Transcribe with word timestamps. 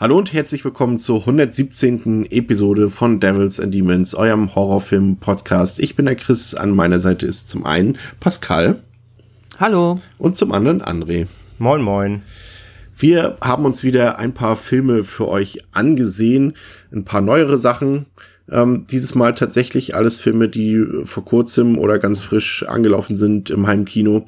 Hallo 0.00 0.16
und 0.16 0.32
herzlich 0.32 0.64
willkommen 0.64 1.00
zur 1.00 1.18
117. 1.22 2.30
Episode 2.30 2.88
von 2.88 3.18
Devils 3.18 3.58
and 3.58 3.74
Demons, 3.74 4.14
eurem 4.14 4.54
Horrorfilm-Podcast. 4.54 5.80
Ich 5.80 5.96
bin 5.96 6.06
der 6.06 6.14
Chris, 6.14 6.54
an 6.54 6.70
meiner 6.70 7.00
Seite 7.00 7.26
ist 7.26 7.48
zum 7.48 7.66
einen 7.66 7.98
Pascal. 8.20 8.78
Hallo. 9.58 10.00
Und 10.16 10.36
zum 10.36 10.52
anderen 10.52 10.82
André. 10.82 11.26
Moin, 11.58 11.82
moin. 11.82 12.22
Wir 12.96 13.38
haben 13.40 13.64
uns 13.64 13.82
wieder 13.82 14.20
ein 14.20 14.34
paar 14.34 14.54
Filme 14.54 15.02
für 15.02 15.26
euch 15.26 15.58
angesehen, 15.72 16.54
ein 16.92 17.04
paar 17.04 17.20
neuere 17.20 17.58
Sachen. 17.58 18.06
Ähm, 18.48 18.86
dieses 18.88 19.16
Mal 19.16 19.34
tatsächlich 19.34 19.96
alles 19.96 20.20
Filme, 20.20 20.48
die 20.48 20.80
vor 21.06 21.24
kurzem 21.24 21.76
oder 21.76 21.98
ganz 21.98 22.20
frisch 22.20 22.62
angelaufen 22.62 23.16
sind 23.16 23.50
im 23.50 23.66
Heimkino. 23.66 24.26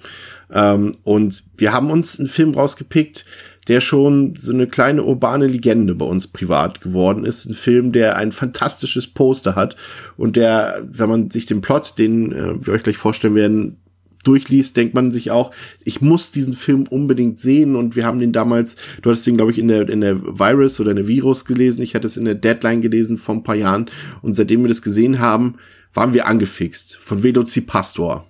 Ähm, 0.52 0.96
und 1.04 1.44
wir 1.56 1.72
haben 1.72 1.92
uns 1.92 2.18
einen 2.18 2.28
Film 2.28 2.54
rausgepickt, 2.54 3.24
der 3.68 3.80
schon 3.80 4.34
so 4.38 4.52
eine 4.52 4.66
kleine 4.66 5.04
urbane 5.04 5.46
Legende 5.46 5.94
bei 5.94 6.06
uns 6.06 6.26
privat 6.26 6.80
geworden 6.80 7.24
ist. 7.24 7.46
Ein 7.46 7.54
Film, 7.54 7.92
der 7.92 8.16
ein 8.16 8.32
fantastisches 8.32 9.06
Poster 9.06 9.54
hat 9.54 9.76
und 10.16 10.36
der, 10.36 10.82
wenn 10.90 11.08
man 11.08 11.30
sich 11.30 11.46
den 11.46 11.60
Plot, 11.60 11.98
den 11.98 12.32
äh, 12.32 12.66
wir 12.66 12.74
euch 12.74 12.82
gleich 12.82 12.96
vorstellen 12.96 13.34
werden, 13.34 13.76
durchliest, 14.24 14.76
denkt 14.76 14.94
man 14.94 15.12
sich 15.12 15.30
auch, 15.30 15.50
ich 15.84 16.00
muss 16.00 16.30
diesen 16.30 16.54
Film 16.54 16.86
unbedingt 16.88 17.40
sehen 17.40 17.74
und 17.74 17.96
wir 17.96 18.04
haben 18.04 18.18
den 18.18 18.32
damals, 18.32 18.76
du 19.00 19.10
hattest 19.10 19.26
den 19.26 19.36
glaube 19.36 19.52
ich 19.52 19.58
in 19.58 19.68
der 19.68 19.88
in 19.88 20.02
der 20.02 20.20
Virus 20.38 20.78
oder 20.78 20.90
in 20.90 20.96
der 20.96 21.08
Virus 21.08 21.44
gelesen, 21.44 21.82
ich 21.82 21.94
hatte 21.94 22.06
es 22.06 22.16
in 22.16 22.26
der 22.26 22.34
Deadline 22.34 22.82
gelesen 22.82 23.18
vor 23.18 23.34
ein 23.34 23.42
paar 23.42 23.54
Jahren 23.54 23.86
und 24.20 24.34
seitdem 24.34 24.62
wir 24.62 24.68
das 24.68 24.82
gesehen 24.82 25.20
haben, 25.20 25.56
waren 25.94 26.12
wir 26.12 26.26
angefixt 26.26 26.96
von 26.96 27.22
Velocipastor. 27.22 28.26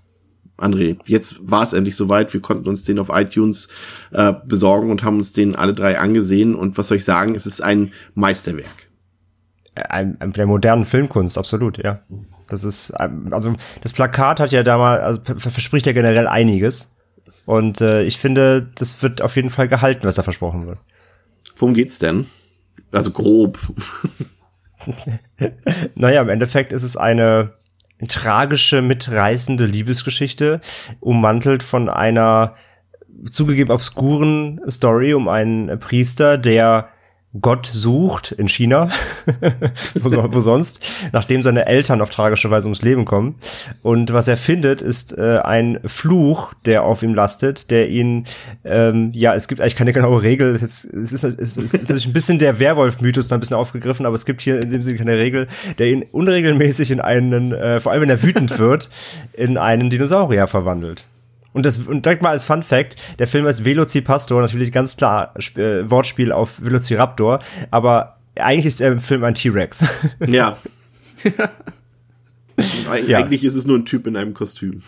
André, 0.60 0.98
jetzt 1.06 1.38
war 1.42 1.62
es 1.62 1.72
endlich 1.72 1.96
soweit. 1.96 2.32
Wir 2.32 2.40
konnten 2.40 2.68
uns 2.68 2.84
den 2.84 2.98
auf 2.98 3.08
iTunes 3.10 3.68
äh, 4.12 4.32
besorgen 4.44 4.90
und 4.90 5.02
haben 5.02 5.18
uns 5.18 5.32
den 5.32 5.56
alle 5.56 5.74
drei 5.74 5.98
angesehen. 5.98 6.54
Und 6.54 6.78
was 6.78 6.88
soll 6.88 6.98
ich 6.98 7.04
sagen? 7.04 7.34
Es 7.34 7.46
ist 7.46 7.62
ein 7.62 7.92
Meisterwerk. 8.14 8.88
Ein, 9.74 10.16
ein 10.20 10.32
der 10.32 10.46
modernen 10.46 10.84
Filmkunst, 10.84 11.38
absolut, 11.38 11.82
ja. 11.82 12.00
Das 12.48 12.64
ist, 12.64 12.90
also 12.90 13.54
das 13.80 13.92
Plakat 13.92 14.40
hat 14.40 14.50
ja 14.50 14.62
damals, 14.62 15.02
also 15.02 15.20
verspricht 15.38 15.86
ja 15.86 15.92
generell 15.92 16.26
einiges. 16.26 16.96
Und 17.46 17.80
äh, 17.80 18.02
ich 18.02 18.18
finde, 18.18 18.70
das 18.74 19.02
wird 19.02 19.22
auf 19.22 19.36
jeden 19.36 19.50
Fall 19.50 19.68
gehalten, 19.68 20.04
was 20.04 20.16
da 20.16 20.22
versprochen 20.22 20.66
wird. 20.66 20.78
Worum 21.56 21.74
geht's 21.74 21.98
denn? 21.98 22.26
Also 22.92 23.10
grob. 23.10 23.58
naja, 25.94 26.22
im 26.22 26.28
Endeffekt 26.28 26.72
ist 26.72 26.82
es 26.82 26.96
eine 26.96 27.52
tragische, 28.08 28.82
mitreißende 28.82 29.64
Liebesgeschichte, 29.66 30.60
ummantelt 31.00 31.62
von 31.62 31.88
einer 31.88 32.54
zugegeben 33.30 33.70
obskuren 33.70 34.60
Story 34.68 35.14
um 35.14 35.28
einen 35.28 35.78
Priester, 35.78 36.38
der 36.38 36.88
Gott 37.40 37.66
sucht 37.66 38.32
in 38.32 38.48
China, 38.48 38.90
wo, 39.94 40.08
so, 40.08 40.32
wo, 40.32 40.40
sonst, 40.40 40.84
nachdem 41.12 41.44
seine 41.44 41.66
Eltern 41.66 42.00
auf 42.00 42.10
tragische 42.10 42.50
Weise 42.50 42.66
ums 42.66 42.82
Leben 42.82 43.04
kommen. 43.04 43.36
Und 43.82 44.12
was 44.12 44.26
er 44.26 44.36
findet, 44.36 44.82
ist 44.82 45.16
äh, 45.16 45.38
ein 45.38 45.78
Fluch, 45.84 46.52
der 46.64 46.82
auf 46.82 47.04
ihm 47.04 47.14
lastet, 47.14 47.70
der 47.70 47.88
ihn, 47.88 48.26
ähm, 48.64 49.12
ja, 49.14 49.34
es 49.36 49.46
gibt 49.46 49.60
eigentlich 49.60 49.76
keine 49.76 49.92
genaue 49.92 50.22
Regel. 50.22 50.56
Es 50.56 50.62
ist, 50.62 50.84
es 50.86 51.12
ist, 51.12 51.22
es 51.22 51.56
ist, 51.56 51.74
es 51.74 51.90
ist 51.90 52.06
ein 52.06 52.12
bisschen 52.12 52.40
der 52.40 52.58
Werwolf-Mythos, 52.58 53.30
ein 53.30 53.38
bisschen 53.38 53.56
aufgegriffen, 53.56 54.06
aber 54.06 54.16
es 54.16 54.26
gibt 54.26 54.42
hier 54.42 54.60
in 54.60 54.68
dem 54.68 54.82
Sinne 54.82 54.98
keine 54.98 55.16
Regel, 55.16 55.46
der 55.78 55.86
ihn 55.86 56.04
unregelmäßig 56.10 56.90
in 56.90 57.00
einen, 57.00 57.52
äh, 57.52 57.78
vor 57.78 57.92
allem 57.92 58.02
wenn 58.02 58.10
er 58.10 58.24
wütend 58.24 58.58
wird, 58.58 58.90
in 59.34 59.56
einen 59.56 59.88
Dinosaurier 59.88 60.48
verwandelt. 60.48 61.04
Und 61.52 61.66
das 61.66 61.78
und 61.78 62.04
direkt 62.06 62.22
mal 62.22 62.30
als 62.30 62.44
Fun 62.44 62.62
Fact, 62.62 62.96
der 63.18 63.26
Film 63.26 63.46
ist 63.46 63.64
Velocipastor, 63.64 64.40
natürlich 64.40 64.70
ganz 64.72 64.96
klar 64.96 65.34
äh, 65.56 65.90
Wortspiel 65.90 66.32
auf 66.32 66.62
Velociraptor, 66.62 67.40
aber 67.70 68.18
eigentlich 68.36 68.66
ist 68.66 68.80
der 68.80 69.00
Film 69.00 69.24
ein 69.24 69.34
T-Rex. 69.34 69.84
Ja. 70.26 70.56
Eig 72.90 73.08
ja. 73.08 73.18
Eigentlich 73.18 73.44
ist 73.44 73.54
es 73.54 73.66
nur 73.66 73.78
ein 73.78 73.84
Typ 73.84 74.06
in 74.06 74.16
einem 74.16 74.34
Kostüm. 74.34 74.82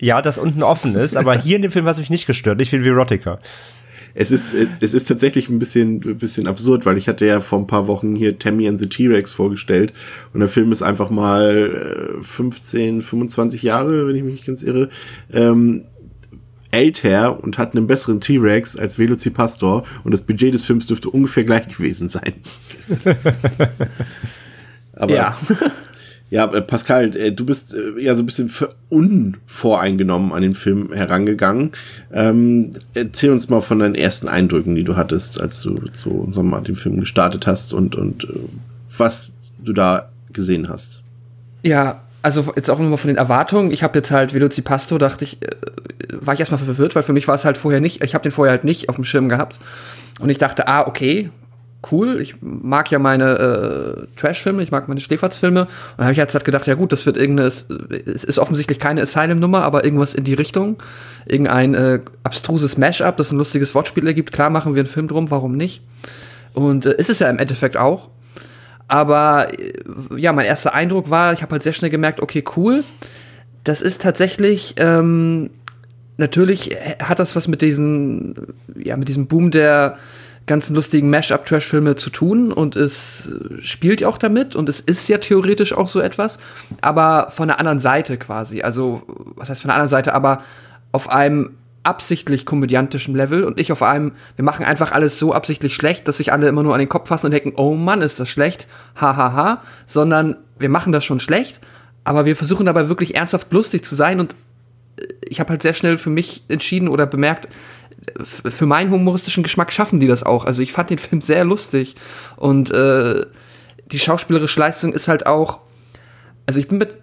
Ja, 0.00 0.20
das 0.20 0.38
unten 0.38 0.62
offen 0.62 0.94
ist, 0.96 1.16
aber 1.16 1.38
hier 1.38 1.56
in 1.56 1.62
dem 1.62 1.70
Film 1.70 1.84
hat 1.86 1.92
es 1.92 1.98
mich 1.98 2.10
nicht 2.10 2.26
gestört. 2.26 2.60
Ich 2.60 2.70
finde 2.70 2.88
Erotica. 2.88 3.38
Es 4.14 4.30
ist, 4.30 4.54
äh, 4.54 4.68
es 4.80 4.94
ist 4.94 5.08
tatsächlich 5.08 5.48
ein 5.48 5.58
bisschen, 5.58 6.02
ein 6.04 6.18
bisschen 6.18 6.46
absurd, 6.46 6.86
weil 6.86 6.96
ich 6.96 7.08
hatte 7.08 7.26
ja 7.26 7.40
vor 7.40 7.58
ein 7.58 7.66
paar 7.66 7.88
Wochen 7.88 8.14
hier 8.14 8.38
Tammy 8.38 8.68
and 8.68 8.80
the 8.80 8.86
T-Rex 8.86 9.32
vorgestellt 9.32 9.92
und 10.32 10.40
der 10.40 10.48
Film 10.48 10.70
ist 10.72 10.82
einfach 10.82 11.10
mal 11.10 12.18
15, 12.22 13.00
äh, 13.00 13.02
25 13.02 13.62
Jahre, 13.62 14.06
wenn 14.06 14.16
ich 14.16 14.22
mich 14.22 14.32
nicht 14.32 14.46
ganz 14.46 14.62
irre, 14.62 14.88
ähm, 15.32 15.82
älter 16.70 17.42
und 17.42 17.58
hat 17.58 17.74
einen 17.74 17.86
besseren 17.86 18.20
T-Rex 18.20 18.76
als 18.76 18.98
Velocipastor 18.98 19.84
und 20.02 20.12
das 20.12 20.20
Budget 20.20 20.54
des 20.54 20.64
Films 20.64 20.86
dürfte 20.86 21.10
ungefähr 21.10 21.44
gleich 21.44 21.68
gewesen 21.68 22.08
sein. 22.08 22.34
Aber 24.94 25.14
ja. 25.14 25.36
Ja, 26.34 26.46
äh, 26.46 26.62
Pascal, 26.62 27.16
äh, 27.16 27.30
du 27.30 27.46
bist 27.46 27.74
äh, 27.74 28.02
ja 28.02 28.16
so 28.16 28.24
ein 28.24 28.26
bisschen 28.26 28.50
unvoreingenommen 28.88 30.32
an 30.32 30.42
den 30.42 30.56
Film 30.56 30.92
herangegangen. 30.92 31.70
Ähm, 32.12 32.72
erzähl 32.92 33.30
uns 33.30 33.48
mal 33.48 33.60
von 33.60 33.78
deinen 33.78 33.94
ersten 33.94 34.26
Eindrücken, 34.26 34.74
die 34.74 34.82
du 34.82 34.96
hattest, 34.96 35.40
als 35.40 35.60
du 35.60 35.80
so 35.94 36.42
mal, 36.42 36.60
den 36.62 36.74
Film 36.74 36.98
gestartet 36.98 37.46
hast 37.46 37.72
und, 37.72 37.94
und 37.94 38.26
was 38.98 39.34
du 39.64 39.72
da 39.72 40.08
gesehen 40.32 40.68
hast. 40.68 41.04
Ja, 41.62 42.00
also 42.22 42.52
jetzt 42.56 42.68
auch 42.68 42.80
nochmal 42.80 42.98
von 42.98 43.08
den 43.08 43.16
Erwartungen. 43.16 43.70
Ich 43.70 43.84
habe 43.84 43.96
jetzt 43.96 44.10
halt 44.10 44.34
Velocipasto, 44.34 44.98
dachte 44.98 45.22
ich, 45.22 45.38
war 46.10 46.34
ich 46.34 46.40
erstmal 46.40 46.58
verwirrt, 46.58 46.96
weil 46.96 47.04
für 47.04 47.12
mich 47.12 47.28
war 47.28 47.36
es 47.36 47.44
halt 47.44 47.58
vorher 47.58 47.80
nicht, 47.80 48.02
ich 48.02 48.12
habe 48.12 48.24
den 48.24 48.32
vorher 48.32 48.50
halt 48.50 48.64
nicht 48.64 48.88
auf 48.88 48.96
dem 48.96 49.04
Schirm 49.04 49.28
gehabt. 49.28 49.60
Und 50.18 50.30
ich 50.30 50.38
dachte, 50.38 50.66
ah, 50.66 50.84
okay, 50.88 51.30
cool. 51.92 52.20
Ich 52.20 52.36
mag 52.40 52.90
ja 52.90 52.98
meine 52.98 54.06
äh, 54.06 54.06
Trash-Filme, 54.16 54.62
ich 54.62 54.70
mag 54.70 54.88
meine 54.88 55.00
Schläferz-Filme. 55.00 55.62
Und 55.62 55.68
dann 55.96 56.06
habe 56.06 56.12
ich 56.12 56.18
jetzt 56.18 56.34
halt 56.34 56.44
gedacht, 56.44 56.66
ja 56.66 56.74
gut, 56.74 56.92
das 56.92 57.06
wird 57.06 57.16
irgendeine, 57.16 57.48
es 57.48 57.62
ist 58.24 58.38
offensichtlich 58.38 58.78
keine 58.78 59.02
Asylum-Nummer, 59.02 59.62
aber 59.62 59.84
irgendwas 59.84 60.14
in 60.14 60.24
die 60.24 60.34
Richtung. 60.34 60.82
Irgendein 61.26 61.74
äh, 61.74 62.00
abstruses 62.22 62.76
Mash-up, 62.76 63.16
das 63.16 63.32
ein 63.32 63.38
lustiges 63.38 63.74
Wortspiel 63.74 64.06
ergibt. 64.06 64.32
Klar 64.32 64.50
machen 64.50 64.74
wir 64.74 64.80
einen 64.80 64.90
Film 64.90 65.08
drum, 65.08 65.30
warum 65.30 65.56
nicht? 65.56 65.82
Und 66.54 66.86
äh, 66.86 66.94
ist 66.96 67.10
es 67.10 67.18
ja 67.18 67.28
im 67.28 67.38
Endeffekt 67.38 67.76
auch. 67.76 68.08
Aber 68.88 69.48
äh, 69.52 69.72
ja, 70.16 70.32
mein 70.32 70.46
erster 70.46 70.74
Eindruck 70.74 71.10
war, 71.10 71.32
ich 71.32 71.42
habe 71.42 71.52
halt 71.52 71.62
sehr 71.62 71.72
schnell 71.72 71.90
gemerkt, 71.90 72.20
okay, 72.20 72.44
cool. 72.56 72.84
Das 73.64 73.80
ist 73.80 74.02
tatsächlich, 74.02 74.74
ähm, 74.78 75.50
natürlich 76.16 76.76
hat 77.02 77.18
das 77.18 77.34
was 77.34 77.48
mit 77.48 77.62
diesen, 77.62 78.34
ja, 78.76 78.96
mit 78.96 79.08
diesem 79.08 79.26
Boom 79.26 79.50
der 79.50 79.98
ganzen 80.46 80.74
lustigen 80.74 81.08
Mash-up-Trash-Filme 81.10 81.96
zu 81.96 82.10
tun 82.10 82.52
und 82.52 82.76
es 82.76 83.32
spielt 83.60 84.02
ja 84.02 84.08
auch 84.08 84.18
damit 84.18 84.54
und 84.54 84.68
es 84.68 84.80
ist 84.80 85.08
ja 85.08 85.18
theoretisch 85.18 85.72
auch 85.72 85.88
so 85.88 86.00
etwas, 86.00 86.38
aber 86.80 87.28
von 87.30 87.48
der 87.48 87.58
anderen 87.58 87.80
Seite 87.80 88.18
quasi. 88.18 88.62
Also, 88.62 89.02
was 89.36 89.48
heißt 89.48 89.62
von 89.62 89.68
der 89.68 89.76
anderen 89.76 89.88
Seite, 89.88 90.14
aber 90.14 90.42
auf 90.92 91.08
einem 91.08 91.56
absichtlich 91.82 92.46
komödiantischen 92.46 93.14
Level 93.14 93.44
und 93.44 93.60
ich 93.60 93.70
auf 93.70 93.82
einem, 93.82 94.12
wir 94.36 94.44
machen 94.44 94.64
einfach 94.64 94.92
alles 94.92 95.18
so 95.18 95.32
absichtlich 95.32 95.74
schlecht, 95.74 96.08
dass 96.08 96.16
sich 96.16 96.32
alle 96.32 96.48
immer 96.48 96.62
nur 96.62 96.72
an 96.72 96.80
den 96.80 96.88
Kopf 96.88 97.08
fassen 97.08 97.26
und 97.26 97.32
denken, 97.32 97.52
oh 97.56 97.74
Mann, 97.74 98.02
ist 98.02 98.18
das 98.18 98.28
schlecht, 98.28 98.66
hahaha, 98.96 99.16
ha, 99.16 99.34
ha. 99.34 99.62
sondern 99.86 100.36
wir 100.58 100.70
machen 100.70 100.92
das 100.92 101.04
schon 101.04 101.20
schlecht, 101.20 101.60
aber 102.04 102.24
wir 102.24 102.36
versuchen 102.36 102.66
dabei 102.66 102.88
wirklich 102.88 103.14
ernsthaft 103.14 103.52
lustig 103.52 103.84
zu 103.84 103.94
sein 103.94 104.20
und 104.20 104.34
ich 105.28 105.40
habe 105.40 105.50
halt 105.50 105.62
sehr 105.62 105.74
schnell 105.74 105.98
für 105.98 106.10
mich 106.10 106.44
entschieden 106.48 106.88
oder 106.88 107.06
bemerkt, 107.06 107.48
für 108.22 108.66
meinen 108.66 108.90
humoristischen 108.90 109.42
Geschmack 109.42 109.72
schaffen 109.72 110.00
die 110.00 110.06
das 110.06 110.22
auch. 110.22 110.44
Also 110.44 110.62
ich 110.62 110.72
fand 110.72 110.90
den 110.90 110.98
Film 110.98 111.20
sehr 111.20 111.44
lustig 111.44 111.96
und 112.36 112.70
äh, 112.70 113.26
die 113.90 113.98
schauspielerische 113.98 114.60
Leistung 114.60 114.92
ist 114.92 115.08
halt 115.08 115.26
auch, 115.26 115.60
also 116.46 116.60
ich 116.60 116.68
bin 116.68 116.78
mit, 116.78 116.94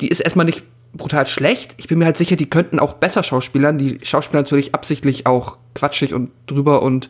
die 0.00 0.08
ist 0.08 0.20
erstmal 0.20 0.46
nicht 0.46 0.62
brutal 0.96 1.26
schlecht. 1.26 1.74
Ich 1.76 1.88
bin 1.88 1.98
mir 1.98 2.06
halt 2.06 2.16
sicher, 2.16 2.36
die 2.36 2.48
könnten 2.48 2.78
auch 2.78 2.94
besser 2.94 3.22
schauspielern. 3.22 3.78
Die 3.78 4.00
Schauspieler 4.02 4.42
natürlich 4.42 4.74
absichtlich 4.74 5.26
auch 5.26 5.58
quatschig 5.74 6.14
und 6.14 6.32
drüber 6.46 6.82
und 6.82 7.08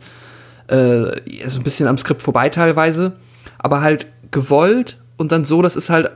äh, 0.67 1.15
so 1.47 1.59
ein 1.59 1.63
bisschen 1.63 1.87
am 1.87 1.97
Skript 1.97 2.21
vorbei 2.21 2.49
teilweise. 2.49 3.13
Aber 3.57 3.81
halt 3.81 4.07
gewollt 4.31 4.99
und 5.17 5.31
dann 5.31 5.45
so, 5.45 5.61
dass 5.61 5.75
es 5.75 5.89
halt 5.89 6.11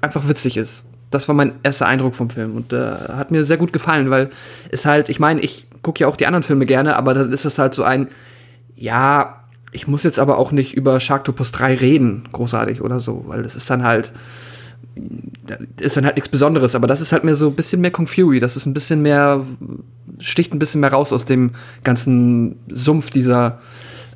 einfach 0.00 0.28
witzig 0.28 0.56
ist. 0.56 0.84
Das 1.12 1.28
war 1.28 1.34
mein 1.34 1.52
erster 1.62 1.86
Eindruck 1.86 2.14
vom 2.14 2.30
Film 2.30 2.56
und 2.56 2.72
äh, 2.72 2.92
hat 3.08 3.30
mir 3.30 3.44
sehr 3.44 3.56
gut 3.56 3.72
gefallen, 3.72 4.10
weil 4.10 4.30
es 4.70 4.86
halt, 4.86 5.08
ich 5.08 5.20
meine, 5.20 5.40
ich 5.40 5.66
gucke 5.82 6.00
ja 6.00 6.08
auch 6.08 6.16
die 6.16 6.26
anderen 6.26 6.42
Filme 6.42 6.66
gerne, 6.66 6.96
aber 6.96 7.14
dann 7.14 7.32
ist 7.32 7.44
es 7.44 7.58
halt 7.58 7.74
so 7.74 7.82
ein, 7.82 8.08
ja, 8.74 9.44
ich 9.72 9.88
muss 9.88 10.02
jetzt 10.02 10.18
aber 10.18 10.38
auch 10.38 10.52
nicht 10.52 10.74
über 10.74 11.00
Sharktopus 11.00 11.52
3 11.52 11.76
reden, 11.76 12.28
großartig 12.32 12.82
oder 12.82 13.00
so, 13.00 13.24
weil 13.26 13.42
das 13.42 13.56
ist 13.56 13.70
dann 13.70 13.82
halt, 13.82 14.12
ist 15.80 15.96
dann 15.96 16.04
halt 16.04 16.16
nichts 16.16 16.28
Besonderes, 16.28 16.74
aber 16.74 16.86
das 16.86 17.00
ist 17.00 17.12
halt 17.12 17.24
mehr 17.24 17.34
so 17.34 17.48
ein 17.48 17.54
bisschen 17.54 17.80
mehr 17.80 17.90
Kung 17.90 18.06
Fury, 18.06 18.38
das 18.38 18.56
ist 18.56 18.66
ein 18.66 18.74
bisschen 18.74 19.02
mehr, 19.02 19.44
sticht 20.18 20.52
ein 20.52 20.58
bisschen 20.58 20.80
mehr 20.82 20.92
raus 20.92 21.12
aus 21.12 21.24
dem 21.24 21.52
ganzen 21.84 22.56
Sumpf 22.68 23.10
dieser 23.10 23.60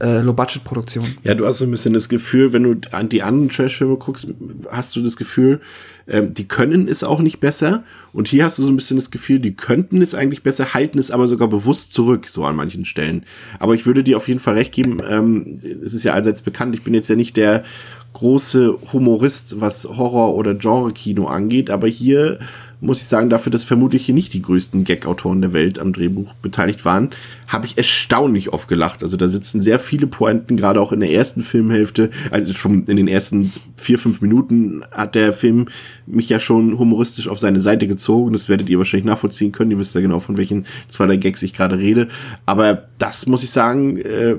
äh, 0.01 0.21
Low-Budget-Produktion. 0.21 1.17
Ja, 1.23 1.35
du 1.35 1.47
hast 1.47 1.59
so 1.59 1.65
ein 1.65 1.71
bisschen 1.71 1.95
das 1.95 2.09
Gefühl, 2.09 2.53
wenn 2.53 2.63
du 2.63 2.89
an 2.93 3.09
die 3.09 3.23
anderen 3.23 3.49
Trash-Filme 3.49 3.97
guckst, 3.97 4.29
hast 4.71 4.95
du 4.97 5.03
das 5.03 5.17
Gefühl, 5.17 5.61
ähm, 6.09 6.35
die 6.35 6.47
können 6.47 6.89
es 6.89 7.03
auch 7.03 7.21
nicht 7.21 7.41
besser. 7.41 7.83
Und 8.13 8.29
hier 8.29 8.45
hast 8.45 8.59
du 8.59 8.63
so 8.63 8.71
ein 8.71 8.77
bisschen 8.77 8.97
das 8.97 9.11
Gefühl, 9.11 9.39
die 9.39 9.55
könnten 9.55 10.01
es 10.01 10.15
eigentlich 10.15 10.43
besser, 10.43 10.75
halten 10.75 10.99
es 10.99 11.11
aber 11.11 11.29
sogar 11.29 11.49
bewusst 11.49 11.93
zurück, 11.93 12.29
so 12.29 12.45
an 12.45 12.57
manchen 12.57 12.85
Stellen. 12.85 13.25
Aber 13.59 13.75
ich 13.75 13.87
würde 13.87 14.05
dir 14.05 14.17
auf 14.17 14.29
jeden 14.29 14.41
Fall 14.41 14.55
recht 14.55 14.73
geben, 14.73 14.99
ähm, 15.09 15.61
es 15.85 15.95
ist 15.95 16.05
ja 16.05 16.13
allseits 16.13 16.43
bekannt, 16.43 16.75
ich 16.75 16.83
bin 16.83 16.95
jetzt 16.95 17.09
ja 17.09 17.17
nicht 17.17 17.37
der 17.37 17.65
große 18.13 18.79
Humorist, 18.93 19.61
was 19.61 19.85
Horror- 19.85 20.35
oder 20.35 20.55
Genre-Kino 20.55 21.27
angeht, 21.27 21.69
aber 21.69 21.87
hier 21.87 22.39
muss 22.81 23.00
ich 23.00 23.08
sagen, 23.08 23.31
dafür, 23.31 23.50
dass 23.50 23.64
vermutlich 23.64 24.06
hier 24.06 24.14
nicht 24.14 24.34
die 24.34 24.43
größten 24.43 24.84
Gag-Autoren 24.84 25.40
der 25.40 25.52
Welt 25.52 25.78
am 25.78 25.93
Drehbuch 25.93 26.34
beteiligt 26.34 26.84
waren, 26.84 27.11
habe 27.46 27.67
ich 27.67 27.78
erstaunlich 27.78 28.52
oft 28.52 28.69
gelacht. 28.69 29.02
Also 29.02 29.17
da 29.17 29.28
sitzen 29.28 29.61
sehr 29.61 29.78
viele 29.78 30.06
Pointen, 30.06 30.56
gerade 30.56 30.81
auch 30.81 30.93
in 30.93 31.00
der 31.00 31.12
ersten 31.12 31.43
Filmhälfte, 31.43 32.11
also 32.31 32.52
schon 32.52 32.84
in 32.84 32.96
den 32.96 33.08
ersten 33.08 33.50
vier, 33.76 33.99
fünf 33.99 34.20
Minuten 34.20 34.82
hat 34.90 35.14
der 35.14 35.32
Film 35.32 35.69
mich 36.06 36.28
ja 36.28 36.40
schon 36.40 36.78
humoristisch 36.78 37.28
auf 37.28 37.38
seine 37.38 37.61
Seite 37.61 37.87
gezogen. 37.87 38.32
Das 38.32 38.49
werdet 38.49 38.69
ihr 38.69 38.78
wahrscheinlich 38.78 39.06
nachvollziehen 39.06 39.52
können. 39.52 39.70
Ihr 39.70 39.78
wisst 39.78 39.94
ja 39.94 40.00
genau, 40.00 40.20
von 40.20 40.37
welchen 40.37 40.67
zwei 40.88 41.06
der 41.06 41.19
Gags 41.19 41.43
ich 41.43 41.52
gerade 41.52 41.78
rede. 41.78 42.08
Aber 42.44 42.84
das 42.99 43.26
muss 43.26 43.43
ich 43.43 43.50
sagen, 43.50 43.99
äh, 43.99 44.37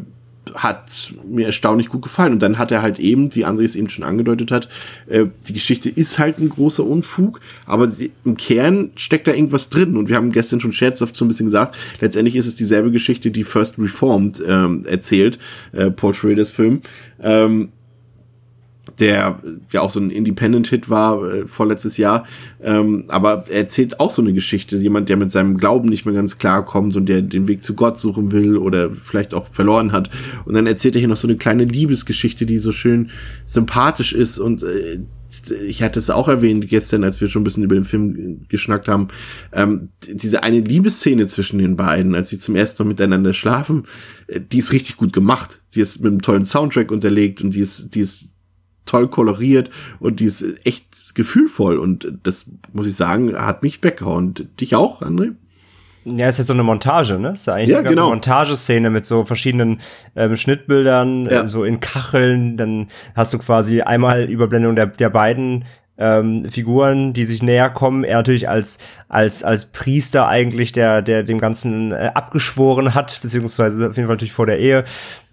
hat 0.55 1.13
mir 1.27 1.45
erstaunlich 1.45 1.89
gut 1.89 2.01
gefallen. 2.01 2.33
Und 2.33 2.41
dann 2.41 2.57
hat 2.57 2.71
er 2.71 2.81
halt 2.81 2.99
eben, 2.99 3.33
wie 3.35 3.45
André 3.45 3.63
es 3.63 3.75
eben 3.75 3.89
schon 3.89 4.03
angedeutet 4.03 4.51
hat, 4.51 4.69
äh, 5.07 5.25
die 5.47 5.53
Geschichte 5.53 5.89
ist 5.89 6.19
halt 6.19 6.39
ein 6.39 6.49
großer 6.49 6.83
Unfug, 6.83 7.41
aber 7.65 7.87
sie, 7.87 8.11
im 8.25 8.37
Kern 8.37 8.91
steckt 8.95 9.27
da 9.27 9.33
irgendwas 9.33 9.69
drin. 9.69 9.97
Und 9.97 10.09
wir 10.09 10.15
haben 10.15 10.31
gestern 10.31 10.59
schon 10.59 10.73
scherzhaft 10.73 11.15
so 11.15 11.25
ein 11.25 11.27
bisschen 11.27 11.47
gesagt, 11.47 11.75
letztendlich 12.01 12.35
ist 12.35 12.47
es 12.47 12.55
dieselbe 12.55 12.91
Geschichte, 12.91 13.31
die 13.31 13.43
First 13.43 13.79
Reformed 13.79 14.41
ähm, 14.45 14.85
erzählt, 14.85 15.39
äh, 15.71 15.91
Paul 15.91 16.13
Schraders 16.13 16.51
Film. 16.51 16.81
Ähm, 17.21 17.69
der 18.99 19.39
ja 19.71 19.81
auch 19.81 19.89
so 19.89 19.99
ein 19.99 20.09
Independent-Hit 20.09 20.89
war 20.89 21.23
äh, 21.23 21.47
vorletztes 21.47 21.97
Jahr. 21.97 22.25
Ähm, 22.61 23.05
aber 23.07 23.45
er 23.49 23.59
erzählt 23.59 23.99
auch 23.99 24.11
so 24.11 24.21
eine 24.21 24.33
Geschichte. 24.33 24.77
Jemand, 24.77 25.09
der 25.09 25.17
mit 25.17 25.31
seinem 25.31 25.57
Glauben 25.57 25.89
nicht 25.89 26.05
mehr 26.05 26.15
ganz 26.15 26.37
klar 26.37 26.65
kommt 26.65 26.95
und 26.95 27.07
der 27.07 27.21
den 27.21 27.47
Weg 27.47 27.63
zu 27.63 27.75
Gott 27.75 27.99
suchen 27.99 28.31
will 28.31 28.57
oder 28.57 28.91
vielleicht 28.91 29.33
auch 29.33 29.47
verloren 29.51 29.91
hat. 29.91 30.09
Und 30.45 30.53
dann 30.53 30.67
erzählt 30.67 30.95
er 30.95 30.99
hier 30.99 31.07
noch 31.07 31.17
so 31.17 31.27
eine 31.27 31.37
kleine 31.37 31.65
Liebesgeschichte, 31.65 32.45
die 32.45 32.57
so 32.57 32.71
schön 32.71 33.11
sympathisch 33.45 34.13
ist 34.13 34.39
und 34.39 34.63
äh, 34.63 34.99
ich 35.67 35.83
hatte 35.83 35.99
es 35.99 36.09
auch 36.09 36.27
erwähnt 36.27 36.67
gestern, 36.67 37.03
als 37.03 37.19
wir 37.21 37.29
schon 37.29 37.41
ein 37.41 37.43
bisschen 37.43 37.63
über 37.63 37.75
den 37.75 37.83
Film 37.83 38.41
geschnackt 38.47 38.87
haben, 38.87 39.09
ähm, 39.51 39.89
diese 40.07 40.43
eine 40.43 40.59
Liebesszene 40.59 41.27
zwischen 41.27 41.59
den 41.59 41.75
beiden, 41.75 42.15
als 42.15 42.29
sie 42.29 42.39
zum 42.39 42.55
ersten 42.55 42.83
Mal 42.83 42.89
miteinander 42.89 43.33
schlafen, 43.33 43.83
äh, 44.27 44.39
die 44.39 44.59
ist 44.59 44.71
richtig 44.71 44.97
gut 44.97 45.13
gemacht. 45.13 45.61
Die 45.75 45.81
ist 45.81 46.01
mit 46.01 46.11
einem 46.11 46.21
tollen 46.21 46.45
Soundtrack 46.45 46.91
unterlegt 46.91 47.41
und 47.41 47.53
die 47.53 47.59
ist, 47.59 47.93
die 47.93 47.99
ist 47.99 48.29
toll 48.87 49.07
koloriert 49.07 49.69
und 49.99 50.19
die 50.19 50.25
ist 50.25 50.43
echt 50.65 51.13
gefühlvoll 51.15 51.77
und 51.77 52.11
das 52.23 52.45
muss 52.73 52.87
ich 52.87 52.95
sagen, 52.95 53.35
hat 53.37 53.61
mich 53.63 53.83
weggehauen. 53.83 54.33
Dich 54.59 54.75
auch, 54.75 55.01
André? 55.01 55.33
Ja, 56.05 56.29
ist 56.29 56.37
ja 56.37 56.45
so 56.45 56.53
eine 56.53 56.63
Montage, 56.63 57.19
ne? 57.19 57.31
Ist 57.31 57.47
ja 57.47 57.55
eigentlich 57.55 57.69
Ja, 57.69 57.77
eine 57.79 57.83
ganze 57.83 57.95
genau. 57.97 58.09
Montageszene 58.11 58.89
mit 58.89 59.05
so 59.05 59.25
verschiedenen 59.25 59.81
ähm, 60.15 60.37
Schnittbildern, 60.37 61.25
Ja. 61.25 61.43
äh, 61.43 61.47
so 61.49 61.65
in 61.65 61.81
Kacheln. 61.81 62.55
Dann 62.55 62.87
hast 63.13 63.33
du 63.33 63.37
quasi 63.39 63.81
einmal 63.81 64.23
Überblendung 64.23 64.75
der, 64.77 64.85
der 64.87 65.09
beiden 65.09 65.65
ähm, 65.97 66.45
Figuren, 66.49 67.13
die 67.13 67.25
sich 67.25 67.41
näher 67.41 67.69
kommen. 67.69 68.03
Er 68.03 68.17
natürlich 68.17 68.47
als 68.47 68.77
als 69.09 69.43
als 69.43 69.65
Priester 69.65 70.27
eigentlich, 70.27 70.71
der 70.71 71.01
der 71.01 71.23
dem 71.23 71.39
Ganzen 71.39 71.91
äh, 71.91 72.11
abgeschworen 72.13 72.93
hat, 72.93 73.19
beziehungsweise 73.21 73.89
auf 73.89 73.95
jeden 73.95 74.07
Fall 74.07 74.15
natürlich 74.15 74.33
vor 74.33 74.45
der 74.45 74.59
Ehe, 74.59 74.83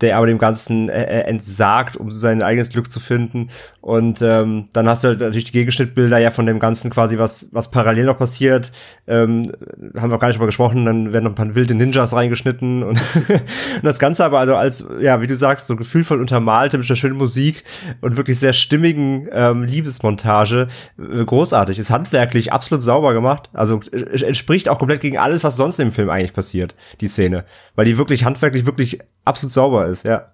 der 0.01 0.17
aber 0.17 0.27
dem 0.27 0.39
Ganzen 0.39 0.89
äh, 0.89 1.03
äh, 1.03 1.21
entsagt, 1.25 1.97
um 1.97 2.11
sein 2.11 2.43
eigenes 2.43 2.71
Glück 2.71 2.91
zu 2.91 3.01
finden. 3.01 3.49
Und 3.81 4.23
ähm, 4.23 4.69
dann 4.73 4.89
hast 4.89 5.05
du 5.05 5.09
halt 5.09 5.21
natürlich 5.21 5.45
die 5.45 5.53
Gegenschnittbilder 5.53 6.19
ja 6.19 6.31
von 6.31 6.47
dem 6.47 6.59
Ganzen 6.59 6.91
quasi, 6.91 7.19
was 7.19 7.51
was 7.53 7.71
parallel 7.71 8.07
noch 8.07 8.19
passiert. 8.19 8.73
Ähm, 9.07 9.53
haben 9.97 10.11
wir 10.11 10.17
auch 10.17 10.21
gar 10.21 10.29
nicht 10.29 10.37
drüber 10.37 10.47
gesprochen. 10.47 10.85
Dann 10.85 11.13
werden 11.13 11.25
noch 11.25 11.33
ein 11.33 11.35
paar 11.35 11.55
wilde 11.55 11.75
Ninjas 11.75 12.15
reingeschnitten 12.15 12.83
und, 12.83 12.99
und 13.29 13.85
das 13.85 13.99
Ganze 13.99 14.25
aber 14.25 14.39
also 14.39 14.55
als 14.55 14.87
ja 15.01 15.21
wie 15.21 15.27
du 15.27 15.35
sagst 15.35 15.67
so 15.67 15.77
gefühlvoll 15.77 16.21
untermalt 16.21 16.73
mit 16.73 16.89
einer 16.89 16.97
schönen 16.97 17.17
Musik 17.17 17.65
und 18.01 18.17
wirklich 18.17 18.39
sehr 18.39 18.53
stimmigen 18.53 19.29
ähm, 19.33 19.65
Liebesmontage 19.65 20.54
äh, 20.63 21.25
großartig. 21.25 21.79
Ist 21.79 21.91
handwerklich 21.91 22.53
absolut 22.53 22.83
sauber 22.83 23.13
gemacht. 23.13 23.51
Also 23.53 23.81
äh, 23.93 24.25
entspricht 24.25 24.69
auch 24.69 24.79
komplett 24.79 25.01
gegen 25.01 25.19
alles, 25.19 25.45
was 25.45 25.57
sonst 25.57 25.79
im 25.79 25.93
Film 25.93 26.11
eigentlich 26.11 26.33
passiert, 26.33 26.75
die 27.01 27.09
Szene. 27.09 27.45
Weil 27.75 27.87
die 27.87 27.99
wirklich 27.99 28.25
handwerklich 28.25 28.67
wirklich 28.67 28.99
absolut 29.25 29.53
sauber 29.53 29.87
ist, 29.87 30.05
ja. 30.05 30.33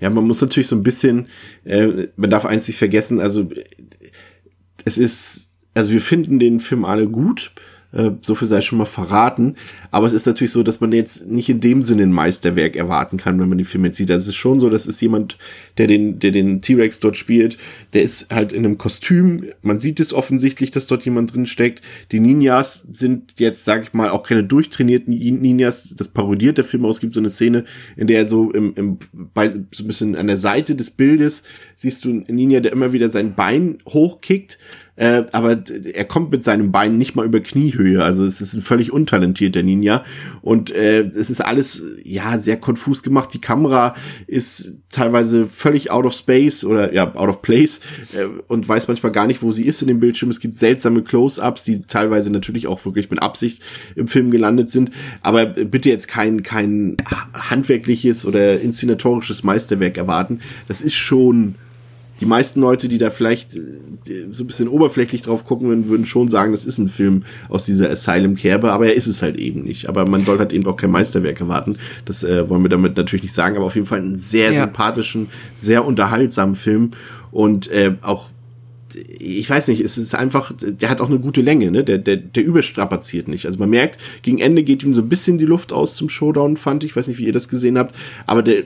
Ja, 0.00 0.10
man 0.10 0.26
muss 0.26 0.40
natürlich 0.40 0.68
so 0.68 0.76
ein 0.76 0.82
bisschen, 0.82 1.28
äh, 1.64 2.08
man 2.16 2.30
darf 2.30 2.44
eins 2.46 2.68
nicht 2.68 2.78
vergessen, 2.78 3.20
also 3.20 3.50
äh, 3.50 3.64
es 4.84 4.96
ist, 4.96 5.50
also 5.74 5.90
wir 5.90 6.00
finden 6.00 6.38
den 6.38 6.60
Film 6.60 6.84
alle 6.84 7.08
gut, 7.08 7.52
äh, 7.92 8.10
so 8.20 8.34
viel 8.34 8.48
sei 8.48 8.60
schon 8.60 8.78
mal 8.78 8.84
verraten, 8.84 9.56
aber 9.90 10.06
es 10.06 10.12
ist 10.12 10.26
natürlich 10.26 10.52
so, 10.52 10.62
dass 10.62 10.80
man 10.80 10.92
jetzt 10.92 11.26
nicht 11.26 11.48
in 11.48 11.60
dem 11.60 11.82
Sinne 11.82 12.02
ein 12.02 12.12
Meisterwerk 12.12 12.76
erwarten 12.76 13.16
kann, 13.16 13.40
wenn 13.40 13.48
man 13.48 13.58
den 13.58 13.64
Film 13.64 13.84
jetzt 13.84 13.96
sieht. 13.96 14.10
Das 14.10 14.26
ist 14.26 14.36
schon 14.36 14.60
so, 14.60 14.68
das 14.68 14.86
ist 14.86 15.00
jemand, 15.00 15.38
der 15.78 15.86
den, 15.86 16.18
der 16.18 16.30
den 16.30 16.60
T-Rex 16.60 17.00
dort 17.00 17.16
spielt, 17.16 17.56
der 17.94 18.02
ist 18.02 18.34
halt 18.34 18.52
in 18.52 18.64
einem 18.64 18.76
Kostüm, 18.76 19.44
man 19.62 19.80
sieht 19.80 20.00
es 20.00 20.12
offensichtlich, 20.12 20.70
dass 20.70 20.86
dort 20.86 21.04
jemand 21.04 21.32
drin 21.32 21.46
steckt. 21.46 21.82
Die 22.12 22.20
Ninjas 22.20 22.86
sind 22.92 23.38
jetzt, 23.38 23.64
sag 23.64 23.84
ich 23.84 23.94
mal, 23.94 24.10
auch 24.10 24.22
keine 24.22 24.44
durchtrainierten 24.44 25.14
Ninjas, 25.14 25.94
das 25.96 26.08
parodiert 26.08 26.58
der 26.58 26.64
Film 26.64 26.84
aus, 26.84 26.98
Es 26.98 27.00
gibt 27.00 27.12
so 27.12 27.20
eine 27.20 27.30
Szene, 27.30 27.64
in 27.96 28.06
der 28.06 28.18
er 28.18 28.28
so 28.28 28.50
im, 28.50 28.74
im 28.74 28.98
bei, 29.12 29.50
so 29.70 29.84
ein 29.84 29.86
bisschen 29.86 30.16
an 30.16 30.26
der 30.26 30.36
Seite 30.36 30.74
des 30.74 30.90
Bildes 30.90 31.42
siehst 31.74 32.04
du 32.04 32.10
einen 32.10 32.24
Ninja, 32.28 32.60
der 32.60 32.72
immer 32.72 32.92
wieder 32.92 33.08
sein 33.08 33.34
Bein 33.34 33.78
hochkickt, 33.86 34.58
äh, 34.98 35.26
aber 35.30 35.62
er 35.94 36.04
kommt 36.04 36.32
mit 36.32 36.42
seinem 36.42 36.72
Bein 36.72 36.98
nicht 36.98 37.14
mal 37.14 37.24
über 37.24 37.38
Kniehöhe. 37.38 38.02
Also 38.02 38.24
es 38.24 38.40
ist 38.40 38.54
ein 38.54 38.62
völlig 38.62 38.92
untalentierter 38.92 39.62
Ninja. 39.62 40.04
Und 40.42 40.72
äh, 40.72 41.02
es 41.02 41.30
ist 41.30 41.40
alles 41.40 41.84
ja 42.02 42.36
sehr 42.38 42.56
konfus 42.56 43.04
gemacht. 43.04 43.32
Die 43.32 43.40
Kamera 43.40 43.94
ist 44.26 44.74
teilweise 44.90 45.46
völlig 45.46 45.92
out 45.92 46.04
of 46.04 46.14
space 46.14 46.64
oder 46.64 46.92
ja, 46.92 47.14
out 47.14 47.28
of 47.28 47.42
place 47.42 47.78
äh, 48.12 48.24
und 48.48 48.68
weiß 48.68 48.88
manchmal 48.88 49.12
gar 49.12 49.28
nicht, 49.28 49.40
wo 49.40 49.52
sie 49.52 49.64
ist 49.64 49.82
in 49.82 49.88
dem 49.88 50.00
Bildschirm. 50.00 50.30
Es 50.30 50.40
gibt 50.40 50.58
seltsame 50.58 51.02
Close-ups, 51.02 51.62
die 51.62 51.82
teilweise 51.82 52.30
natürlich 52.30 52.66
auch 52.66 52.84
wirklich 52.84 53.08
mit 53.08 53.22
Absicht 53.22 53.62
im 53.94 54.08
Film 54.08 54.32
gelandet 54.32 54.72
sind. 54.72 54.90
Aber 55.22 55.46
bitte 55.46 55.90
jetzt 55.90 56.08
kein, 56.08 56.42
kein 56.42 56.96
handwerkliches 57.34 58.26
oder 58.26 58.60
inszenatorisches 58.60 59.44
Meisterwerk 59.44 59.96
erwarten. 59.96 60.40
Das 60.66 60.80
ist 60.80 60.94
schon 60.94 61.54
die 62.20 62.26
meisten 62.26 62.60
Leute, 62.60 62.88
die 62.88 62.98
da 62.98 63.10
vielleicht 63.10 63.54
äh, 63.54 63.60
so 64.32 64.44
ein 64.44 64.46
bisschen 64.46 64.68
oberflächlich 64.68 65.22
drauf 65.22 65.44
gucken 65.44 65.68
würden, 65.68 65.88
würden 65.88 66.06
schon 66.06 66.28
sagen, 66.28 66.52
das 66.52 66.64
ist 66.64 66.78
ein 66.78 66.88
Film 66.88 67.24
aus 67.48 67.64
dieser 67.64 67.90
Asylum-Kerbe, 67.90 68.72
aber 68.72 68.86
er 68.86 68.94
ist 68.94 69.06
es 69.06 69.22
halt 69.22 69.36
eben 69.36 69.62
nicht. 69.62 69.88
Aber 69.88 70.08
man 70.08 70.24
soll 70.24 70.38
halt 70.38 70.52
eben 70.52 70.66
auch 70.66 70.76
kein 70.76 70.90
Meisterwerk 70.90 71.40
erwarten. 71.40 71.76
Das 72.04 72.24
äh, 72.24 72.48
wollen 72.48 72.62
wir 72.62 72.68
damit 72.70 72.96
natürlich 72.96 73.22
nicht 73.22 73.34
sagen, 73.34 73.56
aber 73.56 73.66
auf 73.66 73.74
jeden 73.74 73.86
Fall 73.86 74.00
einen 74.00 74.18
sehr 74.18 74.50
Ja. 74.52 74.64
sympathischen, 74.64 75.28
sehr 75.54 75.84
unterhaltsamen 75.84 76.54
Film 76.56 76.90
und 77.30 77.70
äh, 77.70 77.94
auch 78.02 78.28
ich 79.20 79.48
weiß 79.48 79.68
nicht, 79.68 79.80
es 79.82 79.98
ist 79.98 80.14
einfach, 80.14 80.50
der 80.60 80.88
hat 80.88 81.00
auch 81.00 81.10
eine 81.10 81.18
gute 81.18 81.42
Länge, 81.42 81.70
ne? 81.70 81.84
Der, 81.84 81.98
der, 81.98 82.16
der 82.16 82.42
überstrapaziert 82.44 83.28
nicht. 83.28 83.44
Also 83.46 83.58
man 83.58 83.68
merkt, 83.70 83.98
gegen 84.22 84.38
Ende 84.38 84.62
geht 84.64 84.82
ihm 84.82 84.94
so 84.94 85.02
ein 85.02 85.08
bisschen 85.10 85.36
die 85.38 85.44
Luft 85.44 85.72
aus 85.74 85.94
zum 85.94 86.08
Showdown, 86.08 86.56
fand 86.56 86.82
ich. 86.82 86.90
Ich 86.90 86.96
weiß 86.96 87.06
nicht, 87.06 87.18
wie 87.18 87.26
ihr 87.26 87.32
das 87.34 87.48
gesehen 87.48 87.76
habt, 87.78 87.94
aber 88.26 88.42
der 88.42 88.64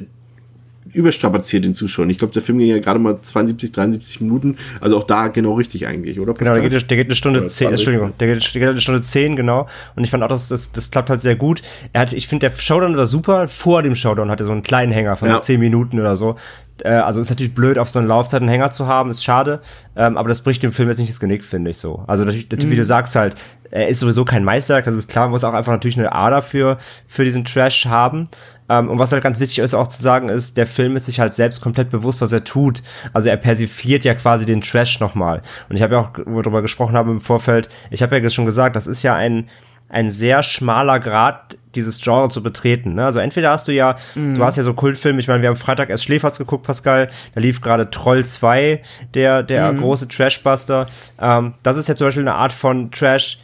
überstrapaziert 0.92 1.64
den 1.64 1.74
Zuschauer. 1.74 2.06
Ich 2.08 2.18
glaube, 2.18 2.32
der 2.32 2.42
Film 2.42 2.58
ging 2.58 2.68
ja 2.68 2.78
gerade 2.78 2.98
mal 2.98 3.20
72, 3.20 3.72
73 3.72 4.20
Minuten. 4.20 4.56
Also 4.80 4.98
auch 4.98 5.04
da 5.04 5.28
genau 5.28 5.54
richtig 5.54 5.86
eigentlich, 5.86 6.20
oder? 6.20 6.34
Genau, 6.34 6.52
der 6.52 6.68
geht, 6.68 6.90
der 6.90 6.96
geht 6.96 7.06
eine 7.06 7.14
Stunde 7.14 7.40
zehn, 7.46 7.68
20. 7.68 7.70
Entschuldigung, 7.70 8.12
der 8.18 8.34
geht, 8.34 8.54
der 8.54 8.60
geht 8.60 8.70
eine 8.70 8.80
Stunde 8.80 9.02
zehn, 9.02 9.36
genau. 9.36 9.68
Und 9.96 10.04
ich 10.04 10.10
fand 10.10 10.22
auch, 10.22 10.28
dass 10.28 10.48
das, 10.48 10.72
das 10.72 10.90
klappt 10.90 11.10
halt 11.10 11.20
sehr 11.20 11.36
gut. 11.36 11.62
Er 11.92 12.02
hat, 12.02 12.12
ich 12.12 12.28
finde, 12.28 12.48
der 12.48 12.56
Showdown 12.56 12.96
war 12.96 13.06
super. 13.06 13.48
Vor 13.48 13.82
dem 13.82 13.94
Showdown 13.94 14.30
hatte 14.30 14.44
er 14.44 14.46
so 14.46 14.52
einen 14.52 14.62
kleinen 14.62 14.92
Hänger 14.92 15.16
von 15.16 15.28
Ja. 15.28 15.36
so 15.36 15.40
zehn 15.40 15.60
Minuten 15.60 15.98
oder 15.98 16.16
so. 16.16 16.36
Äh, 16.84 16.90
also 16.90 17.20
ist 17.20 17.30
natürlich 17.30 17.54
blöd, 17.54 17.78
auf 17.78 17.90
so 17.90 17.98
eine 17.98 18.08
Laufzeit 18.08 18.40
einen 18.40 18.48
Hänger 18.48 18.70
zu 18.70 18.86
haben, 18.86 19.10
ist 19.10 19.22
schade. 19.24 19.60
Ähm, 19.96 20.16
aber 20.16 20.28
das 20.28 20.42
bricht 20.42 20.62
dem 20.62 20.72
Film 20.72 20.88
jetzt 20.88 20.98
nicht 20.98 21.10
das 21.10 21.20
Genick, 21.20 21.44
finde 21.44 21.70
ich 21.70 21.78
so. 21.78 22.02
Also 22.06 22.24
natürlich, 22.24 22.50
natürlich 22.50 22.70
wie 22.72 22.76
du 22.76 22.84
sagst 22.84 23.14
halt, 23.14 23.34
er 23.70 23.88
ist 23.88 24.00
sowieso 24.00 24.24
kein 24.24 24.44
Meisterwerk, 24.44 24.84
das 24.84 24.96
ist 24.96 25.08
klar, 25.08 25.24
man 25.26 25.32
muss 25.32 25.44
auch 25.44 25.54
einfach 25.54 25.72
natürlich 25.72 25.98
eine 25.98 26.12
Ader 26.12 26.42
für, 26.42 26.76
für 27.06 27.24
diesen 27.24 27.44
Trash 27.44 27.86
haben. 27.86 28.28
Ähm, 28.68 28.88
und 28.88 28.98
was 28.98 29.12
halt 29.12 29.22
ganz 29.22 29.40
wichtig 29.40 29.58
ist 29.58 29.74
auch 29.74 29.88
zu 29.88 30.00
sagen 30.02 30.28
ist, 30.28 30.56
der 30.56 30.66
Film 30.66 30.96
ist 30.96 31.06
sich 31.06 31.20
halt 31.20 31.32
selbst 31.32 31.60
komplett 31.60 31.90
bewusst, 31.90 32.20
was 32.22 32.32
er 32.32 32.44
tut. 32.44 32.82
Also 33.12 33.28
er 33.28 33.36
persifliert 33.36 34.04
ja 34.04 34.14
quasi 34.14 34.46
den 34.46 34.60
Trash 34.62 35.00
nochmal. 35.00 35.42
Und 35.68 35.76
ich 35.76 35.82
habe 35.82 35.94
ja 35.94 36.00
auch, 36.00 36.10
wo 36.24 36.36
wir 36.36 36.42
darüber 36.42 36.62
gesprochen 36.62 36.96
haben 36.96 37.10
im 37.10 37.20
Vorfeld, 37.20 37.68
ich 37.90 38.02
habe 38.02 38.16
ja 38.18 38.30
schon 38.30 38.46
gesagt, 38.46 38.76
das 38.76 38.86
ist 38.86 39.02
ja 39.02 39.14
ein, 39.14 39.48
ein 39.88 40.08
sehr 40.08 40.42
schmaler 40.42 41.00
Grad, 41.00 41.58
dieses 41.74 42.00
Genre 42.00 42.28
zu 42.30 42.42
betreten. 42.42 42.94
Ne? 42.94 43.04
Also 43.04 43.18
entweder 43.18 43.50
hast 43.50 43.68
du 43.68 43.72
ja, 43.72 43.96
Mhm. 44.14 44.36
du 44.36 44.44
hast 44.44 44.56
ja 44.56 44.62
so 44.62 44.72
Kultfilme, 44.74 45.20
ich 45.20 45.28
meine, 45.28 45.42
wir 45.42 45.48
haben 45.50 45.56
Freitag 45.56 45.90
erst 45.90 46.04
Schläferz 46.04 46.38
geguckt, 46.38 46.66
Pascal, 46.66 47.10
da 47.34 47.40
lief 47.40 47.60
gerade 47.60 47.90
Troll 47.90 48.24
2, 48.24 48.80
der, 49.14 49.42
der 49.42 49.72
Mhm. 49.72 49.78
große 49.80 50.08
Trashbuster. 50.08 50.86
Ähm, 51.20 51.54
das 51.62 51.76
ist 51.76 51.88
ja 51.88 51.96
zum 51.96 52.06
Beispiel 52.06 52.22
eine 52.22 52.34
Art 52.36 52.52
von 52.54 52.90
Trash, 52.90 53.38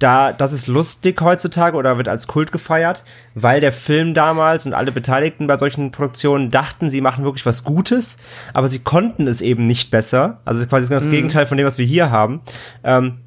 da, 0.00 0.32
das 0.32 0.52
ist 0.52 0.66
lustig 0.66 1.20
heutzutage 1.20 1.76
oder 1.76 1.96
wird 1.96 2.08
als 2.08 2.26
Kult 2.26 2.50
gefeiert, 2.50 3.04
weil 3.34 3.60
der 3.60 3.72
Film 3.72 4.14
damals 4.14 4.66
und 4.66 4.74
alle 4.74 4.90
Beteiligten 4.90 5.46
bei 5.46 5.56
solchen 5.58 5.92
Produktionen 5.92 6.50
dachten, 6.50 6.90
sie 6.90 7.00
machen 7.00 7.24
wirklich 7.24 7.46
was 7.46 7.64
Gutes, 7.64 8.18
aber 8.54 8.68
sie 8.68 8.80
konnten 8.80 9.28
es 9.28 9.40
eben 9.40 9.66
nicht 9.66 9.90
besser. 9.90 10.40
Also 10.44 10.66
quasi 10.66 10.88
das 10.88 11.08
Gegenteil 11.10 11.46
von 11.46 11.56
dem, 11.56 11.66
was 11.66 11.78
wir 11.78 11.86
hier 11.86 12.10
haben. 12.10 12.40
Ähm, 12.82 13.18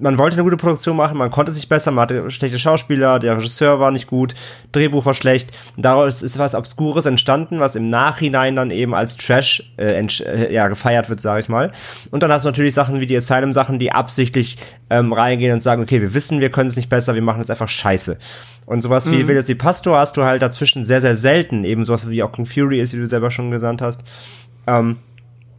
man 0.00 0.18
wollte 0.18 0.36
eine 0.36 0.44
gute 0.44 0.56
Produktion 0.56 0.96
machen, 0.96 1.18
man 1.18 1.30
konnte 1.30 1.50
es 1.50 1.56
nicht 1.56 1.68
besser, 1.68 1.90
man 1.90 2.02
hatte 2.02 2.30
schlechte 2.30 2.58
Schauspieler, 2.58 3.18
der 3.18 3.36
Regisseur 3.36 3.80
war 3.80 3.90
nicht 3.90 4.06
gut, 4.06 4.34
Drehbuch 4.72 5.04
war 5.04 5.14
schlecht. 5.14 5.50
Daraus 5.76 6.22
ist 6.22 6.38
was 6.38 6.54
Obskures 6.54 7.06
entstanden, 7.06 7.60
was 7.60 7.76
im 7.76 7.90
Nachhinein 7.90 8.56
dann 8.56 8.70
eben 8.70 8.94
als 8.94 9.16
Trash 9.16 9.72
äh, 9.76 10.00
äh, 10.00 10.52
ja, 10.52 10.68
gefeiert 10.68 11.08
wird, 11.10 11.20
sage 11.20 11.40
ich 11.40 11.48
mal. 11.48 11.72
Und 12.10 12.22
dann 12.22 12.32
hast 12.32 12.44
du 12.44 12.48
natürlich 12.48 12.74
Sachen 12.74 13.00
wie 13.00 13.06
die 13.06 13.16
Asylum-Sachen, 13.16 13.78
die 13.78 13.92
absichtlich 13.92 14.58
ähm, 14.90 15.12
reingehen 15.12 15.52
und 15.52 15.60
sagen, 15.60 15.82
okay, 15.82 16.00
wir 16.00 16.14
wissen, 16.14 16.40
wir 16.40 16.50
können 16.50 16.68
es 16.68 16.76
nicht 16.76 16.88
besser, 16.88 17.14
wir 17.14 17.22
machen 17.22 17.40
jetzt 17.40 17.50
einfach 17.50 17.68
scheiße. 17.68 18.18
Und 18.66 18.82
sowas 18.82 19.10
wie 19.10 19.28
Will 19.28 19.36
jetzt 19.36 19.48
die 19.48 19.54
Pastor 19.54 19.98
hast 19.98 20.16
du 20.16 20.24
halt 20.24 20.40
dazwischen 20.40 20.84
sehr, 20.84 21.00
sehr 21.00 21.16
selten, 21.16 21.64
eben 21.64 21.84
sowas 21.84 22.08
wie 22.08 22.22
auch 22.22 22.32
Fury 22.46 22.80
ist, 22.80 22.94
wie 22.94 22.98
du 22.98 23.06
selber 23.06 23.30
schon 23.30 23.50
gesagt 23.50 23.82
hast. 23.82 24.04
Ähm, 24.66 24.96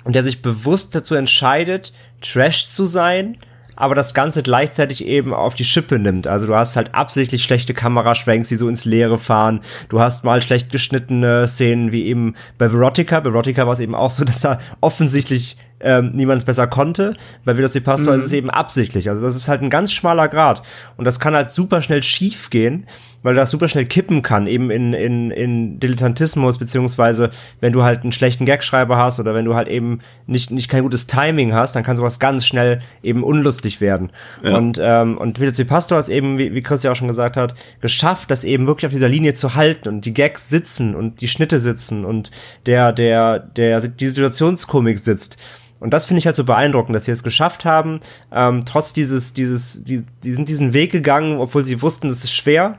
und 0.06 0.16
der 0.16 0.24
sich 0.24 0.42
bewusst 0.42 0.96
dazu 0.96 1.16
entscheidet, 1.16 1.92
Trash 2.22 2.68
zu 2.68 2.86
sein, 2.86 3.38
aber 3.76 3.96
das 3.96 4.14
Ganze 4.14 4.44
gleichzeitig 4.44 5.06
eben 5.06 5.34
auf 5.34 5.56
die 5.56 5.66
Schippe 5.66 6.00
nimmt. 6.00 6.28
Also 6.28 6.48
du 6.48 6.56
hast 6.56 6.76
halt 6.76 6.94
absichtlich 6.94 7.44
schlechte 7.44 7.74
Kameraschwenks, 7.74 8.50
die 8.50 8.58
so 8.58 8.68
ins 8.68 8.86
Leere 8.86 9.18
fahren. 9.18 9.62
Du 9.90 10.00
hast 10.00 10.24
mal 10.24 10.42
schlecht 10.42 10.72
geschnittene 10.72 11.48
Szenen, 11.48 11.92
wie 11.92 12.06
eben 12.06 12.36
bei 12.58 12.72
Verotica. 12.72 13.20
Bei 13.20 13.32
Verotica 13.32 13.66
war 13.66 13.74
es 13.74 13.80
eben 13.80 13.96
auch 13.96 14.12
so, 14.12 14.24
dass 14.26 14.42
da 14.42 14.60
offensichtlich 14.82 15.58
ähm, 15.86 16.12
niemand 16.14 16.42
es 16.42 16.46
besser 16.46 16.68
konnte. 16.68 17.16
Bei 17.46 17.56
Veloci 17.56 17.80
Pastor 17.80 18.16
ist 18.16 18.26
es 18.26 18.34
eben 18.34 18.50
absichtlich. 18.50 19.10
Also 19.10 19.26
das 19.26 19.36
ist 19.36 19.48
halt 19.48 19.62
ein 19.62 19.70
ganz 19.70 19.94
schmaler 19.94 20.28
Grad. 20.28 20.64
Und 20.98 21.06
das 21.06 21.20
kann 21.20 21.36
halt 21.36 21.52
super 21.52 21.82
schnell 21.82 22.02
schief 22.02 22.50
gehen, 22.50 22.88
weil 23.22 23.36
das 23.36 23.52
super 23.52 23.68
schnell 23.68 23.86
kippen 23.86 24.22
kann, 24.22 24.46
eben 24.48 24.70
in, 24.70 24.94
in, 24.94 25.32
in 25.32 25.80
Dilettantismus, 25.80 26.58
beziehungsweise 26.58 27.32
wenn 27.60 27.72
du 27.72 27.84
halt 27.84 28.02
einen 28.02 28.12
schlechten 28.12 28.46
Gagschreiber 28.46 28.98
hast 28.98 29.20
oder 29.20 29.34
wenn 29.34 29.46
du 29.46 29.56
halt 29.56 29.68
eben 29.68 30.00
nicht, 30.28 30.52
nicht 30.52 30.70
kein 30.70 30.84
gutes 30.84 31.08
Timing 31.08 31.54
hast, 31.54 31.76
dann 31.76 31.84
kann 31.84 31.98
sowas 31.98 32.20
ganz 32.20 32.46
schnell 32.46 32.80
eben 33.02 33.24
unlustig 33.24 33.82
werden. 33.82 34.12
Und, 34.44 34.80
ähm, 34.82 35.18
und 35.18 35.40
Veloci 35.40 35.66
Pastor 35.66 35.98
hat 35.98 36.04
es 36.04 36.10
eben, 36.10 36.38
wie, 36.38 36.54
wie 36.54 36.62
Chris 36.62 36.84
ja 36.84 36.92
auch 36.92 36.96
schon 36.96 37.08
gesagt 37.08 37.38
hat, 37.38 37.56
geschafft, 37.82 38.32
das 38.32 38.44
eben 38.44 38.68
wirklich 38.68 38.88
auf 38.88 38.94
dieser 38.94 39.10
Linie 39.10 39.34
zu 39.34 39.56
halten 39.56 39.90
und 39.90 40.06
die 40.06 40.14
Gags 40.14 40.50
sitzen 40.50 40.96
und 40.96 41.22
die 41.22 41.28
Schnitte 41.28 41.60
sitzen 41.60 42.06
und 42.06 42.32
der, 42.66 42.92
der, 42.92 43.40
der, 43.40 43.82
die 43.88 44.08
Situationskomik 44.08 45.00
sitzt. 45.00 45.38
Und 45.80 45.94
das 45.94 46.06
finde 46.06 46.20
ich 46.20 46.26
halt 46.26 46.36
so 46.36 46.44
beeindruckend, 46.44 46.96
dass 46.96 47.06
sie 47.06 47.12
es 47.12 47.24
geschafft 47.24 47.66
haben, 47.66 48.00
ähm, 48.32 48.64
trotz 48.66 48.94
dieses, 48.94 49.34
dieses, 49.34 49.84
die, 49.84 50.04
die 50.24 50.34
sind 50.34 50.50
diesen 50.50 50.74
Weg 50.74 50.92
gegangen, 50.92 51.40
obwohl 51.40 51.64
sie 51.64 51.82
wussten, 51.82 52.08
das 52.08 52.24
ist 52.24 52.34
schwer, 52.34 52.78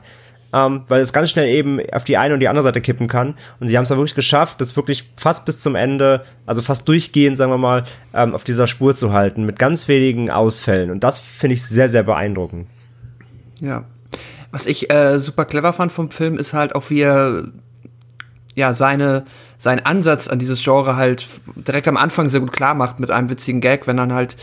ähm, 0.53 0.83
weil 0.87 1.01
es 1.01 1.13
ganz 1.13 1.29
schnell 1.29 1.47
eben 1.47 1.79
auf 1.91 2.03
die 2.05 2.17
eine 2.17 2.33
und 2.33 2.39
die 2.39 2.47
andere 2.47 2.63
Seite 2.63 2.81
kippen 2.81 3.07
kann. 3.07 3.35
Und 3.59 3.67
sie 3.67 3.77
haben 3.77 3.83
es 3.83 3.89
dann 3.89 3.97
wirklich 3.97 4.15
geschafft, 4.15 4.61
das 4.61 4.75
wirklich 4.75 5.09
fast 5.17 5.45
bis 5.45 5.59
zum 5.59 5.75
Ende, 5.75 6.25
also 6.45 6.61
fast 6.61 6.87
durchgehend, 6.87 7.37
sagen 7.37 7.51
wir 7.51 7.57
mal, 7.57 7.83
ähm, 8.13 8.33
auf 8.33 8.43
dieser 8.43 8.67
Spur 8.67 8.95
zu 8.95 9.13
halten, 9.13 9.45
mit 9.45 9.59
ganz 9.59 9.87
wenigen 9.87 10.31
Ausfällen. 10.31 10.89
Und 10.89 11.03
das 11.03 11.19
finde 11.19 11.55
ich 11.55 11.65
sehr, 11.65 11.89
sehr 11.89 12.03
beeindruckend. 12.03 12.67
Ja. 13.61 13.85
Was 14.51 14.65
ich 14.65 14.91
äh, 14.91 15.19
super 15.19 15.45
clever 15.45 15.73
fand 15.73 15.91
vom 15.91 16.09
Film 16.09 16.37
ist 16.37 16.53
halt 16.53 16.73
auch, 16.73 16.89
wie 16.89 17.01
er 17.01 17.43
ja 18.57 18.73
seine 18.73 19.23
sein 19.59 19.83
Ansatz 19.85 20.27
an 20.27 20.37
dieses 20.37 20.63
Genre 20.63 20.97
halt 20.97 21.25
direkt 21.55 21.87
am 21.87 21.97
Anfang 21.97 22.29
sehr 22.29 22.41
gut 22.41 22.51
klar 22.51 22.75
macht 22.75 22.99
mit 22.99 23.09
einem 23.09 23.29
witzigen 23.29 23.59
Gag, 23.59 23.87
wenn 23.87 23.97
dann 23.97 24.13
halt 24.13 24.35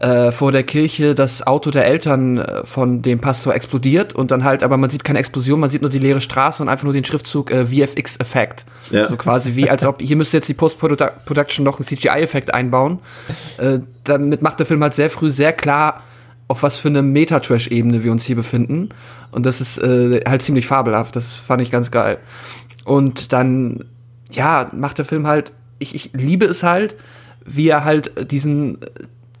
äh, 0.00 0.30
vor 0.30 0.52
der 0.52 0.62
Kirche 0.62 1.14
das 1.14 1.46
Auto 1.46 1.70
der 1.70 1.86
Eltern 1.86 2.38
äh, 2.38 2.66
von 2.66 3.00
dem 3.00 3.18
Pastor 3.18 3.54
explodiert 3.54 4.14
und 4.14 4.30
dann 4.30 4.44
halt, 4.44 4.62
aber 4.62 4.76
man 4.76 4.90
sieht 4.90 5.04
keine 5.04 5.18
Explosion, 5.18 5.60
man 5.60 5.70
sieht 5.70 5.80
nur 5.80 5.90
die 5.90 5.98
leere 5.98 6.20
Straße 6.20 6.62
und 6.62 6.68
einfach 6.68 6.84
nur 6.84 6.92
den 6.92 7.04
Schriftzug 7.04 7.50
äh, 7.50 7.66
VFX-Effekt. 7.66 8.66
Ja. 8.90 9.08
So 9.08 9.16
quasi 9.16 9.54
wie, 9.54 9.70
als 9.70 9.84
ob 9.84 10.02
hier 10.02 10.16
müsste 10.16 10.36
jetzt 10.36 10.48
die 10.48 10.54
Post-Production 10.54 11.64
noch 11.64 11.78
einen 11.78 11.86
CGI-Effekt 11.86 12.52
einbauen. 12.52 12.98
Äh, 13.56 13.80
damit 14.04 14.42
macht 14.42 14.58
der 14.58 14.66
Film 14.66 14.82
halt 14.82 14.94
sehr 14.94 15.08
früh 15.08 15.30
sehr 15.30 15.54
klar, 15.54 16.02
auf 16.46 16.62
was 16.62 16.76
für 16.76 16.88
eine 16.88 17.02
Meta-Trash-Ebene 17.02 18.04
wir 18.04 18.12
uns 18.12 18.24
hier 18.24 18.36
befinden. 18.36 18.90
Und 19.30 19.46
das 19.46 19.60
ist 19.60 19.78
äh, 19.78 20.22
halt 20.26 20.42
ziemlich 20.42 20.66
fabelhaft. 20.66 21.16
Das 21.16 21.36
fand 21.36 21.60
ich 21.62 21.70
ganz 21.70 21.90
geil. 21.90 22.18
Und 22.88 23.34
dann, 23.34 23.84
ja, 24.32 24.70
macht 24.72 24.96
der 24.96 25.04
Film 25.04 25.26
halt, 25.26 25.52
ich, 25.78 25.94
ich 25.94 26.10
liebe 26.14 26.46
es 26.46 26.62
halt, 26.62 26.96
wie 27.44 27.68
er 27.68 27.84
halt 27.84 28.32
diesen 28.32 28.78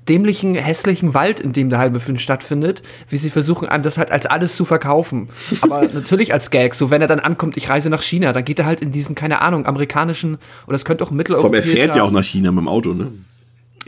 dämlichen, 0.06 0.54
hässlichen 0.54 1.14
Wald, 1.14 1.40
in 1.40 1.54
dem 1.54 1.70
der 1.70 1.78
halbe 1.78 1.98
Film 1.98 2.18
stattfindet, 2.18 2.82
wie 3.08 3.16
sie 3.16 3.30
versuchen, 3.30 3.66
einem 3.66 3.82
das 3.82 3.96
halt 3.96 4.10
als 4.10 4.26
alles 4.26 4.54
zu 4.54 4.66
verkaufen. 4.66 5.28
Aber 5.62 5.82
natürlich 5.94 6.34
als 6.34 6.50
Gag. 6.50 6.74
So, 6.74 6.90
wenn 6.90 7.00
er 7.00 7.08
dann 7.08 7.20
ankommt, 7.20 7.56
ich 7.56 7.70
reise 7.70 7.88
nach 7.88 8.02
China, 8.02 8.34
dann 8.34 8.44
geht 8.44 8.58
er 8.58 8.66
halt 8.66 8.82
in 8.82 8.92
diesen, 8.92 9.14
keine 9.14 9.40
Ahnung, 9.40 9.64
amerikanischen, 9.64 10.36
oder 10.66 10.76
es 10.76 10.84
könnte 10.84 11.04
auch 11.04 11.08
Vor 11.08 11.12
allem, 11.12 11.20
er 11.20 11.32
mitteleuropäischer... 11.32 11.70
fährt 11.70 11.96
ja 11.96 12.02
auch 12.02 12.10
nach 12.10 12.24
China 12.24 12.52
mit 12.52 12.60
dem 12.60 12.68
Auto, 12.68 12.92
ne? 12.92 13.12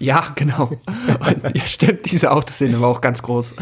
Ja, 0.00 0.24
genau. 0.34 0.70
Und, 1.06 1.54
ja, 1.54 1.64
stimmt, 1.64 2.10
diese 2.10 2.32
Autoszene 2.32 2.80
war 2.80 2.88
auch 2.88 3.00
ganz 3.02 3.22
groß. 3.22 3.54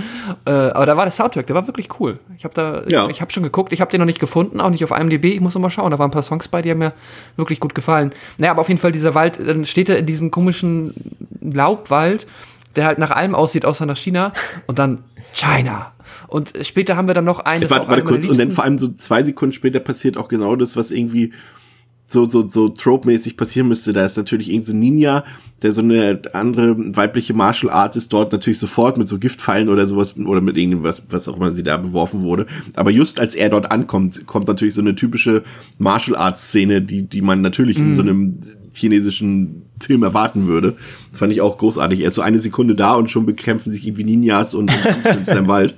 Äh, 0.46 0.50
aber 0.50 0.86
da 0.86 0.96
war 0.96 1.04
der 1.04 1.12
Soundtrack, 1.12 1.46
der 1.46 1.56
war 1.56 1.66
wirklich 1.66 1.88
cool. 2.00 2.20
Ich 2.36 2.44
habe 2.44 2.54
da, 2.54 2.82
Ja. 2.88 3.08
ich 3.08 3.20
habe 3.20 3.32
schon 3.32 3.42
geguckt, 3.42 3.72
ich 3.72 3.80
habe 3.80 3.90
den 3.90 3.98
noch 4.00 4.06
nicht 4.06 4.20
gefunden, 4.20 4.60
auch 4.60 4.70
nicht 4.70 4.84
auf 4.84 4.92
IMDb. 4.92 5.24
Ich 5.24 5.40
muss 5.40 5.54
noch 5.54 5.60
mal 5.60 5.68
schauen. 5.70 5.90
Da 5.90 5.98
waren 5.98 6.08
ein 6.08 6.12
paar 6.12 6.22
Songs 6.22 6.46
bei, 6.48 6.62
die 6.62 6.70
haben 6.70 6.78
mir 6.78 6.92
wirklich 7.36 7.58
gut 7.60 7.74
gefallen. 7.74 8.12
Naja, 8.38 8.52
aber 8.52 8.60
auf 8.60 8.68
jeden 8.68 8.80
Fall 8.80 8.92
dieser 8.92 9.14
Wald, 9.14 9.40
dann 9.44 9.64
steht 9.64 9.88
er 9.88 9.98
in 9.98 10.06
diesem 10.06 10.30
komischen 10.30 10.94
Laubwald, 11.40 12.26
der 12.76 12.86
halt 12.86 12.98
nach 12.98 13.10
allem 13.10 13.34
aussieht, 13.34 13.64
außer 13.64 13.84
nach 13.84 13.96
China. 13.96 14.32
Und 14.68 14.78
dann 14.78 15.02
China. 15.34 15.92
Und 16.28 16.52
später 16.62 16.96
haben 16.96 17.08
wir 17.08 17.14
dann 17.14 17.24
noch 17.24 17.40
einen. 17.40 17.68
Warte, 17.68 17.88
warte 17.88 18.04
kurz, 18.04 18.24
und 18.26 18.38
dann 18.38 18.52
vor 18.52 18.62
allem 18.64 18.78
so 18.78 18.88
zwei 18.88 19.24
Sekunden 19.24 19.52
später 19.54 19.80
passiert 19.80 20.16
auch 20.16 20.28
genau 20.28 20.54
das, 20.56 20.76
was 20.76 20.90
irgendwie 20.92 21.32
so, 22.10 22.24
so, 22.24 22.48
so 22.48 22.70
trope-mäßig 22.70 23.36
passieren 23.36 23.68
müsste. 23.68 23.92
Da 23.92 24.04
ist 24.04 24.16
natürlich 24.16 24.50
irgend 24.50 24.64
so 24.66 24.72
Ninja, 24.72 25.24
der 25.60 25.72
so 25.72 25.82
eine 25.82 26.22
andere 26.32 26.96
weibliche 26.96 27.34
Martial 27.34 27.70
Artist 27.70 28.12
dort 28.12 28.32
natürlich 28.32 28.58
sofort 28.58 28.96
mit 28.96 29.08
so 29.08 29.18
Giftpfeilen 29.18 29.68
oder 29.68 29.86
sowas 29.86 30.16
oder 30.16 30.40
mit 30.40 30.56
irgendwas, 30.56 31.02
was 31.10 31.28
auch 31.28 31.36
immer 31.36 31.50
sie 31.50 31.62
da 31.62 31.76
beworfen 31.76 32.22
wurde. 32.22 32.46
Aber 32.74 32.90
just 32.90 33.20
als 33.20 33.34
er 33.34 33.50
dort 33.50 33.70
ankommt, 33.70 34.26
kommt 34.26 34.48
natürlich 34.48 34.74
so 34.74 34.80
eine 34.80 34.94
typische 34.94 35.42
Martial 35.76 36.16
Arts 36.16 36.48
Szene, 36.48 36.80
die, 36.80 37.02
die 37.02 37.20
man 37.20 37.42
natürlich 37.42 37.76
in 37.78 37.94
so 37.94 38.00
einem 38.00 38.38
chinesischen 38.72 39.62
Film 39.80 40.02
erwarten 40.02 40.46
würde. 40.46 40.76
Das 41.10 41.18
fand 41.18 41.32
ich 41.32 41.42
auch 41.42 41.58
großartig. 41.58 42.00
Er 42.00 42.08
ist 42.08 42.14
so 42.14 42.22
eine 42.22 42.38
Sekunde 42.38 42.74
da 42.74 42.94
und 42.94 43.10
schon 43.10 43.26
bekämpfen 43.26 43.70
sich 43.70 43.86
irgendwie 43.86 44.04
Ninjas 44.04 44.54
und, 44.54 44.72
und 45.04 45.28
im 45.36 45.48
Wald. 45.48 45.74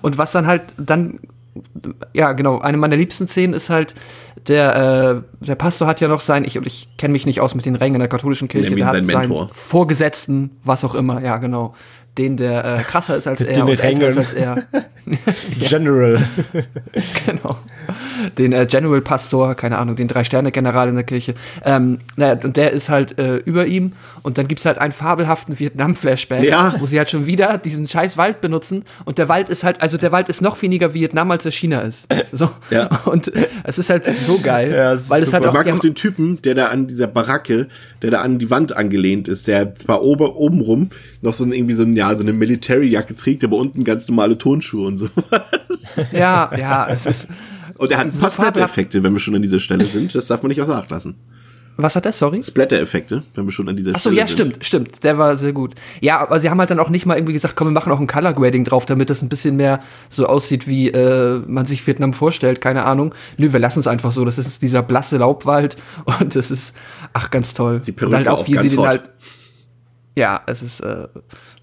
Und 0.00 0.16
was 0.16 0.32
dann 0.32 0.46
halt 0.46 0.62
dann, 0.78 1.18
ja 2.14 2.32
genau, 2.32 2.58
eine 2.60 2.76
meiner 2.76 2.96
liebsten 2.96 3.28
Szenen 3.28 3.54
ist 3.54 3.70
halt, 3.70 3.94
der, 4.46 5.22
äh, 5.40 5.44
der 5.44 5.54
Pastor 5.54 5.86
hat 5.88 6.00
ja 6.00 6.08
noch 6.08 6.20
sein, 6.20 6.44
ich, 6.44 6.58
und 6.58 6.66
ich 6.66 6.88
kenne 6.96 7.12
mich 7.12 7.26
nicht 7.26 7.40
aus 7.40 7.54
mit 7.54 7.64
den 7.66 7.74
Rängen 7.74 7.96
in 7.96 8.00
der 8.00 8.08
katholischen 8.08 8.48
Kirche, 8.48 8.74
der 8.74 8.86
hat 8.86 8.92
seinen 8.94 9.04
seinen 9.04 9.28
Mentor. 9.28 9.50
Vorgesetzten, 9.52 10.58
was 10.64 10.84
auch 10.84 10.94
immer, 10.94 11.22
ja 11.22 11.36
genau, 11.38 11.74
den, 12.18 12.36
der 12.36 12.64
äh, 12.64 12.78
krasser 12.82 13.16
ist 13.16 13.26
als 13.26 13.40
er 13.40 13.54
Den 13.54 13.62
und 13.62 13.82
älter 13.82 14.08
ist 14.08 14.18
als 14.18 14.32
er. 14.34 14.64
General. 15.60 16.20
genau. 17.26 17.56
Den 18.36 18.52
äh, 18.52 18.66
General 18.68 19.00
Pastor, 19.00 19.54
keine 19.54 19.78
Ahnung, 19.78 19.96
den 19.96 20.08
Drei-Sterne-General 20.08 20.88
in 20.88 20.96
der 20.96 21.04
Kirche. 21.04 21.34
Ähm, 21.64 21.98
naja, 22.16 22.38
und 22.42 22.56
der 22.56 22.72
ist 22.72 22.88
halt 22.88 23.18
äh, 23.18 23.36
über 23.36 23.66
ihm 23.66 23.92
und 24.22 24.36
dann 24.38 24.48
gibt's 24.48 24.66
halt 24.66 24.78
einen 24.78 24.92
fabelhaften 24.92 25.58
Vietnam-Flashback, 25.58 26.44
Ja. 26.44 26.74
wo 26.78 26.86
sie 26.86 26.98
halt 26.98 27.08
schon 27.10 27.26
wieder 27.26 27.56
diesen 27.58 27.86
scheiß 27.86 28.16
Wald 28.16 28.40
benutzen 28.40 28.84
und 29.04 29.18
der 29.18 29.28
Wald 29.28 29.48
ist 29.48 29.64
halt, 29.64 29.80
also 29.80 29.96
der 29.96 30.12
Wald 30.12 30.28
ist 30.28 30.42
noch 30.42 30.60
weniger 30.60 30.92
Vietnam, 30.94 31.30
als 31.30 31.44
er 31.44 31.52
China 31.52 31.80
ist. 31.80 32.08
So. 32.32 32.50
Ja. 32.70 32.88
Und 33.06 33.32
es 33.64 33.78
ist 33.78 33.88
halt 33.90 34.04
so 34.06 34.38
geil, 34.40 34.72
Ja, 34.74 34.94
es 34.94 35.08
weil 35.08 35.22
es 35.22 35.32
halt 35.32 35.44
Ich 35.44 35.48
auch, 35.48 35.54
mag 35.54 35.64
die 35.66 35.72
auch 35.72 35.78
den 35.78 35.94
Typen, 35.94 36.42
der 36.42 36.54
da 36.54 36.66
an 36.66 36.88
dieser 36.88 37.06
Baracke, 37.06 37.68
der 38.02 38.10
da 38.10 38.20
an 38.20 38.38
die 38.38 38.50
Wand 38.50 38.76
angelehnt 38.76 39.28
ist, 39.28 39.46
der 39.46 39.74
zwar 39.74 40.02
ober, 40.02 40.36
obenrum 40.36 40.90
noch 41.22 41.34
so 41.34 41.44
ein, 41.44 41.52
irgendwie 41.52 41.74
so 41.74 41.84
ein, 41.84 41.94
ja, 42.12 42.16
so 42.16 42.22
eine 42.22 42.32
Military-Jacke 42.32 43.14
trägt, 43.14 43.44
aber 43.44 43.56
unten 43.56 43.84
ganz 43.84 44.08
normale 44.08 44.36
Turnschuhe 44.38 44.86
und 44.86 44.98
so. 44.98 45.08
ja, 46.12 46.50
ja, 46.56 46.88
es 46.88 47.06
ist, 47.06 47.28
Und 47.76 47.90
er 47.90 47.98
hat 47.98 48.06
ein 48.06 48.12
So. 48.12 48.28
Splatter-Effekte, 48.28 49.02
wenn 49.02 49.12
wir 49.12 49.20
schon 49.20 49.34
an 49.34 49.42
dieser 49.42 49.60
Stelle 49.60 49.84
sind. 49.84 50.14
Das 50.14 50.26
darf 50.26 50.42
man 50.42 50.48
nicht 50.48 50.60
außer 50.60 50.76
Acht 50.76 50.90
lassen. 50.90 51.14
was 51.76 51.94
hat 51.94 52.04
der, 52.06 52.12
sorry? 52.12 52.42
Splatter-Effekte, 52.42 53.22
wenn 53.34 53.44
wir 53.44 53.52
schon 53.52 53.68
an 53.68 53.76
dieser 53.76 53.92
Ach 53.94 53.98
so, 54.00 54.10
Stelle 54.10 54.16
ja, 54.20 54.26
sind. 54.26 54.36
stimmt, 54.36 54.64
stimmt. 54.64 55.04
Der 55.04 55.16
war 55.18 55.36
sehr 55.36 55.52
gut. 55.52 55.74
Ja, 56.00 56.18
aber 56.20 56.40
sie 56.40 56.50
haben 56.50 56.58
halt 56.58 56.70
dann 56.70 56.80
auch 56.80 56.88
nicht 56.90 57.06
mal 57.06 57.16
irgendwie 57.16 57.34
gesagt, 57.34 57.54
komm, 57.54 57.68
wir 57.68 57.72
machen 57.72 57.92
auch 57.92 58.00
ein 58.00 58.08
Color 58.08 58.32
Grading 58.32 58.64
drauf, 58.64 58.84
damit 58.84 59.10
das 59.10 59.22
ein 59.22 59.28
bisschen 59.28 59.54
mehr 59.56 59.80
so 60.08 60.26
aussieht, 60.26 60.66
wie 60.66 60.88
äh, 60.90 61.40
man 61.46 61.66
sich 61.66 61.86
Vietnam 61.86 62.12
vorstellt. 62.14 62.60
Keine 62.60 62.84
Ahnung. 62.84 63.14
Nö, 63.36 63.52
wir 63.52 63.60
lassen 63.60 63.78
es 63.78 63.86
einfach 63.86 64.10
so. 64.10 64.24
Das 64.24 64.38
ist 64.38 64.60
dieser 64.62 64.82
blasse 64.82 65.18
Laubwald 65.18 65.76
und 66.20 66.34
das 66.34 66.50
ist, 66.50 66.74
ach, 67.12 67.30
ganz 67.30 67.54
toll. 67.54 67.80
Die 67.86 67.90
und 67.92 67.96
Perücke 67.96 68.16
halt 68.16 68.28
auch 68.28 68.40
auch, 68.40 68.46
wie 68.48 68.52
ganz 68.52 68.68
sie 68.70 68.76
den 68.76 68.84
halt. 68.86 69.02
Ja, 70.16 70.42
es 70.46 70.62
ist 70.62 70.80
äh, 70.80 71.06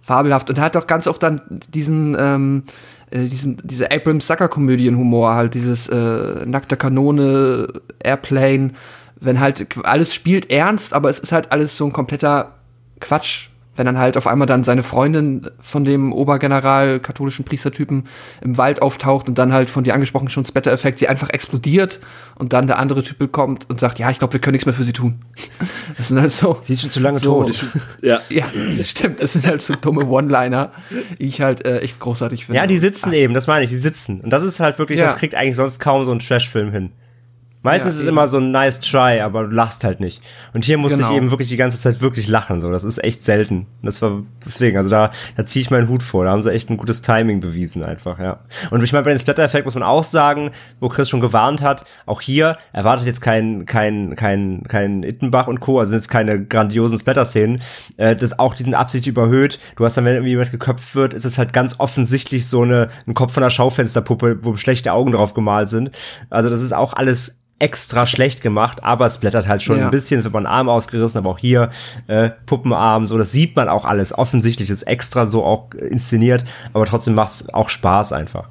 fabelhaft. 0.05 0.49
Und 0.49 0.59
er 0.59 0.65
hat 0.65 0.77
auch 0.77 0.85
ganz 0.85 1.07
oft 1.07 1.23
dann 1.23 1.41
diesen, 1.49 2.15
ähm, 2.19 2.63
äh, 3.09 3.25
diesen, 3.25 3.57
diese 3.63 3.91
Abrams 3.91 4.27
Sucker-Komödien-Humor, 4.27 5.33
halt 5.33 5.55
dieses 5.55 5.87
äh, 5.89 6.45
nackte 6.45 6.77
Kanone, 6.77 7.67
Airplane, 8.03 8.71
wenn 9.19 9.39
halt 9.39 9.65
alles 9.83 10.13
spielt 10.13 10.51
ernst, 10.51 10.93
aber 10.93 11.09
es 11.09 11.17
ist 11.17 11.31
halt 11.31 11.51
alles 11.51 11.75
so 11.75 11.85
ein 11.85 11.91
kompletter 11.91 12.53
Quatsch 12.99 13.49
wenn 13.75 13.85
dann 13.85 13.97
halt 13.97 14.17
auf 14.17 14.27
einmal 14.27 14.47
dann 14.47 14.63
seine 14.63 14.83
Freundin 14.83 15.49
von 15.61 15.83
dem 15.83 16.13
Obergeneral 16.13 16.99
katholischen 16.99 17.45
Priestertypen 17.45 18.05
im 18.41 18.57
Wald 18.57 18.81
auftaucht 18.81 19.27
und 19.27 19.37
dann 19.37 19.53
halt 19.53 19.69
von 19.69 19.83
dir 19.83 19.93
angesprochen 19.93 20.29
schon 20.29 20.45
Splatter-Effekt, 20.45 20.99
sie 20.99 21.07
einfach 21.07 21.29
explodiert 21.29 21.99
und 22.35 22.53
dann 22.53 22.67
der 22.67 22.79
andere 22.79 23.03
Typ 23.03 23.31
kommt 23.31 23.69
und 23.69 23.79
sagt, 23.79 23.99
ja, 23.99 24.09
ich 24.09 24.19
glaube, 24.19 24.33
wir 24.33 24.39
können 24.39 24.53
nichts 24.53 24.65
mehr 24.65 24.73
für 24.73 24.83
sie 24.83 24.93
tun. 24.93 25.19
Das 25.97 26.09
sind 26.09 26.19
halt 26.19 26.31
so. 26.31 26.57
Sie 26.61 26.73
ist 26.73 26.81
schon 26.81 26.91
zu 26.91 26.99
lange 26.99 27.19
so, 27.19 27.43
tot. 27.43 27.65
Ja. 28.01 28.19
Ja, 28.29 28.45
das 28.77 28.89
stimmt. 28.89 29.21
Das 29.21 29.33
sind 29.33 29.45
halt 29.47 29.61
so 29.61 29.75
dumme 29.75 30.05
One-Liner, 30.05 30.71
die 31.19 31.25
ich 31.27 31.41
halt 31.41 31.65
äh, 31.65 31.79
echt 31.79 31.99
großartig 31.99 32.45
finde. 32.45 32.57
Ja, 32.59 32.67
die 32.67 32.77
sitzen 32.77 33.13
eben, 33.13 33.33
das 33.33 33.47
meine 33.47 33.63
ich, 33.63 33.69
die 33.69 33.77
sitzen. 33.77 34.19
Und 34.21 34.31
das 34.31 34.43
ist 34.43 34.59
halt 34.59 34.77
wirklich, 34.79 34.99
Ja. 34.99 35.05
das 35.05 35.15
kriegt 35.15 35.35
eigentlich 35.35 35.55
sonst 35.55 35.79
kaum 35.79 36.03
so 36.03 36.11
ein 36.11 36.19
Trash-Film 36.19 36.71
hin. 36.71 36.91
Meistens 37.65 37.95
Ja, 37.95 38.01
ist 38.03 38.07
immer 38.07 38.27
so 38.27 38.37
ein 38.37 38.51
nice 38.51 38.79
try, 38.79 39.21
aber 39.21 39.45
du 39.45 39.49
lachst 39.49 39.83
halt 39.83 39.99
nicht. 39.99 40.21
Und 40.53 40.65
hier 40.65 40.77
musste 40.77 40.99
Genau. 40.99 41.09
ich 41.09 41.17
eben 41.17 41.31
wirklich 41.31 41.49
die 41.49 41.57
ganze 41.57 41.79
Zeit 41.79 41.99
wirklich 41.99 42.27
lachen, 42.27 42.59
so. 42.59 42.69
Das 42.71 42.83
ist 42.83 43.03
echt 43.03 43.25
selten. 43.25 43.65
Das 43.81 44.03
war 44.03 44.21
deswegen, 44.45 44.77
also 44.77 44.91
da, 44.91 45.09
da 45.35 45.47
ziehe 45.47 45.61
ich 45.61 45.71
meinen 45.71 45.89
Hut 45.89 46.03
vor. 46.03 46.25
Da 46.25 46.31
haben 46.31 46.43
sie 46.43 46.51
echt 46.53 46.69
ein 46.69 46.77
gutes 46.77 47.01
Timing 47.01 47.39
bewiesen 47.39 47.83
einfach, 47.83 48.19
ja. 48.19 48.37
Und 48.69 48.83
ich 48.83 48.93
meine, 48.93 49.03
bei 49.03 49.09
den 49.09 49.17
Splatter-Effekt 49.17 49.65
muss 49.65 49.73
man 49.73 49.81
auch 49.81 50.03
sagen, 50.03 50.51
wo 50.79 50.89
Chris 50.89 51.09
schon 51.09 51.21
gewarnt 51.21 51.63
hat, 51.63 51.85
auch 52.05 52.21
hier 52.21 52.57
erwartet 52.71 53.07
jetzt 53.07 53.21
kein, 53.21 53.65
kein, 53.65 54.15
kein, 54.15 54.61
kein 54.67 55.01
Ittenbach 55.01 55.47
und 55.47 55.59
Co., 55.59 55.79
also 55.79 55.89
sind 55.89 55.97
jetzt 55.97 56.09
keine 56.09 56.45
grandiosen 56.45 56.99
Splatter-Szenen, 56.99 57.61
äh, 57.97 58.15
das 58.15 58.37
auch 58.37 58.53
diesen 58.53 58.75
Absicht 58.75 59.07
überhöht. 59.07 59.57
Du 59.75 59.85
hast 59.85 59.97
dann, 59.97 60.05
wenn 60.05 60.13
irgendwie 60.13 60.29
jemand 60.29 60.51
geköpft 60.51 60.95
wird, 60.95 61.15
ist 61.15 61.25
es 61.25 61.39
halt 61.39 61.51
ganz 61.51 61.79
offensichtlich 61.79 62.47
so 62.47 62.61
eine, 62.61 62.89
ein 63.07 63.15
Kopf 63.15 63.33
von 63.33 63.41
einer 63.41 63.49
Schaufensterpuppe, 63.49 64.45
wo 64.45 64.55
schlechte 64.55 64.93
Augen 64.93 65.13
drauf 65.13 65.33
gemalt 65.33 65.69
sind. 65.69 65.89
Also 66.29 66.51
das 66.51 66.61
ist 66.61 66.71
auch 66.73 66.93
alles 66.93 67.41
extra 67.57 68.05
schlecht 68.05 68.41
gemacht, 68.41 68.83
aber 68.83 69.05
es 69.05 69.19
blättert 69.19 69.47
halt 69.47 69.63
schon 69.63 69.79
Ja. 69.79 69.85
ein 69.85 69.91
bisschen, 69.91 70.17
es 70.17 70.23
wird 70.25 70.33
mal 70.33 70.41
ein 70.41 70.45
Arm 70.45 70.67
ausgerissen, 70.67 71.17
aber 71.17 71.29
auch 71.29 71.37
hier 71.39 71.69
äh, 72.07 72.29
Puppenarm, 72.45 73.05
so, 73.05 73.17
das 73.17 73.31
sieht 73.31 73.55
man 73.55 73.69
auch 73.69 73.85
alles. 73.85 74.17
Offensichtlich 74.17 74.69
ist 74.69 74.83
extra 74.83 75.25
so 75.25 75.43
auch 75.43 75.73
inszeniert, 75.73 76.43
aber 76.73 76.85
trotzdem 76.85 77.13
macht 77.15 77.31
es 77.31 77.49
auch 77.53 77.69
Spaß 77.69 78.11
einfach. 78.11 78.49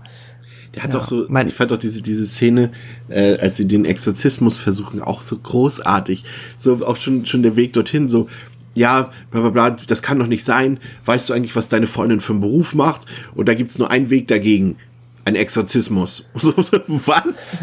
Der 0.75 0.83
hat 0.83 0.93
Ja, 0.93 0.99
doch 1.01 1.05
so, 1.07 1.27
mein- 1.29 1.47
ich 1.49 1.55
fand 1.55 1.71
doch 1.71 1.77
diese, 1.79 2.03
diese 2.03 2.27
Szene, 2.27 2.73
äh, 3.09 3.37
als 3.39 3.59
sie 3.59 3.69
den 3.69 3.85
Exorzismus 3.85 4.59
versuchen, 4.59 5.03
auch 5.03 5.21
so 5.21 5.37
großartig. 5.39 6.25
So 6.59 6.85
auch 6.87 6.97
schon, 6.97 7.27
schon 7.27 7.43
der 7.43 7.57
Weg 7.57 7.75
dorthin, 7.75 8.09
so, 8.09 8.29
ja, 8.75 9.11
bla 9.31 9.43
bla 9.43 9.51
bla, 9.51 9.71
das 9.87 10.03
kann 10.03 10.19
doch 10.19 10.27
nicht 10.27 10.45
sein. 10.45 10.79
Weißt 11.05 11.29
du 11.29 11.35
eigentlich, 11.35 11.55
was 11.55 11.69
deine 11.69 11.87
Freundin 11.87 12.19
für 12.21 12.33
einen 12.33 12.41
Beruf 12.41 12.75
macht? 12.75 13.03
Und 13.37 13.49
da 13.49 13.55
gibt's 13.55 13.79
nur 13.79 13.91
einen 13.91 14.11
Weg 14.11 14.27
dagegen. 14.29 14.77
Ein 15.25 15.37
Exorzismus. 15.37 16.25
Was? 16.35 17.63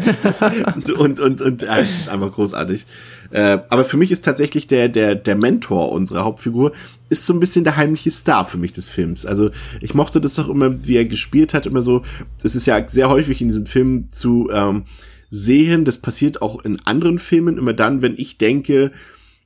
und, 0.74 0.90
und, 0.90 1.20
und, 1.20 1.40
und 1.40 1.62
ja, 1.62 1.76
das 1.76 1.90
ist 1.90 2.08
einfach 2.08 2.32
großartig. 2.32 2.86
Äh, 3.30 3.58
aber 3.68 3.84
für 3.84 3.96
mich 3.96 4.10
ist 4.10 4.24
tatsächlich 4.24 4.66
der, 4.66 4.88
der, 4.88 5.14
der 5.14 5.36
Mentor 5.36 5.92
unserer 5.92 6.24
Hauptfigur, 6.24 6.72
ist 7.08 7.26
so 7.26 7.32
ein 7.32 7.40
bisschen 7.40 7.64
der 7.64 7.76
heimliche 7.76 8.10
Star 8.10 8.44
für 8.44 8.58
mich 8.58 8.72
des 8.72 8.86
Films. 8.86 9.24
Also 9.24 9.50
ich 9.80 9.94
mochte 9.94 10.20
das 10.20 10.34
doch 10.34 10.48
immer, 10.48 10.84
wie 10.84 10.96
er 10.96 11.04
gespielt 11.04 11.54
hat, 11.54 11.66
immer 11.66 11.82
so, 11.82 12.02
das 12.42 12.54
ist 12.54 12.66
ja 12.66 12.86
sehr 12.88 13.08
häufig 13.08 13.40
in 13.40 13.48
diesem 13.48 13.66
Film 13.66 14.08
zu 14.12 14.50
ähm, 14.52 14.84
sehen, 15.30 15.84
das 15.84 15.98
passiert 15.98 16.42
auch 16.42 16.64
in 16.64 16.80
anderen 16.84 17.18
Filmen, 17.18 17.58
immer 17.58 17.72
dann, 17.72 18.02
wenn 18.02 18.18
ich 18.18 18.38
denke, 18.38 18.92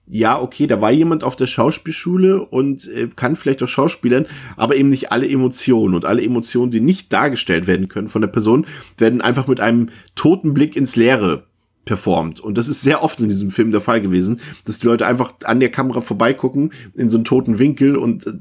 ja, 0.09 0.41
okay, 0.41 0.67
da 0.67 0.81
war 0.81 0.93
jemand 0.93 1.25
auf 1.25 1.37
der 1.37 1.47
Schauspielschule 1.47 2.45
und 2.45 2.89
äh, 2.89 3.09
kann 3.15 3.37
vielleicht 3.37 3.63
auch 3.63 3.69
Schauspielern, 3.69 4.27
aber 4.57 4.77
eben 4.77 4.89
nicht 4.89 5.11
alle 5.11 5.29
Emotionen 5.29 5.95
und 5.95 6.05
alle 6.05 6.23
Emotionen, 6.23 6.71
die 6.71 6.81
nicht 6.81 7.13
dargestellt 7.13 7.67
werden 7.67 7.89
können 7.89 8.09
von 8.09 8.23
der 8.23 8.29
Person, 8.29 8.67
werden 8.99 9.21
einfach 9.21 9.49
mit 9.49 9.61
einem 9.61 9.89
toten 10.15 10.55
Blick 10.55 10.77
ins 10.77 10.97
Leere 10.97 11.45
performt. 11.85 12.41
Und 12.41 12.59
das 12.59 12.69
ist 12.69 12.83
sehr 12.83 13.03
oft 13.03 13.21
in 13.21 13.29
diesem 13.29 13.51
Film 13.51 13.73
der 13.73 13.81
Fall 13.81 14.01
gewesen, 14.01 14.41
dass 14.65 14.79
die 14.79 14.87
Leute 14.87 15.07
einfach 15.07 15.33
an 15.45 15.61
der 15.61 15.71
Kamera 15.71 16.01
vorbeigucken 16.01 16.73
in 16.95 17.11
so 17.11 17.17
einen 17.17 17.25
toten 17.25 17.59
Winkel 17.59 17.97
und 17.97 18.27
äh, 18.27 18.33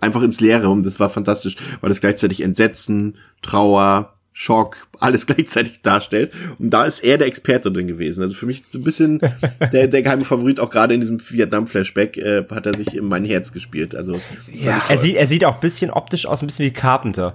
einfach 0.00 0.22
ins 0.22 0.40
Leere. 0.40 0.68
Und 0.68 0.84
das 0.84 1.00
war 1.00 1.10
fantastisch, 1.10 1.56
weil 1.80 1.88
das 1.88 2.00
gleichzeitig 2.00 2.42
Entsetzen, 2.42 3.16
Trauer, 3.42 4.17
Schock, 4.40 4.86
alles 5.00 5.26
gleichzeitig 5.26 5.82
darstellt. 5.82 6.30
Und 6.60 6.70
da 6.70 6.84
ist 6.84 7.00
er 7.00 7.18
der 7.18 7.26
Experte 7.26 7.72
drin 7.72 7.88
gewesen. 7.88 8.22
Also 8.22 8.34
für 8.36 8.46
mich 8.46 8.62
so 8.70 8.78
ein 8.78 8.84
bisschen 8.84 9.18
der, 9.72 9.88
der 9.88 10.02
geheime 10.02 10.24
Favorit, 10.24 10.60
auch 10.60 10.70
gerade 10.70 10.94
in 10.94 11.00
diesem 11.00 11.18
Vietnam-Flashback, 11.18 12.16
äh, 12.18 12.44
hat 12.48 12.64
er 12.66 12.76
sich 12.76 12.94
in 12.94 13.06
mein 13.06 13.24
Herz 13.24 13.52
gespielt. 13.52 13.96
Also, 13.96 14.12
Ja. 14.52 14.80
Er 14.88 14.96
sieht, 14.96 15.16
er 15.16 15.26
sieht 15.26 15.44
auch 15.44 15.54
ein 15.56 15.60
bisschen 15.60 15.90
optisch 15.90 16.24
aus, 16.24 16.40
ein 16.40 16.46
bisschen 16.46 16.66
wie 16.66 16.70
Carpenter. 16.70 17.34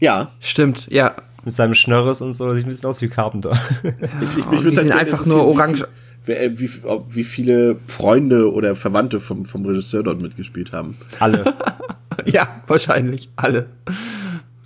ja. 0.00 0.32
Stimmt, 0.40 0.88
ja. 0.90 1.14
Mit 1.44 1.54
seinem 1.54 1.74
Schnörres 1.74 2.20
und 2.22 2.32
so, 2.32 2.52
sieht 2.56 2.64
ein 2.64 2.70
bisschen 2.70 2.90
aus 2.90 3.00
wie 3.02 3.08
Carpenter. 3.08 3.56
Ich, 3.84 4.38
ich, 4.38 4.46
Oh, 4.46 4.50
mich 4.50 4.62
die 4.64 4.74
sind 4.74 4.90
einfach 4.90 5.24
nur 5.26 5.36
wie 5.36 5.40
orange. 5.60 5.84
äh, 6.26 6.50
wie, 6.56 6.68
ob- 6.82 7.14
wie 7.14 7.22
viele 7.22 7.76
Freunde 7.86 8.52
oder 8.52 8.74
Verwandte 8.74 9.20
vom, 9.20 9.44
vom 9.46 9.64
Regisseur 9.64 10.02
dort 10.02 10.20
mitgespielt 10.20 10.72
haben. 10.72 10.96
Alle. 11.20 11.54
Ja, 12.24 12.62
wahrscheinlich. 12.66 13.28
Alle. 13.36 13.66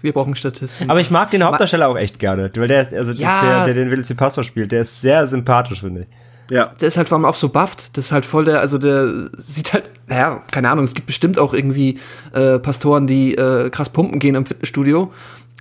Wir 0.03 0.13
brauchen 0.13 0.35
Statisten. 0.35 0.89
Aber 0.91 1.01
ich 1.01 1.11
mag 1.11 1.31
den 1.31 1.43
Hauptdarsteller 1.45 1.89
auch 1.89 1.97
echt 1.97 2.19
gerne, 2.19 2.51
weil 2.57 2.69
der 2.69 2.83
ist, 2.83 2.95
also 2.95 3.13
Ja. 3.13 3.43
der, 3.43 3.65
der 3.67 3.75
den 3.75 3.91
Willis 3.91 4.13
Pastor 4.15 4.45
spielt, 4.45 4.73
der 4.73 4.83
ist 4.83 5.01
sehr 5.01 5.27
sympathisch, 5.27 5.81
finde 5.81 6.03
ich. 6.03 6.07
Ja. 6.53 6.73
der 6.81 6.89
ist 6.89 6.97
halt 6.97 7.09
vor 7.09 7.17
allem 7.17 7.27
auch 7.27 7.37
so 7.37 7.49
bufft. 7.49 7.97
Das 7.97 8.07
ist 8.07 8.13
halt 8.13 8.27
voll 8.27 8.45
der, 8.45 8.59
also 8.61 8.77
der 8.79 9.07
sieht 9.39 9.73
halt, 9.73 9.89
naja, 10.09 10.43
keine 10.51 10.69
Ahnung, 10.71 10.85
es 10.85 10.95
gibt 10.95 11.07
bestimmt 11.07 11.39
auch 11.39 11.55
irgendwie 11.55 12.01
äh, 12.35 12.59
Pastoren, 12.59 13.07
die 13.07 13.37
äh, 13.37 13.71
krass 13.71 13.89
pumpen 13.91 14.19
gehen 14.19 14.35
im 14.35 14.47
Fitnessstudio. 14.47 15.13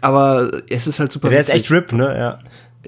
Aber 0.01 0.49
es 0.69 0.87
ist 0.87 0.99
halt 0.99 1.11
super 1.11 1.29
Der 1.29 1.41
ist 1.41 1.49
witzig. 1.49 1.61
echt 1.63 1.71
RIP, 1.71 1.91
ne? 1.93 2.17
Ja. 2.17 2.39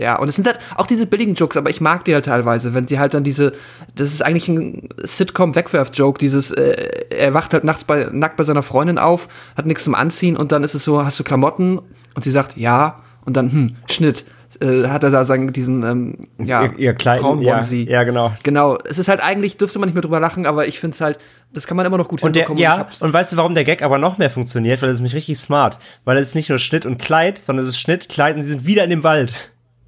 Ja, 0.01 0.17
und 0.17 0.27
es 0.27 0.35
sind 0.35 0.47
halt 0.47 0.57
auch 0.77 0.87
diese 0.87 1.05
billigen 1.05 1.35
Jokes, 1.35 1.57
aber 1.57 1.69
ich 1.69 1.79
mag 1.79 2.03
die 2.05 2.15
halt 2.15 2.25
teilweise, 2.25 2.73
wenn 2.73 2.87
sie 2.87 2.97
halt 2.97 3.13
dann 3.13 3.23
diese, 3.23 3.51
das 3.95 4.07
ist 4.07 4.25
eigentlich 4.25 4.47
ein 4.47 4.89
Sitcom-Wegwerf-Joke, 4.97 6.17
dieses, 6.17 6.51
äh, 6.51 6.89
er 7.11 7.35
wacht 7.35 7.53
halt 7.53 7.63
nachts 7.63 7.83
bei, 7.83 8.07
nackt 8.11 8.35
bei 8.35 8.43
seiner 8.43 8.63
Freundin 8.63 8.97
auf, 8.97 9.27
hat 9.55 9.67
nichts 9.67 9.83
zum 9.83 9.93
Anziehen 9.93 10.35
und 10.37 10.51
dann 10.51 10.63
ist 10.63 10.73
es 10.73 10.83
so, 10.83 11.05
hast 11.05 11.19
du 11.19 11.23
Klamotten? 11.23 11.77
Und 12.15 12.23
sie 12.23 12.31
sagt, 12.31 12.57
ja, 12.57 13.03
und 13.25 13.37
dann, 13.37 13.51
hm, 13.51 13.75
Schnitt. 13.91 14.25
Äh, 14.59 14.87
hat 14.87 15.03
er 15.03 15.11
da 15.11 15.23
sagen, 15.23 15.53
diesen, 15.53 15.81
ähm, 15.83 16.17
ja, 16.37 16.63
ihr, 16.63 16.77
ihr 16.77 16.95
Frauen-Onesie. 16.99 17.85
ja, 17.85 17.91
ja, 17.91 18.03
genau. 18.03 18.33
Genau, 18.43 18.77
es 18.83 18.99
ist 18.99 19.07
halt 19.07 19.23
eigentlich, 19.23 19.57
dürfte 19.57 19.79
man 19.79 19.87
nicht 19.87 19.93
mehr 19.95 20.01
drüber 20.01 20.19
lachen, 20.19 20.45
aber 20.45 20.67
ich 20.67 20.79
finde 20.79 20.95
es 20.95 20.99
halt, 21.01 21.19
das 21.53 21.67
kann 21.67 21.77
man 21.77 21.85
immer 21.85 21.97
noch 21.97 22.09
gut 22.09 22.21
Und 22.21 22.35
der, 22.35 22.47
hinbekommen. 22.47 22.57
ich 22.57 22.63
ja, 22.63 22.77
hab's- 22.79 23.01
und 23.01 23.13
weißt 23.13 23.31
du, 23.31 23.37
warum 23.37 23.53
der 23.55 23.63
Gag 23.63 23.81
aber 23.81 23.97
noch 23.97 24.17
mehr 24.17 24.29
funktioniert? 24.29 24.81
Weil 24.81 24.89
es 24.89 24.95
ist 24.95 24.99
nämlich 24.99 25.15
richtig 25.15 25.37
smart. 25.37 25.79
Weil 26.03 26.17
es 26.17 26.29
ist 26.29 26.35
nicht 26.35 26.49
nur 26.49 26.59
Schnitt 26.59 26.85
und 26.85 26.97
Kleid, 26.97 27.39
sondern 27.45 27.63
es 27.63 27.69
ist 27.69 27.79
Schnitt, 27.79 28.09
Kleid 28.09 28.35
und 28.35 28.41
sie 28.41 28.49
sind 28.49 28.65
wieder 28.65 28.83
in 28.83 28.89
dem 28.89 29.03
Wald. 29.03 29.31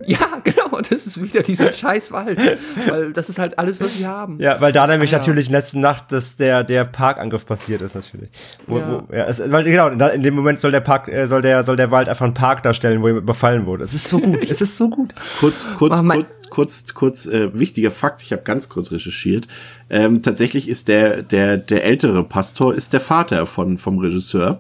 Ja, 0.06 0.20
genau, 0.44 0.78
und 0.78 0.92
das 0.92 1.06
ist 1.08 1.22
wieder 1.22 1.42
dieser 1.42 1.72
scheiß 1.74 2.12
Wald, 2.12 2.40
weil 2.88 3.14
das 3.14 3.30
ist 3.30 3.40
halt 3.40 3.58
alles, 3.60 3.80
was 3.82 3.96
sie 3.98 4.06
haben. 4.08 4.40
Ja, 4.40 4.60
weil 4.62 4.72
da 4.72 4.88
nämlich 4.88 5.12
Ah, 5.12 5.14
ja. 5.14 5.20
natürlich 5.20 5.50
letzte 5.50 5.80
Nacht 5.80 6.12
dass 6.12 6.36
der, 6.38 6.64
der 6.64 6.86
Parkangriff 6.86 7.46
passiert 7.46 7.82
ist, 7.82 7.96
natürlich. 7.96 8.30
Wo, 8.68 8.78
Ja. 8.78 9.04
Wo, 9.10 9.14
ja 9.16 9.26
es, 9.26 9.40
weil, 9.52 9.64
genau, 9.64 9.90
in 9.90 10.24
dem 10.24 10.34
Moment 10.36 10.60
soll 10.60 10.72
der 10.72 10.80
Park, 10.82 11.08
äh, 11.08 11.28
soll 11.28 11.42
der, 11.42 11.64
soll 11.64 11.78
der 11.78 11.92
Wald 11.92 12.10
einfach 12.10 12.26
einen 12.26 12.34
Park 12.34 12.64
darstellen, 12.64 13.02
wo 13.02 13.08
jemand 13.08 13.24
überfallen 13.24 13.66
wurde. 13.66 13.84
Es 13.84 13.94
ist 13.94 14.08
so 14.10 14.20
gut, 14.20 14.44
es 14.50 14.62
ist 14.62 14.78
so 14.78 14.90
gut. 14.90 15.14
Kurz, 15.40 15.68
kurz, 15.76 15.92
Mach 15.92 16.02
mal- 16.02 16.26
kurz, 16.50 16.84
kurz, 16.86 16.94
kurz 16.94 17.26
äh, 17.26 17.50
wichtiger 17.58 17.90
Fakt, 17.92 18.22
ich 18.22 18.32
habe 18.32 18.44
ganz 18.44 18.70
kurz 18.70 18.92
recherchiert. 18.92 19.48
Ähm, 19.90 20.22
tatsächlich 20.22 20.70
ist 20.70 20.88
der, 20.88 21.22
der, 21.24 21.58
der 21.58 21.84
ältere 21.84 22.24
Pastor 22.24 22.74
ist 22.76 22.94
der 22.94 23.02
Vater 23.02 23.46
von, 23.46 23.78
vom 23.78 23.98
Regisseur. 24.00 24.60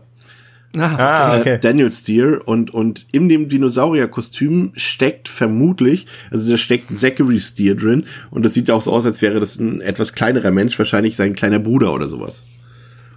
Ah, 0.76 1.38
okay. 1.38 1.56
Äh, 1.56 1.60
Daniel 1.60 1.92
Steer 1.92 2.48
und, 2.48 2.74
und 2.74 3.06
in 3.12 3.30
dem 3.30 3.48
Dinosaurierkostüm 3.48 4.72
steckt 4.76 5.28
vermutlich, 5.28 6.08
also 6.32 6.50
da 6.50 6.58
steckt 6.58 6.98
Zachary 6.98 7.40
Steer 7.40 7.76
drin 7.76 8.06
und 8.32 8.44
das 8.44 8.54
sieht 8.54 8.68
ja 8.68 8.76
auch 8.76 8.82
so 8.82 8.92
aus, 8.92 9.06
als 9.06 9.22
wäre 9.22 9.40
das 9.40 9.60
ein 9.60 9.82
etwas 9.82 10.14
kleinerer 10.14 10.52
Mensch, 10.52 10.78
wahrscheinlich 10.80 11.16
sein 11.16 11.34
kleiner 11.34 11.60
Bruder 11.60 11.94
oder 11.94 12.08
sowas. 12.08 12.48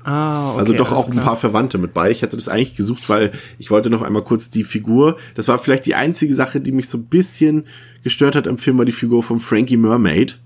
Ah, 0.04 0.50
okay, 0.50 0.58
Also 0.60 0.72
doch 0.74 0.92
auch 0.92 1.08
ein 1.08 1.16
paar 1.16 1.36
Verwandte 1.36 1.78
mit 1.78 1.92
bei. 1.92 2.12
Ich 2.12 2.22
hatte 2.22 2.36
das 2.36 2.48
eigentlich 2.48 2.76
gesucht, 2.76 3.08
weil 3.08 3.32
ich 3.58 3.72
wollte 3.72 3.90
noch 3.90 4.02
einmal 4.02 4.22
kurz 4.22 4.50
die 4.50 4.62
Figur. 4.62 5.16
Das 5.34 5.48
war 5.48 5.58
vielleicht 5.58 5.84
die 5.84 5.96
einzige 5.96 6.32
Sache, 6.32 6.60
die 6.60 6.70
mich 6.70 6.88
so 6.88 6.98
ein 6.98 7.06
bisschen 7.06 7.64
gestört 8.04 8.36
hat 8.36 8.46
am 8.46 8.56
Film, 8.56 8.78
war 8.78 8.84
die 8.84 8.92
Figur 8.92 9.24
von 9.24 9.40
Frankie 9.40 9.76
Mermaid. 9.76 10.38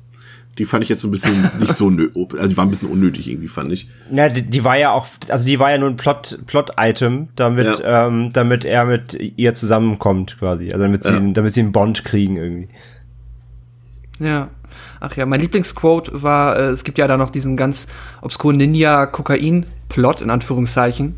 Die 0.59 0.65
fand 0.65 0.83
ich 0.83 0.89
jetzt 0.91 1.01
so 1.01 1.09
ein 1.09 1.11
bisschen 1.13 1.49
nicht 1.59 1.75
so 1.75 1.91
nö 1.91 2.11
also 2.15 2.49
die 2.49 2.57
war 2.57 2.67
ein 2.67 2.71
bisschen 2.71 2.91
unnötig 2.91 3.29
irgendwie, 3.29 3.49
fand 3.49 3.73
ich. 3.73 3.89
Ja, 4.11 4.29
die, 4.29 4.43
die 4.43 4.65
war 4.65 4.77
ja 4.77 4.91
auch, 4.93 5.07
also 5.29 5.47
die 5.47 5.59
war 5.59 5.71
ja 5.71 5.79
nur 5.79 5.89
ein 5.89 5.97
Plot, 5.97 6.41
Plot-Item, 6.47 7.29
damit, 7.37 7.79
Ja. 7.79 8.07
ähm, 8.09 8.31
damit 8.33 8.65
er 8.65 8.85
mit 8.85 9.15
ihr 9.37 9.55
zusammenkommt, 9.55 10.39
quasi. 10.39 10.71
Also 10.73 10.83
damit 10.83 11.05
sie, 11.05 11.13
Ja. 11.13 11.21
damit 11.33 11.55
sie 11.55 11.61
einen 11.61 11.73
Bond 11.73 12.05
kriegen 12.05 12.37
irgendwie. 12.37 12.69
Ja. 14.19 14.49
Ach 15.01 15.17
ja, 15.17 15.25
mein 15.27 15.41
Lieblingsquote 15.41 16.23
war, 16.23 16.57
äh, 16.59 16.63
es 16.67 16.85
gibt 16.85 16.99
ja 16.99 17.07
da 17.09 17.17
noch 17.17 17.31
diesen 17.31 17.57
ganz 17.57 17.87
obskuren 18.21 18.57
Ninja-Kokain-Plot, 18.59 20.21
in 20.23 20.31
Anführungszeichen. 20.31 21.17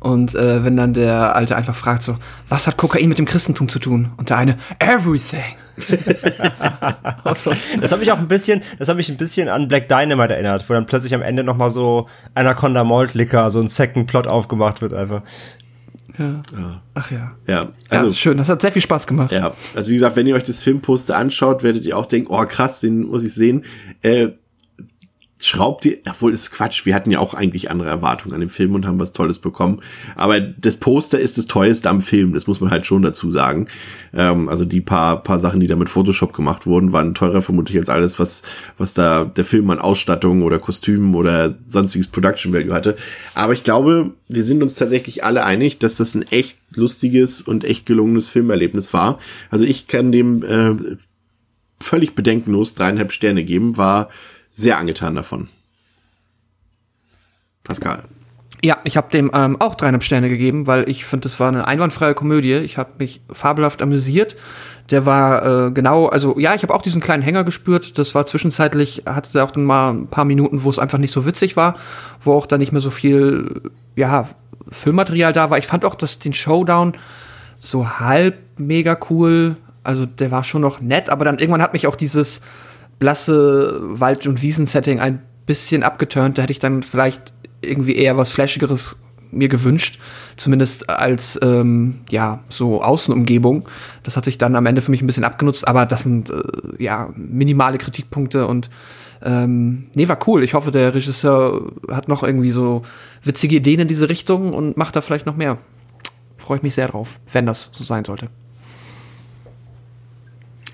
Und 0.00 0.34
äh, 0.34 0.62
wenn 0.64 0.76
dann 0.76 0.94
der 0.94 1.34
Alte 1.34 1.56
einfach 1.56 1.74
fragt 1.74 2.02
so, 2.02 2.16
was 2.48 2.66
hat 2.66 2.76
Kokain 2.76 3.08
mit 3.08 3.18
dem 3.18 3.24
Christentum 3.26 3.68
zu 3.68 3.78
tun? 3.78 4.10
Und 4.18 4.30
der 4.30 4.36
eine, 4.38 4.56
everything. 4.78 5.56
Das 7.24 7.92
hat 7.92 7.98
mich 7.98 8.12
auch 8.12 8.18
ein 8.18 8.28
bisschen, 8.28 8.62
das 8.78 8.88
hat 8.88 8.96
mich 8.96 9.08
ein 9.08 9.16
bisschen 9.16 9.48
an 9.48 9.68
Black 9.68 9.88
Dynamite 9.88 10.34
erinnert, 10.34 10.68
wo 10.68 10.74
dann 10.74 10.86
plötzlich 10.86 11.14
am 11.14 11.22
Ende 11.22 11.44
noch 11.44 11.56
mal 11.56 11.70
so 11.70 12.08
Anaconda 12.34 12.84
Malt 12.84 13.14
Liquor, 13.14 13.50
so 13.50 13.60
ein 13.60 13.68
Second 13.68 14.06
Plot 14.06 14.26
aufgemacht 14.26 14.82
wird 14.82 14.94
einfach. 14.94 15.22
Ja. 16.18 16.42
Ach 16.94 17.10
ja. 17.10 17.32
Ja, 17.48 17.72
Also, 17.88 18.06
also 18.06 18.12
schön, 18.12 18.38
das 18.38 18.48
hat 18.48 18.62
sehr 18.62 18.70
viel 18.70 18.82
Spaß 18.82 19.06
gemacht. 19.06 19.32
Ja, 19.32 19.52
also 19.74 19.90
wie 19.90 19.94
gesagt, 19.94 20.14
wenn 20.16 20.26
ihr 20.26 20.36
euch 20.36 20.44
das 20.44 20.62
Filmposter 20.62 21.16
anschaut, 21.16 21.62
werdet 21.64 21.84
ihr 21.84 21.98
auch 21.98 22.06
denken, 22.06 22.28
oh 22.30 22.44
krass, 22.46 22.80
den 22.80 23.02
muss 23.08 23.24
ich 23.24 23.34
sehen. 23.34 23.64
Äh, 24.02 24.28
schraubt 25.46 25.84
ihr, 25.84 25.98
obwohl 26.08 26.32
ist 26.32 26.50
Quatsch, 26.50 26.86
wir 26.86 26.94
hatten 26.94 27.10
ja 27.10 27.18
auch 27.18 27.34
eigentlich 27.34 27.70
andere 27.70 27.88
Erwartungen 27.88 28.34
an 28.34 28.40
den 28.40 28.48
Film 28.48 28.74
und 28.74 28.86
haben 28.86 28.98
was 28.98 29.12
Tolles 29.12 29.38
bekommen. 29.38 29.80
Aber 30.16 30.40
das 30.40 30.76
Poster 30.76 31.20
ist 31.20 31.38
das 31.38 31.46
teuerste 31.46 31.90
am 31.90 32.00
Film, 32.00 32.32
das 32.32 32.46
muss 32.46 32.60
man 32.60 32.70
halt 32.70 32.86
schon 32.86 33.02
dazu 33.02 33.30
sagen. 33.30 33.68
Ähm, 34.14 34.48
also 34.48 34.64
die 34.64 34.80
paar, 34.80 35.22
paar 35.22 35.38
Sachen, 35.38 35.60
die 35.60 35.66
da 35.66 35.76
mit 35.76 35.88
Photoshop 35.88 36.32
gemacht 36.32 36.66
wurden, 36.66 36.92
waren 36.92 37.14
teurer 37.14 37.42
vermutlich 37.42 37.78
als 37.78 37.88
alles, 37.88 38.18
was, 38.18 38.42
was 38.78 38.94
da 38.94 39.24
der 39.24 39.44
Film 39.44 39.68
an 39.70 39.78
Ausstattung 39.78 40.42
oder 40.42 40.58
Kostümen 40.58 41.14
oder 41.14 41.54
sonstiges 41.68 42.08
Production 42.08 42.52
Value 42.52 42.72
hatte. 42.72 42.96
Aber 43.34 43.52
ich 43.52 43.64
glaube, 43.64 44.12
wir 44.28 44.42
sind 44.42 44.62
uns 44.62 44.74
tatsächlich 44.74 45.24
alle 45.24 45.44
einig, 45.44 45.78
dass 45.78 45.96
das 45.96 46.14
ein 46.14 46.22
echt 46.30 46.58
lustiges 46.74 47.42
und 47.42 47.64
echt 47.64 47.86
gelungenes 47.86 48.28
Filmerlebnis 48.28 48.92
war. 48.92 49.18
Also 49.50 49.64
ich 49.64 49.86
kann 49.86 50.10
dem 50.10 50.42
äh, 50.42 50.96
völlig 51.80 52.14
bedenkenlos 52.14 52.74
dreieinhalb 52.74 53.12
Sterne 53.12 53.44
geben, 53.44 53.76
war 53.76 54.08
sehr 54.56 54.78
angetan 54.78 55.14
davon. 55.14 55.48
Pascal. 57.64 58.04
Ja, 58.62 58.78
ich 58.84 58.96
habe 58.96 59.10
dem 59.10 59.30
ähm, 59.34 59.60
auch 59.60 59.74
dreieinhalb 59.74 60.04
Sterne 60.04 60.30
gegeben, 60.30 60.66
weil 60.66 60.88
ich 60.88 61.04
finde, 61.04 61.24
das 61.24 61.38
war 61.38 61.48
eine 61.48 61.66
einwandfreie 61.66 62.14
Komödie. 62.14 62.54
Ich 62.54 62.78
habe 62.78 62.92
mich 62.98 63.20
fabelhaft 63.30 63.82
amüsiert. 63.82 64.36
Der 64.90 65.04
war 65.04 65.66
äh, 65.66 65.70
genau, 65.70 66.06
also 66.06 66.38
ja, 66.38 66.54
ich 66.54 66.62
habe 66.62 66.74
auch 66.74 66.80
diesen 66.80 67.02
kleinen 67.02 67.22
Hänger 67.22 67.44
gespürt. 67.44 67.98
Das 67.98 68.14
war 68.14 68.24
zwischenzeitlich, 68.24 69.02
hatte 69.04 69.42
auch 69.44 69.50
dann 69.50 69.64
mal 69.64 69.92
ein 69.92 70.06
paar 70.06 70.24
Minuten, 70.24 70.62
wo 70.62 70.70
es 70.70 70.78
einfach 70.78 70.98
nicht 70.98 71.12
so 71.12 71.26
witzig 71.26 71.56
war, 71.56 71.76
wo 72.22 72.32
auch 72.32 72.46
dann 72.46 72.60
nicht 72.60 72.72
mehr 72.72 72.80
so 72.80 72.90
viel, 72.90 73.70
ja, 73.96 74.28
Filmmaterial 74.70 75.34
da 75.34 75.50
war. 75.50 75.58
Ich 75.58 75.66
fand 75.66 75.84
auch, 75.84 75.94
dass 75.94 76.18
den 76.18 76.32
Showdown 76.32 76.94
so 77.58 77.98
halb 77.98 78.38
mega 78.58 78.98
cool. 79.10 79.56
Also 79.82 80.06
der 80.06 80.30
war 80.30 80.42
schon 80.42 80.62
noch 80.62 80.80
nett, 80.80 81.10
aber 81.10 81.26
dann 81.26 81.38
irgendwann 81.38 81.60
hat 81.60 81.74
mich 81.74 81.86
auch 81.86 81.96
dieses 81.96 82.40
blasse 82.98 83.80
Wald- 83.82 84.26
und 84.26 84.42
Wiesensetting 84.42 85.00
ein 85.00 85.22
bisschen 85.46 85.82
abgeturnt. 85.82 86.38
Da 86.38 86.42
hätte 86.42 86.52
ich 86.52 86.58
dann 86.58 86.82
vielleicht 86.82 87.32
irgendwie 87.62 87.96
eher 87.96 88.16
was 88.16 88.30
Flashigeres 88.30 88.98
mir 89.34 89.48
gewünscht, 89.48 89.98
zumindest 90.36 90.88
als 90.88 91.38
ähm, 91.42 92.00
ja 92.10 92.40
so 92.48 92.82
Außenumgebung. 92.82 93.68
Das 94.02 94.16
hat 94.16 94.24
sich 94.24 94.38
dann 94.38 94.56
am 94.56 94.66
Ende 94.66 94.80
für 94.80 94.90
mich 94.90 95.02
ein 95.02 95.06
bisschen 95.06 95.24
abgenutzt, 95.24 95.66
aber 95.66 95.86
das 95.86 96.04
sind 96.04 96.30
äh, 96.30 96.42
ja 96.78 97.12
minimale 97.16 97.78
Kritikpunkte 97.78 98.46
und 98.46 98.70
ähm, 99.22 99.86
nee, 99.94 100.06
war 100.08 100.18
cool. 100.26 100.42
Ich 100.44 100.54
hoffe, 100.54 100.70
der 100.70 100.94
Regisseur 100.94 101.72
hat 101.90 102.08
noch 102.08 102.22
irgendwie 102.22 102.50
so 102.50 102.82
witzige 103.22 103.56
Ideen 103.56 103.80
in 103.80 103.88
diese 103.88 104.08
Richtung 104.08 104.52
und 104.52 104.76
macht 104.76 104.96
da 104.96 105.00
vielleicht 105.00 105.26
noch 105.26 105.36
mehr. 105.36 105.58
Freue 106.36 106.58
ich 106.58 106.62
mich 106.62 106.74
sehr 106.74 106.88
drauf, 106.88 107.18
wenn 107.32 107.46
das 107.46 107.70
so 107.74 107.84
sein 107.84 108.04
sollte. 108.04 108.28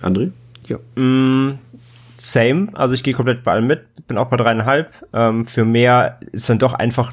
André? 0.02 0.32
Ja. 0.66 0.78
Same, 2.20 2.68
also 2.74 2.94
ich 2.94 3.02
gehe 3.02 3.14
komplett 3.14 3.42
bei 3.42 3.52
allem 3.52 3.66
mit, 3.66 4.06
bin 4.06 4.18
auch 4.18 4.26
bei 4.26 4.36
dreieinhalb. 4.36 4.92
Ähm, 5.12 5.44
für 5.44 5.64
mehr 5.64 6.18
ist 6.32 6.48
dann 6.48 6.58
doch 6.58 6.74
einfach, 6.74 7.12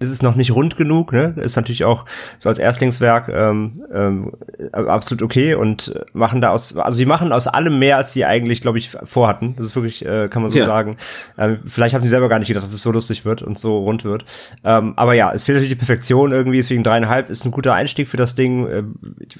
ist 0.00 0.10
es 0.10 0.22
noch 0.22 0.34
nicht 0.34 0.50
rund 0.50 0.76
genug, 0.76 1.12
ne? 1.12 1.34
Ist 1.40 1.54
natürlich 1.56 1.84
auch 1.84 2.04
so 2.38 2.48
als 2.48 2.58
Erstlingswerk 2.58 3.28
ähm, 3.28 3.80
ähm, 3.92 4.32
absolut 4.72 5.22
okay 5.22 5.54
und 5.54 5.94
machen 6.12 6.40
da 6.40 6.50
aus, 6.50 6.76
also 6.76 6.98
die 6.98 7.06
machen 7.06 7.32
aus 7.32 7.46
allem 7.46 7.78
mehr, 7.78 7.96
als 7.96 8.12
sie 8.12 8.24
eigentlich, 8.24 8.60
glaube 8.60 8.78
ich, 8.78 8.90
vorhatten. 9.04 9.54
Das 9.56 9.66
ist 9.66 9.76
wirklich, 9.76 10.04
äh, 10.04 10.28
kann 10.28 10.42
man 10.42 10.50
so 10.50 10.58
Ja. 10.58 10.66
sagen. 10.66 10.96
Ähm, 11.38 11.60
vielleicht 11.66 11.94
haben 11.94 12.02
die 12.02 12.08
selber 12.08 12.28
gar 12.28 12.40
nicht 12.40 12.48
gedacht, 12.48 12.64
dass 12.64 12.74
es 12.74 12.82
so 12.82 12.90
lustig 12.90 13.24
wird 13.24 13.40
und 13.40 13.56
so 13.58 13.78
rund 13.78 14.04
wird. 14.04 14.24
Ähm, 14.64 14.94
aber 14.96 15.14
ja, 15.14 15.32
es 15.32 15.44
fehlt 15.44 15.56
natürlich 15.56 15.72
die 15.72 15.78
Perfektion 15.86 16.32
irgendwie, 16.32 16.56
deswegen 16.58 16.82
dreieinhalb 16.82 17.30
ist 17.30 17.44
ein 17.46 17.52
guter 17.52 17.72
Einstieg 17.72 18.08
für 18.08 18.16
das 18.16 18.34
Ding, 18.34 18.66
äh, 18.66 18.82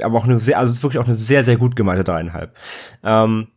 aber 0.04 0.16
auch 0.16 0.24
eine 0.24 0.38
sehr, 0.38 0.58
also 0.58 0.70
es 0.70 0.78
ist 0.78 0.82
wirklich 0.84 1.00
auch 1.02 1.06
eine 1.06 1.14
sehr, 1.14 1.42
sehr 1.42 1.56
gut 1.56 1.74
gemeinte 1.74 2.04
dreieinhalb. 2.04 2.54
Ähm, 3.02 3.48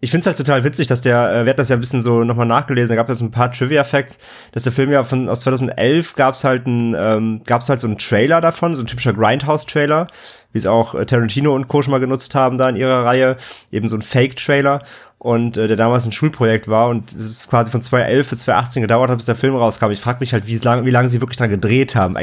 ich 0.00 0.10
finde 0.10 0.20
es 0.20 0.26
halt 0.26 0.36
total 0.36 0.62
witzig, 0.62 0.86
dass 0.86 1.00
der, 1.00 1.30
äh, 1.30 1.44
wir 1.44 1.50
hatten 1.50 1.56
das 1.56 1.70
ja 1.70 1.76
ein 1.76 1.80
bisschen 1.80 2.02
so 2.02 2.22
nochmal 2.22 2.46
nachgelesen, 2.46 2.90
da 2.90 2.94
gab 2.94 3.10
es 3.10 3.20
ein 3.20 3.32
paar 3.32 3.52
Trivia-Facts, 3.52 4.18
dass 4.52 4.62
der 4.62 4.72
Film 4.72 4.92
ja 4.92 5.02
von 5.02 5.28
aus 5.28 5.40
2011 5.40 6.14
gab 6.14 6.34
es 6.34 6.44
halt 6.44 6.66
ein, 6.66 6.94
ähm, 6.96 7.42
gab 7.44 7.62
halt 7.68 7.80
so 7.80 7.88
einen 7.88 7.98
Trailer 7.98 8.40
davon, 8.40 8.76
so 8.76 8.82
ein 8.82 8.86
typischer 8.86 9.12
Grindhouse-Trailer, 9.12 10.06
wie 10.52 10.58
es 10.58 10.66
auch 10.66 10.94
äh, 10.94 11.04
Tarantino 11.04 11.52
und 11.52 11.66
Co. 11.66 11.82
schon 11.82 11.90
mal 11.90 11.98
genutzt 11.98 12.34
haben 12.36 12.58
da 12.58 12.68
in 12.68 12.76
ihrer 12.76 13.04
Reihe, 13.04 13.36
eben 13.72 13.88
so 13.88 13.96
ein 13.96 14.02
Fake-Trailer 14.02 14.82
und 15.18 15.56
äh, 15.56 15.66
der 15.66 15.76
damals 15.76 16.06
ein 16.06 16.12
Schulprojekt 16.12 16.68
war 16.68 16.88
und 16.88 17.10
es 17.10 17.16
ist 17.16 17.50
quasi 17.50 17.70
von 17.70 17.82
2011 17.82 18.30
bis 18.30 18.40
2018 18.40 18.82
gedauert 18.82 19.10
hat, 19.10 19.18
bis 19.18 19.26
der 19.26 19.34
Film 19.34 19.56
rauskam. 19.56 19.90
Ich 19.90 20.00
frage 20.00 20.20
mich 20.20 20.32
halt, 20.32 20.46
wie 20.46 20.56
lange 20.58 20.84
wie 20.86 20.90
lange 20.90 21.08
sie 21.08 21.20
wirklich 21.20 21.36
dran 21.36 21.50
gedreht 21.50 21.94
haben, 21.94 22.16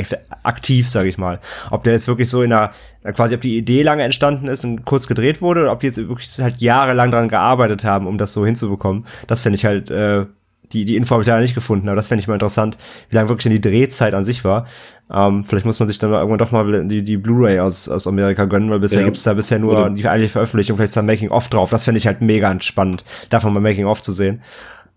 aktiv, 0.43 0.89
sage 0.89 1.10
ich 1.10 1.17
mal. 1.17 1.39
Ob 1.71 1.84
der 1.84 1.93
jetzt 1.93 2.08
wirklich 2.08 2.29
so 2.29 2.41
in 2.41 2.53
einer, 2.53 2.71
quasi 3.13 3.36
ob 3.36 3.41
die 3.41 3.58
Idee 3.58 3.84
lange 3.84 4.03
entstanden 4.03 4.47
ist 4.47 4.63
und 4.63 4.86
kurz 4.86 5.08
gedreht 5.08 5.41
wurde 5.41 5.62
oder 5.62 5.73
ob 5.73 5.81
die 5.81 5.88
jetzt 5.88 5.97
wirklich 5.97 6.39
halt 6.39 6.62
jahrelang 6.62 7.12
dran 7.12 7.27
gearbeitet 7.27 7.84
haben, 7.84 8.08
um 8.08 8.17
das 8.17 8.31
so 8.31 8.45
hinzubekommen. 8.45 9.05
Das 9.27 9.41
finde 9.41 9.58
ich 9.58 9.65
halt, 9.65 9.91
äh, 9.91 10.25
die, 10.73 10.86
die 10.86 10.95
Info 10.95 11.12
habe 11.13 11.23
ich 11.23 11.28
leider 11.28 11.41
nicht 11.41 11.56
gefunden, 11.56 11.88
aber 11.89 11.95
das 11.95 12.08
fände 12.08 12.21
ich 12.21 12.28
mal 12.28 12.34
interessant, 12.36 12.78
wie 13.10 13.15
lange 13.15 13.30
wirklich 13.30 13.43
denn 13.43 13.51
die 13.54 13.62
Drehzeit 13.62 14.13
an 14.13 14.23
sich 14.23 14.43
war. 14.43 14.67
Ähm, 15.13 15.45
vielleicht 15.45 15.65
muss 15.65 15.80
man 15.80 15.88
sich 15.88 15.97
dann 15.99 16.12
irgendwann 16.12 16.39
doch 16.39 16.51
mal 16.51 16.88
die, 16.88 17.04
die 17.04 17.17
Blu-ray 17.17 17.60
aus, 17.60 17.88
aus 17.89 18.08
Amerika 18.08 18.45
gönnen, 18.45 18.69
weil 18.71 18.80
bisher 18.80 19.01
Ja. 19.01 19.06
gibt's 19.06 19.23
da 19.23 19.34
bisher 19.34 19.60
nur 19.60 19.73
Oder- 19.73 19.89
die 19.91 20.08
eigentliche 20.08 20.32
Veröffentlichung, 20.34 20.78
vielleicht 20.78 20.89
ist 20.89 20.97
da 20.97 21.01
Making-of 21.04 21.49
drauf. 21.49 21.69
Das 21.69 21.84
fände 21.84 21.97
ich 21.99 22.08
halt 22.08 22.21
mega 22.21 22.56
spannend, 22.62 23.04
davon 23.30 23.54
mal 23.54 23.60
Making-of 23.60 24.01
zu 24.01 24.12
sehen. 24.12 24.41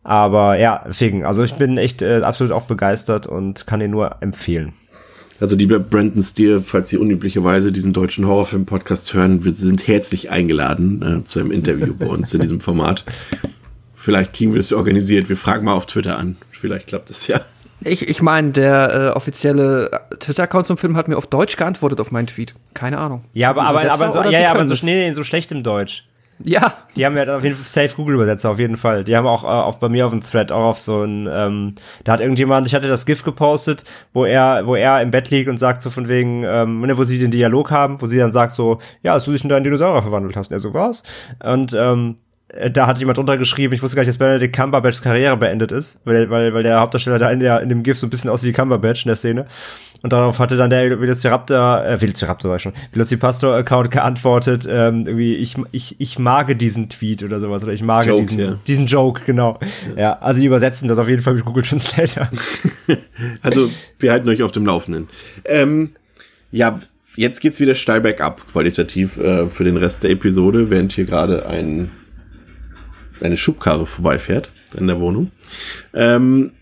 Aber 0.04 0.58
ja, 0.58 0.84
deswegen, 0.88 1.24
also 1.26 1.42
ich 1.44 1.54
bin 1.54 1.76
echt 1.76 2.00
äh, 2.00 2.22
absolut 2.22 2.52
auch 2.52 2.62
begeistert 2.62 3.26
und 3.26 3.66
kann 3.66 3.80
den 3.80 3.90
nur 3.90 4.16
empfehlen. 4.20 4.72
Also 5.40 5.54
lieber 5.54 5.78
Brandon 5.78 6.22
Steele, 6.22 6.62
falls 6.62 6.88
Sie 6.90 6.96
unüblicherweise 6.96 7.70
diesen 7.70 7.92
deutschen 7.92 8.26
Horrorfilm-Podcast 8.26 9.12
hören, 9.14 9.44
wir 9.44 9.52
sind 9.52 9.86
herzlich 9.86 10.30
eingeladen 10.30 11.20
äh, 11.20 11.24
zu 11.24 11.38
einem 11.40 11.52
Interview 11.52 11.94
bei 11.96 12.06
uns 12.06 12.32
in 12.34 12.40
diesem 12.40 12.60
Format. 12.62 13.04
Vielleicht 14.08 14.32
kriegen 14.32 14.54
wir 14.54 14.58
das 14.58 14.72
organisiert. 14.72 15.28
Wir 15.28 15.36
fragen 15.36 15.66
mal 15.66 15.74
auf 15.74 15.84
Twitter 15.84 16.18
an. 16.18 16.38
Vielleicht 16.50 16.86
klappt 16.86 17.10
das 17.10 17.26
ja. 17.26 17.42
Ich, 17.82 18.08
ich 18.08 18.22
meine, 18.22 18.52
der 18.52 18.94
äh, 18.94 19.08
offizielle 19.10 19.90
Twitter-Account 20.18 20.66
zum 20.66 20.78
Film 20.78 20.96
hat 20.96 21.08
mir 21.08 21.18
auf 21.18 21.26
Deutsch 21.26 21.58
geantwortet 21.58 22.00
auf 22.00 22.10
meinen 22.10 22.26
Tweet. 22.26 22.54
Keine 22.72 22.96
Ahnung. 22.96 23.26
Ja, 23.34 23.50
aber, 23.50 23.64
aber, 23.64 23.82
aber, 23.82 24.12
so, 24.12 24.22
ja, 24.22 24.40
ja, 24.40 24.50
aber 24.52 24.66
so 24.66 24.76
schnell, 24.76 25.14
so 25.14 25.24
schlecht 25.24 25.52
im 25.52 25.62
Deutsch. 25.62 26.06
Ja, 26.42 26.72
Die 26.96 27.04
haben 27.04 27.18
ja 27.18 27.36
auf 27.36 27.44
jeden 27.44 27.54
Fall 27.54 27.66
Safe 27.66 27.94
Google 27.96 28.14
Übersetzer 28.14 28.48
auf 28.48 28.58
jeden 28.58 28.78
Fall. 28.78 29.04
Die 29.04 29.14
haben 29.14 29.26
auch, 29.26 29.44
äh, 29.44 29.48
auch 29.48 29.76
bei 29.76 29.90
mir 29.90 30.06
auf 30.06 30.12
dem 30.12 30.22
Thread 30.22 30.52
auch 30.52 30.70
auf 30.70 30.80
so 30.80 31.02
ein, 31.02 31.28
ähm, 31.30 31.74
da 32.04 32.12
hat 32.12 32.22
irgendjemand, 32.22 32.66
ich 32.66 32.74
hatte 32.74 32.88
das 32.88 33.04
GIF 33.04 33.24
gepostet, 33.24 33.84
wo 34.14 34.24
er, 34.24 34.66
wo 34.66 34.74
er 34.74 35.02
im 35.02 35.10
Bett 35.10 35.28
liegt 35.28 35.50
und 35.50 35.58
sagt 35.58 35.82
so 35.82 35.90
von 35.90 36.08
wegen, 36.08 36.44
ähm, 36.44 36.80
ne, 36.80 36.96
wo 36.96 37.04
sie 37.04 37.18
den 37.18 37.30
Dialog 37.30 37.70
haben, 37.70 38.00
wo 38.00 38.06
sie 38.06 38.16
dann 38.16 38.32
sagt 38.32 38.52
so, 38.52 38.78
ja, 39.02 39.12
als 39.12 39.24
du 39.24 39.32
dich 39.32 39.42
in 39.42 39.50
deinen 39.50 39.64
Dinosaurier 39.64 40.00
verwandelt 40.00 40.34
hast. 40.34 40.48
Und 40.48 40.54
er 40.54 40.60
so, 40.60 40.72
was? 40.72 41.02
Und 41.44 41.74
ähm, 41.74 42.16
äh, 42.16 42.27
da 42.70 42.86
hat 42.86 42.98
jemand 42.98 43.18
drunter 43.18 43.36
geschrieben, 43.36 43.74
ich 43.74 43.82
wusste 43.82 43.96
gar 43.96 44.02
nicht, 44.02 44.08
dass 44.08 44.18
Benedict 44.18 44.56
Cumberbatchs 44.56 45.02
Karriere 45.02 45.36
beendet 45.36 45.70
ist, 45.70 45.98
weil, 46.04 46.30
weil, 46.30 46.54
weil 46.54 46.62
der 46.62 46.80
Hauptdarsteller 46.80 47.18
da 47.18 47.30
in, 47.30 47.40
der, 47.40 47.60
in 47.60 47.68
dem 47.68 47.82
GIF 47.82 47.98
so 47.98 48.06
ein 48.06 48.10
bisschen 48.10 48.30
aus 48.30 48.42
wie 48.42 48.52
Cumberbatch 48.52 49.04
in 49.04 49.08
der 49.08 49.16
Szene. 49.16 49.46
Und 50.00 50.12
darauf 50.12 50.38
hatte 50.38 50.56
dann 50.56 50.70
der 50.70 51.00
Velociraptor, 51.00 51.84
äh, 51.84 52.00
Velociraptor 52.00 52.50
sag 52.50 52.56
ich 52.56 52.62
schon, 52.62 52.72
Velocipastor-Account 52.92 53.90
geantwortet, 53.90 54.66
ähm, 54.70 55.04
irgendwie, 55.06 55.34
ich, 55.34 55.56
ich, 55.72 55.96
ich 55.98 56.18
mag 56.18 56.56
diesen 56.58 56.88
Tweet 56.88 57.24
oder 57.24 57.40
sowas, 57.40 57.64
oder 57.64 57.72
ich 57.72 57.82
mag 57.82 58.06
Joke, 58.06 58.22
diesen, 58.22 58.38
ja. 58.38 58.58
diesen 58.66 58.86
Joke, 58.86 59.22
genau. 59.26 59.58
Ja. 59.96 60.18
also 60.20 60.40
die 60.40 60.46
übersetzen 60.46 60.88
das 60.88 60.98
auf 60.98 61.08
jeden 61.08 61.22
Fall 61.22 61.34
mit 61.34 61.44
Google 61.44 61.64
Translator. 61.64 62.28
Also 63.42 63.68
wir 63.98 64.12
halten 64.12 64.28
euch 64.28 64.42
auf 64.42 64.52
dem 64.52 64.64
Laufenden. 64.64 65.08
Ähm, 65.44 65.90
ja, 66.50 66.80
jetzt 67.16 67.40
geht's 67.40 67.60
wieder 67.60 67.74
steil 67.74 68.00
bergab 68.00 68.46
qualitativ 68.52 69.18
äh, 69.18 69.48
für 69.48 69.64
den 69.64 69.76
Rest 69.76 70.04
der 70.04 70.10
Episode, 70.10 70.70
während 70.70 70.92
hier 70.92 71.04
gerade 71.04 71.46
ein, 71.46 71.90
eine 73.22 73.36
Schubkarre 73.36 73.86
vorbeifährt 73.86 74.50
in 74.76 74.86
der 74.86 75.00
Wohnung. 75.00 75.30
Ähm, 75.94 76.52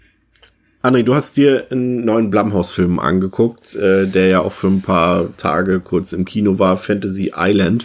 André, 0.82 1.02
du 1.02 1.14
hast 1.14 1.36
dir 1.36 1.66
einen 1.70 2.04
neuen 2.04 2.30
Blumhouse-Film 2.30 2.98
angeguckt, 3.00 3.74
äh, 3.74 4.06
der 4.06 4.28
ja 4.28 4.40
auch 4.40 4.52
für 4.52 4.68
ein 4.68 4.82
paar 4.82 5.36
Tage 5.36 5.80
kurz 5.80 6.12
im 6.12 6.24
Kino 6.24 6.58
war, 6.60 6.76
Fantasy 6.76 7.32
Island 7.36 7.84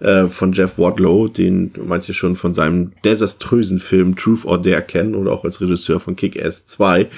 äh, 0.00 0.28
von 0.28 0.52
Jeff 0.52 0.78
Wadlow, 0.78 1.28
den 1.28 1.72
manche 1.84 2.14
schon 2.14 2.36
von 2.36 2.54
seinem 2.54 2.92
desaströsen 3.04 3.80
Film 3.80 4.16
Truth 4.16 4.46
or 4.46 4.62
Dare 4.62 4.80
kennen 4.80 5.14
oder 5.14 5.32
auch 5.32 5.44
als 5.44 5.60
Regisseur 5.60 6.00
von 6.00 6.16
Kick-Ass 6.16 6.64
2. 6.66 7.08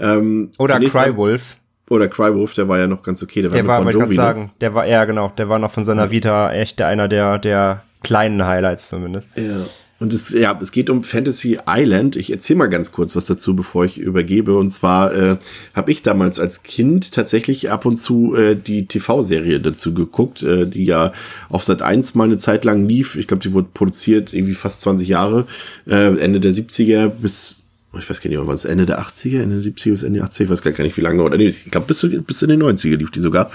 Ähm, 0.00 0.50
Oder 0.58 0.74
zunächst- 0.74 0.96
Crywolf. 0.96 1.56
Oder 1.88 2.06
Crywolf, 2.08 2.54
der 2.54 2.68
war 2.68 2.78
ja 2.78 2.86
noch 2.86 3.02
ganz 3.02 3.20
okay. 3.22 3.42
Der, 3.42 3.50
Der 3.50 3.66
war, 3.66 3.80
ich 3.80 3.84
Bon 3.84 3.92
Jovi, 3.94 4.08
ne? 4.10 4.14
sagen, 4.14 4.50
der 4.60 4.74
war, 4.74 4.86
ja 4.86 5.04
genau, 5.06 5.32
der 5.36 5.48
war 5.48 5.58
noch 5.58 5.72
von 5.72 5.82
seiner 5.82 6.10
Vita 6.12 6.52
echt 6.52 6.80
einer 6.82 7.08
der, 7.08 7.38
der 7.38 7.82
kleinen 8.02 8.44
Highlights 8.46 8.88
zumindest. 8.88 9.28
Ja. 9.34 9.66
Und 10.00 10.14
es, 10.14 10.30
ja, 10.30 10.58
es 10.60 10.72
geht 10.72 10.88
um 10.88 11.04
Fantasy 11.04 11.58
Island. 11.68 12.16
Ich 12.16 12.32
erzähle 12.32 12.60
mal 12.60 12.66
ganz 12.68 12.90
kurz 12.90 13.14
was 13.14 13.26
dazu, 13.26 13.54
bevor 13.54 13.84
ich 13.84 13.98
übergebe. 13.98 14.56
Und 14.56 14.70
zwar 14.70 15.14
äh, 15.14 15.36
habe 15.74 15.92
ich 15.92 16.02
damals 16.02 16.40
als 16.40 16.62
Kind 16.62 17.12
tatsächlich 17.12 17.70
ab 17.70 17.84
und 17.84 17.98
zu 17.98 18.34
äh, 18.34 18.56
die 18.56 18.86
TV-Serie 18.86 19.60
dazu 19.60 19.92
geguckt, 19.92 20.42
äh, 20.42 20.66
die 20.66 20.86
ja 20.86 21.12
auf 21.50 21.64
Sat 21.64 21.82
1 21.82 22.14
mal 22.14 22.24
eine 22.24 22.38
Zeit 22.38 22.64
lang 22.64 22.88
lief. 22.88 23.14
Ich 23.16 23.26
glaube, 23.26 23.42
die 23.42 23.52
wurde 23.52 23.68
produziert 23.74 24.32
irgendwie 24.32 24.54
fast 24.54 24.80
20 24.80 25.06
Jahre, 25.06 25.46
äh, 25.86 26.16
Ende 26.16 26.40
der 26.40 26.52
70er 26.52 27.08
bis 27.08 27.58
ich 27.98 28.08
weiß 28.08 28.20
gar 28.20 28.30
nicht, 28.30 28.38
wann 28.40 28.54
es 28.54 28.64
Ende 28.64 28.86
der 28.86 29.00
80er, 29.00 29.42
Ende 29.42 29.60
der 29.60 29.72
70er 29.72 29.92
bis 29.92 30.02
Ende 30.04 30.20
der 30.20 30.28
80er, 30.28 30.44
ich 30.44 30.50
weiß 30.50 30.62
gar 30.62 30.84
nicht 30.84 30.96
wie 30.96 31.00
lange, 31.00 31.24
oder 31.24 31.36
nee, 31.36 31.46
ich 31.46 31.64
glaube 31.64 31.88
bis, 31.88 32.06
bis 32.24 32.42
in 32.42 32.50
den 32.50 32.62
90er 32.62 32.96
lief 32.96 33.10
die 33.10 33.18
sogar. 33.18 33.50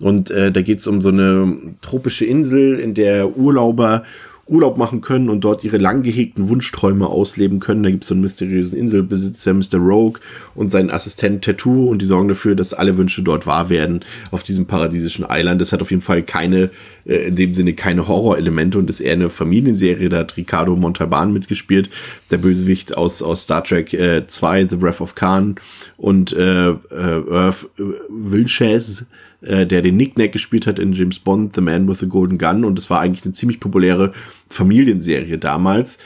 Und 0.00 0.30
äh, 0.30 0.52
da 0.52 0.62
geht's 0.62 0.86
um 0.86 1.00
so 1.00 1.08
eine 1.08 1.56
tropische 1.80 2.24
Insel, 2.24 2.78
in 2.78 2.94
der 2.94 3.36
Urlauber 3.36 4.04
Urlaub 4.48 4.78
machen 4.78 5.00
können 5.00 5.28
und 5.28 5.42
dort 5.42 5.62
ihre 5.62 5.76
lang 5.76 6.02
gehegten 6.02 6.48
Wunsch-Träume 6.48 7.06
ausleben 7.06 7.60
können. 7.60 7.82
Da 7.82 7.90
gibt 7.90 8.04
es 8.04 8.08
so 8.08 8.14
einen 8.14 8.22
mysteriösen 8.22 8.78
Inselbesitzer, 8.78 9.52
Mr. 9.52 9.78
Rogue 9.78 10.20
und 10.54 10.70
seinen 10.70 10.90
Assistent 10.90 11.44
Tattoo 11.44 11.88
und 11.88 12.00
die 12.00 12.06
sorgen 12.06 12.28
dafür, 12.28 12.54
dass 12.54 12.72
alle 12.72 12.96
Wünsche 12.96 13.22
dort 13.22 13.46
wahr 13.46 13.68
werden 13.68 14.00
auf 14.30 14.42
diesem 14.42 14.66
paradiesischen 14.66 15.26
Island. 15.28 15.60
Das 15.60 15.72
hat 15.72 15.82
auf 15.82 15.90
jeden 15.90 16.02
Fall 16.02 16.22
keine, 16.22 16.70
äh, 17.04 17.28
in 17.28 17.36
dem 17.36 17.54
Sinne 17.54 17.74
keine 17.74 18.08
Horrorelemente 18.08 18.78
und 18.78 18.88
ist 18.88 19.00
eher 19.00 19.12
eine 19.12 19.30
Familienserie. 19.30 20.08
Da 20.08 20.18
hat 20.18 20.36
Ricardo 20.36 20.76
Montalban 20.76 21.32
mitgespielt, 21.32 21.90
der 22.30 22.38
Bösewicht 22.38 22.96
aus, 22.96 23.22
aus 23.22 23.42
Star 23.42 23.64
Trek 23.64 23.92
äh, 23.92 24.26
2, 24.26 24.68
The 24.68 24.76
Breath 24.76 25.00
of 25.00 25.14
Khan 25.14 25.56
und 25.96 26.32
äh, 26.32 26.70
äh, 26.70 26.76
Earth 26.90 27.68
äh, 27.78 27.82
Wilches 28.08 29.06
äh, 29.42 29.66
der 29.66 29.82
den 29.82 29.96
Nicknack 29.96 30.32
gespielt 30.32 30.66
hat 30.66 30.78
in 30.78 30.92
James 30.92 31.18
Bond, 31.18 31.54
The 31.54 31.60
Man 31.60 31.88
with 31.88 32.00
the 32.00 32.08
Golden 32.08 32.38
Gun. 32.38 32.64
Und 32.64 32.78
es 32.78 32.90
war 32.90 33.00
eigentlich 33.00 33.24
eine 33.24 33.34
ziemlich 33.34 33.60
populäre 33.60 34.12
Familienserie 34.50 35.38
damals. 35.38 35.98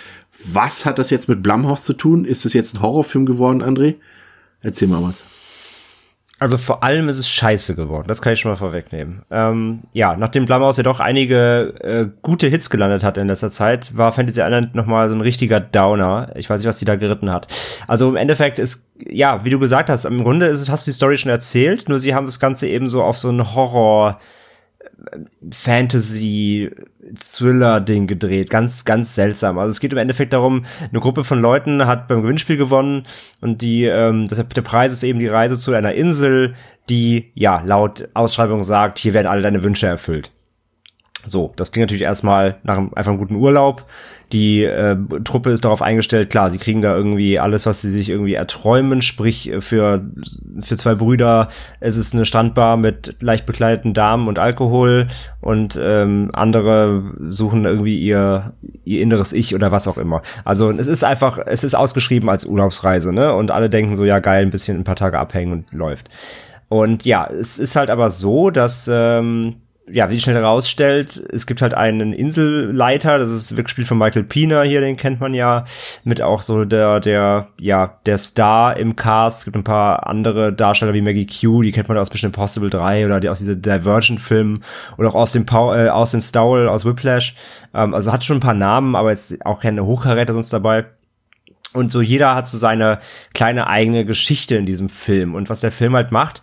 Was 0.44 0.84
hat 0.84 0.98
das 0.98 1.10
jetzt 1.10 1.28
mit 1.28 1.42
Blumhouse 1.42 1.84
zu 1.84 1.92
tun? 1.92 2.24
Ist 2.24 2.44
es 2.44 2.52
jetzt 2.52 2.74
ein 2.74 2.82
Horrorfilm 2.82 3.26
geworden, 3.26 3.62
André? 3.62 3.94
Erzähl 4.60 4.88
mal 4.88 5.02
was. 5.02 5.24
Also 6.42 6.58
vor 6.58 6.82
allem 6.82 7.08
ist 7.08 7.18
es 7.18 7.28
scheiße 7.28 7.76
geworden, 7.76 8.08
das 8.08 8.20
kann 8.20 8.32
ich 8.32 8.40
schon 8.40 8.50
mal 8.50 8.56
vorwegnehmen. 8.56 9.22
Ähm, 9.30 9.82
ja, 9.92 10.16
nachdem 10.16 10.44
Blumhouse 10.44 10.76
ja 10.76 10.82
doch 10.82 10.98
einige 10.98 11.72
äh, 11.80 12.08
gute 12.20 12.48
Hits 12.48 12.68
gelandet 12.68 13.04
hat 13.04 13.16
in 13.16 13.28
letzter 13.28 13.48
Zeit, 13.48 13.96
war 13.96 14.10
Fantasy 14.10 14.40
Island 14.40 14.74
nochmal 14.74 15.08
so 15.08 15.14
ein 15.14 15.20
richtiger 15.20 15.60
Downer. 15.60 16.32
Ich 16.34 16.50
weiß 16.50 16.60
nicht, 16.60 16.66
was 16.66 16.80
die 16.80 16.84
da 16.84 16.96
geritten 16.96 17.30
hat. 17.30 17.46
Also 17.86 18.08
im 18.08 18.16
Endeffekt 18.16 18.58
ist, 18.58 18.88
ja, 19.08 19.44
wie 19.44 19.50
du 19.50 19.60
gesagt 19.60 19.88
hast, 19.88 20.04
im 20.04 20.24
Grunde 20.24 20.46
ist, 20.46 20.68
hast 20.68 20.84
du 20.84 20.90
die 20.90 20.96
Story 20.96 21.16
schon 21.16 21.30
erzählt, 21.30 21.88
nur 21.88 22.00
sie 22.00 22.12
haben 22.12 22.26
das 22.26 22.40
Ganze 22.40 22.66
eben 22.66 22.88
so 22.88 23.04
auf 23.04 23.18
so 23.18 23.28
einen 23.28 23.54
Horror- 23.54 24.18
Fantasy-Thriller-Ding 25.50 28.06
gedreht. 28.06 28.50
Ganz, 28.50 28.84
ganz 28.84 29.14
seltsam. 29.14 29.58
Also 29.58 29.70
es 29.70 29.80
geht 29.80 29.92
im 29.92 29.98
Endeffekt 29.98 30.32
darum, 30.32 30.64
eine 30.90 31.00
Gruppe 31.00 31.24
von 31.24 31.40
Leuten 31.40 31.86
hat 31.86 32.08
beim 32.08 32.22
Gewinnspiel 32.22 32.56
gewonnen 32.56 33.06
und 33.40 33.62
die, 33.62 33.84
ähm, 33.84 34.28
der 34.28 34.62
Preis 34.62 34.92
ist 34.92 35.02
eben 35.02 35.18
die 35.18 35.28
Reise 35.28 35.56
zu 35.56 35.72
einer 35.72 35.94
Insel, 35.94 36.54
die, 36.88 37.30
ja, 37.34 37.62
laut 37.64 38.08
Ausschreibung 38.14 38.64
sagt, 38.64 38.98
hier 38.98 39.14
werden 39.14 39.28
alle 39.28 39.42
deine 39.42 39.62
Wünsche 39.62 39.86
erfüllt. 39.86 40.32
So, 41.24 41.52
das 41.56 41.70
klingt 41.70 41.84
natürlich 41.84 42.02
erstmal 42.02 42.56
nach 42.64 42.78
einem, 42.78 42.92
einfach 42.94 43.10
einem 43.10 43.20
guten 43.20 43.36
Urlaub. 43.36 43.86
Die 44.32 44.64
äh, 44.64 44.96
Truppe 45.24 45.50
ist 45.50 45.64
darauf 45.64 45.82
eingestellt, 45.82 46.30
klar, 46.30 46.50
sie 46.50 46.56
kriegen 46.56 46.80
da 46.80 46.96
irgendwie 46.96 47.38
alles, 47.38 47.66
was 47.66 47.82
sie 47.82 47.90
sich 47.90 48.08
irgendwie 48.08 48.32
erträumen, 48.32 49.02
sprich 49.02 49.50
äh, 49.50 49.60
für, 49.60 50.02
für 50.60 50.76
zwei 50.78 50.94
Brüder 50.94 51.48
es 51.80 51.96
ist 51.96 52.14
eine 52.14 52.24
Strandbar 52.24 52.76
mit 52.76 53.16
leicht 53.20 53.44
bekleideten 53.44 53.92
Damen 53.92 54.28
und 54.28 54.38
Alkohol 54.38 55.08
und 55.40 55.78
ähm, 55.80 56.30
andere 56.32 57.12
suchen 57.28 57.66
irgendwie 57.66 57.98
ihr, 57.98 58.54
ihr 58.84 59.02
inneres 59.02 59.32
Ich 59.34 59.54
oder 59.54 59.70
was 59.70 59.86
auch 59.86 59.98
immer. 59.98 60.22
Also 60.44 60.70
es 60.70 60.86
ist 60.86 61.04
einfach, 61.04 61.38
es 61.44 61.62
ist 61.62 61.74
ausgeschrieben 61.74 62.30
als 62.30 62.46
Urlaubsreise, 62.46 63.12
ne? 63.12 63.34
Und 63.34 63.50
alle 63.50 63.68
denken 63.68 63.96
so, 63.96 64.04
ja 64.04 64.18
geil, 64.20 64.42
ein 64.42 64.50
bisschen 64.50 64.78
ein 64.78 64.84
paar 64.84 64.96
Tage 64.96 65.18
abhängen 65.18 65.52
und 65.52 65.72
läuft. 65.72 66.08
Und 66.68 67.04
ja, 67.04 67.26
es 67.26 67.58
ist 67.58 67.76
halt 67.76 67.90
aber 67.90 68.08
so, 68.10 68.50
dass 68.50 68.88
ähm, 68.90 69.56
ja, 69.90 70.10
wie 70.10 70.20
schnell 70.20 70.36
herausstellt, 70.36 71.22
es 71.32 71.46
gibt 71.46 71.60
halt 71.60 71.74
einen 71.74 72.12
Inselleiter, 72.12 73.18
das 73.18 73.32
ist 73.32 73.52
wirklich 73.52 73.64
gespielt 73.64 73.88
von 73.88 73.98
Michael 73.98 74.22
Pina 74.22 74.62
hier, 74.62 74.80
den 74.80 74.96
kennt 74.96 75.20
man 75.20 75.34
ja, 75.34 75.64
mit 76.04 76.22
auch 76.22 76.42
so 76.42 76.64
der, 76.64 77.00
der, 77.00 77.48
ja, 77.58 77.98
der 78.06 78.18
Star 78.18 78.76
im 78.76 78.94
Cast. 78.94 79.40
Es 79.40 79.44
gibt 79.44 79.56
ein 79.56 79.64
paar 79.64 80.06
andere 80.06 80.52
Darsteller 80.52 80.94
wie 80.94 81.02
Maggie 81.02 81.26
Q, 81.26 81.62
die 81.62 81.72
kennt 81.72 81.88
man 81.88 81.98
aus 81.98 82.12
Mission 82.12 82.28
Impossible 82.28 82.70
3 82.70 83.06
oder 83.06 83.18
die 83.18 83.28
aus 83.28 83.40
diese 83.40 83.56
Divergent-Filmen 83.56 84.62
oder 84.98 85.08
auch 85.08 85.16
aus 85.16 85.32
dem 85.32 85.46
Paul, 85.46 85.76
äh, 85.76 85.88
aus 85.88 86.12
dem 86.12 86.20
Stowell, 86.20 86.68
aus 86.68 86.84
Whiplash. 86.84 87.34
Ähm, 87.74 87.92
also 87.92 88.12
hat 88.12 88.22
schon 88.24 88.36
ein 88.36 88.40
paar 88.40 88.54
Namen, 88.54 88.94
aber 88.94 89.10
jetzt 89.10 89.44
auch 89.44 89.60
keine 89.60 89.84
Hochkaräter 89.84 90.32
sonst 90.32 90.52
dabei. 90.52 90.86
Und 91.72 91.90
so 91.90 92.02
jeder 92.02 92.34
hat 92.34 92.46
so 92.46 92.58
seine 92.58 92.98
kleine 93.34 93.66
eigene 93.66 94.04
Geschichte 94.04 94.56
in 94.56 94.66
diesem 94.66 94.88
Film. 94.88 95.34
Und 95.34 95.48
was 95.50 95.60
der 95.60 95.72
Film 95.72 95.96
halt 95.96 96.12
macht, 96.12 96.42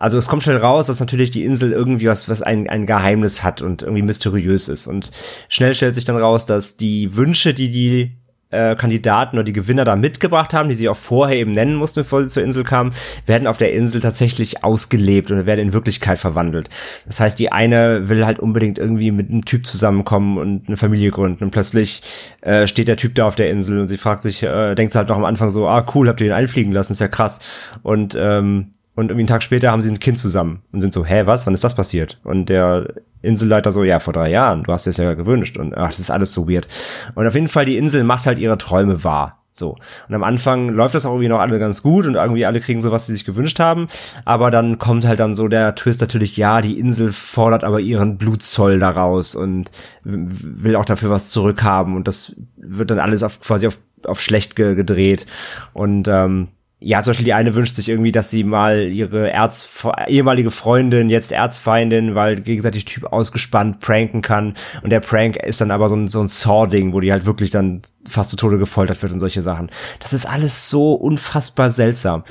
also 0.00 0.16
es 0.16 0.28
kommt 0.28 0.42
schnell 0.42 0.56
raus, 0.56 0.86
dass 0.86 0.98
natürlich 0.98 1.30
die 1.30 1.44
Insel 1.44 1.72
irgendwie 1.72 2.06
was, 2.06 2.28
was 2.28 2.40
ein, 2.40 2.68
ein 2.68 2.86
Geheimnis 2.86 3.44
hat 3.44 3.60
und 3.60 3.82
irgendwie 3.82 4.02
mysteriös 4.02 4.68
ist. 4.68 4.86
Und 4.86 5.12
schnell 5.50 5.74
stellt 5.74 5.94
sich 5.94 6.06
dann 6.06 6.16
raus, 6.16 6.46
dass 6.46 6.78
die 6.78 7.14
Wünsche, 7.14 7.52
die 7.52 7.70
die 7.70 8.16
äh, 8.48 8.76
Kandidaten 8.76 9.36
oder 9.36 9.44
die 9.44 9.52
Gewinner 9.52 9.84
da 9.84 9.96
mitgebracht 9.96 10.54
haben, 10.54 10.70
die 10.70 10.74
sie 10.74 10.88
auch 10.88 10.96
vorher 10.96 11.36
eben 11.36 11.52
nennen 11.52 11.74
mussten, 11.74 12.00
bevor 12.00 12.22
sie 12.22 12.30
zur 12.30 12.42
Insel 12.42 12.64
kamen, 12.64 12.92
werden 13.26 13.46
auf 13.46 13.58
der 13.58 13.74
Insel 13.74 14.00
tatsächlich 14.00 14.64
ausgelebt 14.64 15.30
und 15.30 15.44
werden 15.44 15.60
in 15.60 15.72
Wirklichkeit 15.74 16.18
verwandelt. 16.18 16.70
Das 17.06 17.20
heißt, 17.20 17.38
die 17.38 17.52
eine 17.52 18.08
will 18.08 18.24
halt 18.24 18.38
unbedingt 18.38 18.78
irgendwie 18.78 19.10
mit 19.10 19.28
einem 19.28 19.44
Typ 19.44 19.66
zusammenkommen 19.66 20.38
und 20.38 20.66
eine 20.66 20.78
Familie 20.78 21.10
gründen 21.10 21.44
und 21.44 21.50
plötzlich 21.50 22.02
äh, 22.40 22.66
steht 22.66 22.88
der 22.88 22.96
Typ 22.96 23.14
da 23.16 23.26
auf 23.26 23.36
der 23.36 23.50
Insel 23.50 23.78
und 23.78 23.88
sie 23.88 23.98
fragt 23.98 24.22
sich, 24.22 24.42
äh, 24.42 24.74
denkt 24.74 24.94
halt 24.94 25.10
noch 25.10 25.16
am 25.16 25.26
Anfang 25.26 25.50
so, 25.50 25.68
ah 25.68 25.86
cool, 25.94 26.08
habt 26.08 26.22
ihr 26.22 26.28
den 26.28 26.32
einfliegen 26.32 26.72
lassen, 26.72 26.92
ist 26.92 27.00
ja 27.00 27.08
krass. 27.08 27.38
Und 27.82 28.16
ähm, 28.18 28.72
und 28.94 29.06
irgendwie 29.06 29.22
einen 29.22 29.28
Tag 29.28 29.42
später 29.42 29.70
haben 29.70 29.82
sie 29.82 29.90
ein 29.90 30.00
Kind 30.00 30.18
zusammen 30.18 30.62
und 30.72 30.80
sind 30.80 30.92
so, 30.92 31.04
hä, 31.04 31.22
was? 31.24 31.46
Wann 31.46 31.54
ist 31.54 31.64
das 31.64 31.74
passiert? 31.74 32.20
Und 32.24 32.48
der 32.48 32.92
Inselleiter 33.22 33.72
so, 33.72 33.84
ja, 33.84 34.00
vor 34.00 34.12
drei 34.12 34.30
Jahren, 34.30 34.64
du 34.64 34.72
hast 34.72 34.86
es 34.86 34.96
ja 34.96 35.14
gewünscht. 35.14 35.58
Und 35.58 35.76
ach, 35.76 35.88
das 35.88 36.00
ist 36.00 36.10
alles 36.10 36.32
so 36.32 36.48
weird. 36.48 36.66
Und 37.14 37.26
auf 37.26 37.34
jeden 37.34 37.48
Fall, 37.48 37.64
die 37.64 37.76
Insel 37.76 38.04
macht 38.04 38.26
halt 38.26 38.38
ihre 38.38 38.58
Träume 38.58 39.04
wahr. 39.04 39.40
So. 39.52 39.76
Und 40.08 40.14
am 40.14 40.22
Anfang 40.22 40.68
läuft 40.70 40.94
das 40.94 41.04
auch 41.06 41.12
irgendwie 41.12 41.28
noch 41.28 41.40
alle 41.40 41.58
ganz 41.58 41.82
gut 41.82 42.06
und 42.06 42.14
irgendwie 42.14 42.46
alle 42.46 42.60
kriegen 42.60 42.82
so, 42.82 42.90
was 42.90 43.06
sie 43.06 43.12
sich 43.12 43.24
gewünscht 43.24 43.58
haben. 43.58 43.88
Aber 44.24 44.50
dann 44.50 44.78
kommt 44.78 45.06
halt 45.06 45.20
dann 45.20 45.34
so 45.34 45.48
der 45.48 45.74
Twist 45.74 46.00
natürlich, 46.00 46.36
ja, 46.36 46.60
die 46.60 46.78
Insel 46.78 47.12
fordert 47.12 47.64
aber 47.64 47.80
ihren 47.80 48.16
Blutzoll 48.16 48.78
daraus 48.78 49.34
und 49.34 49.70
will 50.02 50.76
auch 50.76 50.84
dafür 50.84 51.10
was 51.10 51.30
zurückhaben. 51.30 51.96
Und 51.96 52.08
das 52.08 52.36
wird 52.56 52.90
dann 52.90 53.00
alles 53.00 53.22
auf, 53.22 53.40
quasi 53.40 53.66
auf, 53.66 53.78
auf 54.04 54.20
schlecht 54.20 54.56
gedreht. 54.56 55.26
Und 55.72 56.08
ähm, 56.08 56.48
ja, 56.82 57.02
zum 57.02 57.10
Beispiel 57.10 57.26
die 57.26 57.34
eine 57.34 57.54
wünscht 57.54 57.76
sich 57.76 57.90
irgendwie, 57.90 58.10
dass 58.10 58.30
sie 58.30 58.42
mal 58.42 58.88
ihre 58.88 59.30
Erz 59.30 59.68
ehemalige 60.08 60.50
Freundin, 60.50 61.10
jetzt 61.10 61.30
Erzfeindin, 61.30 62.14
weil 62.14 62.40
gegenseitig 62.40 62.86
Typ 62.86 63.04
ausgespannt 63.04 63.80
pranken 63.80 64.22
kann. 64.22 64.54
Und 64.82 64.90
der 64.90 65.00
Prank 65.00 65.36
ist 65.36 65.60
dann 65.60 65.70
aber 65.70 65.90
so 65.90 65.96
ein, 65.96 66.08
so 66.08 66.20
ein 66.20 66.26
Saw-Ding, 66.26 66.94
wo 66.94 67.00
die 67.00 67.12
halt 67.12 67.26
wirklich 67.26 67.50
dann 67.50 67.82
fast 68.08 68.30
zu 68.30 68.36
Tode 68.36 68.56
gefoltert 68.56 69.02
wird 69.02 69.12
und 69.12 69.20
solche 69.20 69.42
Sachen. 69.42 69.70
Das 69.98 70.14
ist 70.14 70.24
alles 70.24 70.70
so 70.70 70.94
unfassbar 70.94 71.68
seltsam. 71.68 72.24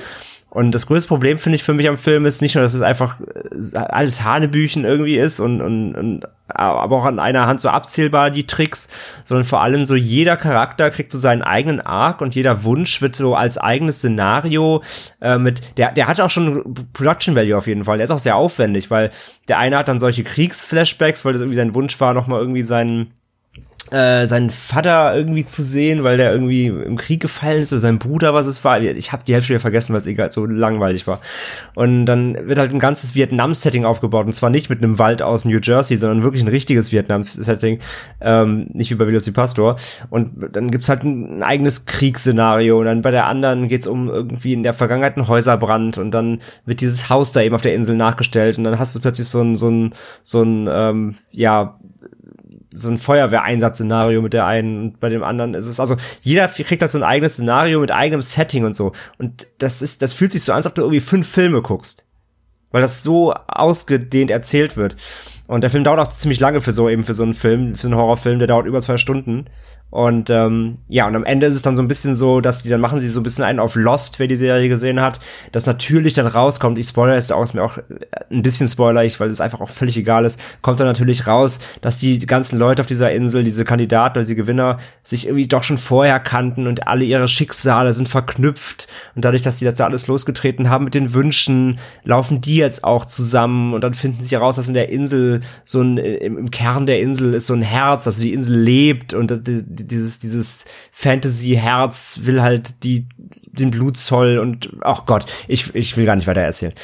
Und 0.50 0.72
das 0.74 0.86
größte 0.86 1.06
Problem 1.06 1.38
finde 1.38 1.56
ich 1.56 1.62
für 1.62 1.74
mich 1.74 1.88
am 1.88 1.96
Film 1.96 2.26
ist 2.26 2.42
nicht 2.42 2.56
nur, 2.56 2.64
dass 2.64 2.74
es 2.74 2.82
einfach 2.82 3.20
äh, 3.20 3.76
alles 3.76 4.24
Hanebüchen 4.24 4.84
irgendwie 4.84 5.16
ist 5.16 5.38
und, 5.38 5.60
und, 5.60 5.94
und 5.94 6.26
aber 6.48 6.96
auch 6.96 7.04
an 7.04 7.20
einer 7.20 7.46
Hand 7.46 7.60
so 7.60 7.68
abzählbar 7.68 8.32
die 8.32 8.48
Tricks, 8.48 8.88
sondern 9.22 9.46
vor 9.46 9.62
allem 9.62 9.84
so 9.84 9.94
jeder 9.94 10.36
Charakter 10.36 10.90
kriegt 10.90 11.12
so 11.12 11.18
seinen 11.18 11.42
eigenen 11.42 11.80
Arc 11.80 12.20
und 12.20 12.34
jeder 12.34 12.64
Wunsch 12.64 13.00
wird 13.00 13.14
so 13.14 13.36
als 13.36 13.58
eigenes 13.58 13.98
Szenario 13.98 14.82
äh, 15.20 15.38
mit 15.38 15.78
der 15.78 15.92
der 15.92 16.08
hat 16.08 16.20
auch 16.20 16.30
schon 16.30 16.74
Production 16.92 17.36
Value 17.36 17.56
auf 17.56 17.68
jeden 17.68 17.84
Fall. 17.84 17.98
Der 17.98 18.04
ist 18.04 18.10
auch 18.10 18.18
sehr 18.18 18.34
aufwendig, 18.34 18.90
weil 18.90 19.12
der 19.46 19.58
eine 19.58 19.76
hat 19.76 19.86
dann 19.86 20.00
solche 20.00 20.24
Kriegsflashbacks, 20.24 21.24
weil 21.24 21.32
das 21.32 21.42
irgendwie 21.42 21.56
sein 21.56 21.74
Wunsch 21.74 22.00
war, 22.00 22.12
noch 22.12 22.26
mal 22.26 22.40
irgendwie 22.40 22.62
seinen 22.62 23.12
äh, 23.90 24.26
seinen 24.26 24.50
Vater 24.50 25.14
irgendwie 25.14 25.44
zu 25.44 25.62
sehen, 25.62 26.04
weil 26.04 26.16
der 26.16 26.32
irgendwie 26.32 26.66
im 26.66 26.96
Krieg 26.96 27.20
gefallen 27.20 27.62
ist 27.62 27.72
oder 27.72 27.80
sein 27.80 27.98
Bruder, 27.98 28.34
was 28.34 28.46
es 28.46 28.64
war. 28.64 28.80
Ich 28.80 29.12
habe 29.12 29.22
die 29.26 29.34
Hälfte 29.34 29.50
wieder 29.50 29.60
vergessen, 29.60 29.92
weil 29.92 30.00
es 30.00 30.06
egal 30.06 30.30
so 30.30 30.46
langweilig 30.46 31.06
war. 31.06 31.20
Und 31.74 32.06
dann 32.06 32.48
wird 32.48 32.58
halt 32.58 32.72
ein 32.72 32.78
ganzes 32.78 33.14
Vietnam-Setting 33.14 33.84
aufgebaut 33.84 34.26
und 34.26 34.32
zwar 34.32 34.50
nicht 34.50 34.70
mit 34.70 34.82
einem 34.82 34.98
Wald 34.98 35.22
aus 35.22 35.44
New 35.44 35.58
Jersey, 35.60 35.96
sondern 35.96 36.22
wirklich 36.22 36.42
ein 36.42 36.48
richtiges 36.48 36.92
Vietnam-Setting, 36.92 37.80
ähm, 38.20 38.66
nicht 38.72 38.90
wie 38.90 38.94
bei 38.94 39.06
Veloci 39.06 39.32
Pastor. 39.32 39.76
Und 40.08 40.56
dann 40.56 40.70
gibt's 40.70 40.88
halt 40.88 41.02
ein, 41.02 41.38
ein 41.38 41.42
eigenes 41.42 41.86
Kriegsszenario 41.86 42.78
und 42.78 42.86
dann 42.86 43.02
bei 43.02 43.10
der 43.10 43.26
anderen 43.26 43.68
geht's 43.68 43.86
um 43.86 44.08
irgendwie 44.08 44.52
in 44.52 44.62
der 44.62 44.74
Vergangenheit 44.74 45.16
einen 45.16 45.28
Häuserbrand 45.28 45.98
und 45.98 46.12
dann 46.12 46.40
wird 46.64 46.80
dieses 46.80 47.08
Haus 47.08 47.32
da 47.32 47.40
eben 47.40 47.54
auf 47.54 47.62
der 47.62 47.74
Insel 47.74 47.96
nachgestellt 47.96 48.58
und 48.58 48.64
dann 48.64 48.78
hast 48.78 48.94
du 48.94 49.00
plötzlich 49.00 49.26
so 49.28 49.40
ein 49.40 49.56
so 49.56 49.68
ein 49.68 49.94
so 50.22 50.42
ein 50.42 50.68
ähm, 50.70 51.14
ja 51.32 51.79
so 52.72 52.88
ein 52.88 52.98
Feuerwehreinsatzszenario 52.98 54.22
mit 54.22 54.32
der 54.32 54.46
einen 54.46 54.80
und 54.82 55.00
bei 55.00 55.08
dem 55.08 55.22
anderen 55.22 55.54
ist 55.54 55.66
es 55.66 55.80
also 55.80 55.96
jeder 56.20 56.48
kriegt 56.48 56.82
halt 56.82 56.90
so 56.90 56.98
ein 56.98 57.04
eigenes 57.04 57.34
Szenario 57.34 57.80
mit 57.80 57.90
eigenem 57.90 58.22
Setting 58.22 58.64
und 58.64 58.76
so. 58.76 58.92
Und 59.18 59.46
das 59.58 59.82
ist 59.82 60.02
das 60.02 60.12
fühlt 60.12 60.32
sich 60.32 60.42
so 60.42 60.52
an, 60.52 60.56
als 60.56 60.66
ob 60.66 60.74
du 60.74 60.82
irgendwie 60.82 61.00
fünf 61.00 61.28
Filme 61.28 61.62
guckst, 61.62 62.06
weil 62.70 62.82
das 62.82 63.02
so 63.02 63.32
ausgedehnt 63.32 64.30
erzählt 64.30 64.76
wird. 64.76 64.96
Und 65.48 65.62
der 65.62 65.70
Film 65.70 65.82
dauert 65.82 65.98
auch 65.98 66.12
ziemlich 66.12 66.38
lange 66.38 66.60
für 66.60 66.72
so 66.72 66.88
eben 66.88 67.02
für 67.02 67.14
so 67.14 67.24
einen 67.24 67.34
Film, 67.34 67.74
für 67.74 67.88
einen 67.88 67.96
Horrorfilm, 67.96 68.38
der 68.38 68.48
dauert 68.48 68.66
über 68.66 68.80
zwei 68.80 68.98
Stunden 68.98 69.46
Und 69.90 70.30
ähm, 70.30 70.76
ja, 70.88 71.08
und 71.08 71.16
am 71.16 71.24
Ende 71.24 71.46
ist 71.46 71.56
es 71.56 71.62
dann 71.62 71.76
so 71.76 71.82
ein 71.82 71.88
bisschen 71.88 72.14
so, 72.14 72.40
dass 72.40 72.62
die 72.62 72.68
dann 72.68 72.80
machen 72.80 73.00
sie 73.00 73.08
so 73.08 73.18
ein 73.18 73.24
bisschen 73.24 73.44
einen 73.44 73.58
auf 73.58 73.74
Lost, 73.74 74.20
wer 74.20 74.28
die 74.28 74.36
Serie 74.36 74.68
gesehen 74.68 75.00
hat, 75.00 75.18
dass 75.50 75.66
natürlich 75.66 76.14
dann 76.14 76.28
rauskommt, 76.28 76.78
ich 76.78 76.86
spoiler 76.88 77.16
es 77.16 77.32
auch, 77.32 77.42
ist 77.42 77.54
mir 77.54 77.64
auch 77.64 77.78
ein 78.30 78.42
bisschen 78.42 78.68
spoilerig, 78.68 79.18
weil 79.18 79.30
es 79.30 79.40
einfach 79.40 79.60
auch 79.60 79.68
völlig 79.68 79.96
egal 79.96 80.24
ist, 80.24 80.40
kommt 80.62 80.78
dann 80.78 80.86
natürlich 80.86 81.26
raus, 81.26 81.58
dass 81.80 81.98
die 81.98 82.18
ganzen 82.18 82.58
Leute 82.58 82.82
auf 82.82 82.86
dieser 82.86 83.10
Insel, 83.10 83.42
diese 83.42 83.64
Kandidaten 83.64 84.18
oder 84.18 84.22
diese 84.22 84.36
Gewinner, 84.36 84.78
sich 85.02 85.26
irgendwie 85.26 85.48
doch 85.48 85.64
schon 85.64 85.78
vorher 85.78 86.20
kannten 86.20 86.68
und 86.68 86.86
alle 86.86 87.04
ihre 87.04 87.26
Schicksale 87.26 87.92
sind 87.92 88.08
verknüpft. 88.08 88.86
Und 89.16 89.24
dadurch, 89.24 89.42
dass 89.42 89.58
sie 89.58 89.64
das 89.64 89.78
ja 89.78 89.86
alles 89.86 90.06
losgetreten 90.06 90.70
haben 90.70 90.84
mit 90.84 90.94
den 90.94 91.14
Wünschen, 91.14 91.80
laufen 92.04 92.40
die 92.40 92.56
jetzt 92.56 92.84
auch 92.84 93.04
zusammen. 93.06 93.74
Und 93.74 93.82
dann 93.82 93.94
finden 93.94 94.22
sie 94.22 94.36
heraus, 94.36 94.56
dass 94.56 94.68
in 94.68 94.74
der 94.74 94.90
Insel 94.90 95.40
so 95.64 95.80
ein, 95.80 95.96
im, 95.96 96.38
im 96.38 96.50
Kern 96.50 96.86
der 96.86 97.00
Insel 97.00 97.34
ist 97.34 97.46
so 97.46 97.54
ein 97.54 97.62
Herz, 97.62 98.06
also 98.06 98.22
die 98.22 98.32
Insel 98.32 98.56
lebt. 98.60 99.14
Und 99.14 99.30
dieses, 99.86 100.18
dieses 100.18 100.64
Fantasy-Herz 100.92 102.20
will 102.24 102.42
halt 102.42 102.82
die, 102.84 103.06
den 103.46 103.70
Blutzoll 103.70 104.38
und, 104.38 104.70
ach 104.82 105.06
Gott, 105.06 105.26
ich, 105.48 105.74
ich 105.74 105.96
will 105.96 106.06
gar 106.06 106.16
nicht 106.16 106.26
weiter 106.26 106.40
erzählen. 106.40 106.74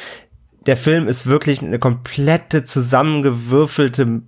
Der 0.67 0.77
Film 0.77 1.09
ist 1.09 1.27
wirklich 1.27 1.63
eine 1.63 1.79
komplette 1.79 2.65
zusammengewürfelte 2.65 4.23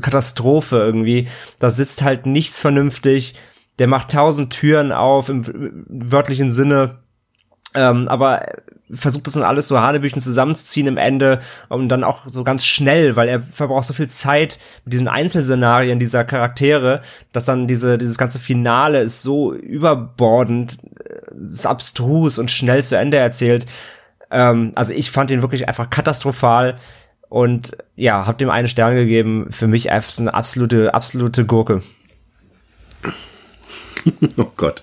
Katastrophe 0.00 0.76
irgendwie. 0.76 1.28
Da 1.58 1.70
sitzt 1.70 2.02
halt 2.02 2.26
nichts 2.26 2.60
vernünftig. 2.60 3.34
Der 3.78 3.86
macht 3.86 4.10
tausend 4.10 4.52
Türen 4.52 4.92
auf 4.92 5.28
im, 5.28 5.44
im 5.44 5.84
wörtlichen 5.88 6.50
Sinne. 6.50 6.98
Ähm, 7.76 8.08
aber 8.08 8.46
versucht 8.90 9.26
das 9.26 9.34
dann 9.34 9.42
alles 9.42 9.68
so 9.68 9.80
Hanebüchen 9.80 10.20
zusammenzuziehen 10.20 10.86
im 10.86 10.96
Ende 10.96 11.40
und 11.68 11.88
dann 11.88 12.04
auch 12.04 12.26
so 12.26 12.42
ganz 12.42 12.64
schnell, 12.64 13.16
weil 13.16 13.28
er 13.28 13.42
verbraucht 13.52 13.84
so 13.84 13.92
viel 13.92 14.08
Zeit 14.08 14.58
mit 14.84 14.94
diesen 14.94 15.08
Einzelszenarien 15.08 15.98
dieser 15.98 16.24
Charaktere, 16.24 17.02
dass 17.32 17.44
dann 17.44 17.66
diese, 17.66 17.98
dieses 17.98 18.16
ganze 18.16 18.38
Finale 18.38 19.02
ist 19.02 19.22
so 19.22 19.52
überbordend, 19.52 20.78
ist 21.38 21.66
abstrus 21.66 22.38
und 22.38 22.50
schnell 22.50 22.82
zu 22.82 22.96
Ende 22.96 23.18
erzählt. 23.18 23.66
Ähm, 24.30 24.72
also 24.74 24.94
ich 24.94 25.10
fand 25.10 25.30
ihn 25.30 25.42
wirklich 25.42 25.68
einfach 25.68 25.90
katastrophal 25.90 26.78
und 27.28 27.76
ja, 27.96 28.26
hab 28.26 28.38
dem 28.38 28.50
einen 28.50 28.68
Stern 28.68 28.94
gegeben. 28.94 29.48
Für 29.50 29.66
mich 29.66 29.90
einfach 29.90 30.16
eine 30.18 30.32
absolute, 30.32 30.94
absolute 30.94 31.44
Gurke. 31.44 31.82
oh 34.36 34.50
Gott. 34.56 34.82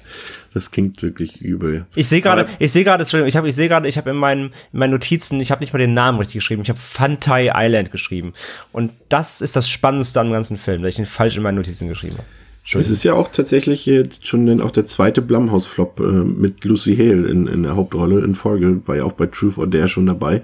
Das 0.53 0.69
klingt 0.69 1.01
wirklich 1.01 1.41
übel. 1.41 1.85
Ich 1.95 2.07
sehe 2.07 2.21
gerade, 2.21 2.47
ich 2.59 2.71
sehe 2.71 2.83
gerade, 2.83 3.03
ich 3.03 3.35
habe, 3.35 3.49
ich 3.49 3.55
sehe 3.55 3.67
gerade, 3.67 3.87
ich 3.87 3.97
habe 3.97 4.11
in 4.11 4.15
meinen, 4.15 4.53
in 4.71 4.79
meinen 4.79 4.91
Notizen, 4.91 5.39
ich 5.39 5.51
habe 5.51 5.61
nicht 5.61 5.73
mal 5.73 5.79
den 5.79 5.93
Namen 5.93 6.19
richtig 6.19 6.35
geschrieben. 6.35 6.61
Ich 6.61 6.69
habe 6.69 6.79
Fantai 6.79 7.51
Island 7.53 7.91
geschrieben. 7.91 8.33
Und 8.71 8.91
das 9.09 9.41
ist 9.41 9.55
das 9.55 9.67
Spannendste 9.67 10.19
am 10.19 10.31
ganzen 10.31 10.57
Film, 10.57 10.83
dass 10.83 10.93
ich 10.93 10.99
ihn 10.99 11.05
falsch 11.05 11.37
in 11.37 11.43
meinen 11.43 11.55
Notizen 11.55 11.87
geschrieben 11.87 12.17
habe. 12.17 12.27
Es 12.65 12.89
ist 12.89 13.03
ja 13.03 13.13
auch 13.13 13.29
tatsächlich 13.29 13.89
schon 14.21 14.45
dann 14.45 14.61
auch 14.61 14.71
der 14.71 14.85
zweite 14.85 15.21
Blumhouse-Flop 15.21 15.99
äh, 15.99 16.03
mit 16.03 16.63
Lucy 16.63 16.95
Hale 16.95 17.27
in, 17.27 17.47
in 17.47 17.63
der 17.63 17.75
Hauptrolle 17.75 18.23
in 18.23 18.35
Folge, 18.35 18.81
war 18.87 18.95
ja 18.95 19.03
auch 19.03 19.11
bei 19.11 19.25
Truth 19.25 19.57
or 19.57 19.67
Dare 19.67 19.89
schon 19.89 20.05
dabei. 20.05 20.41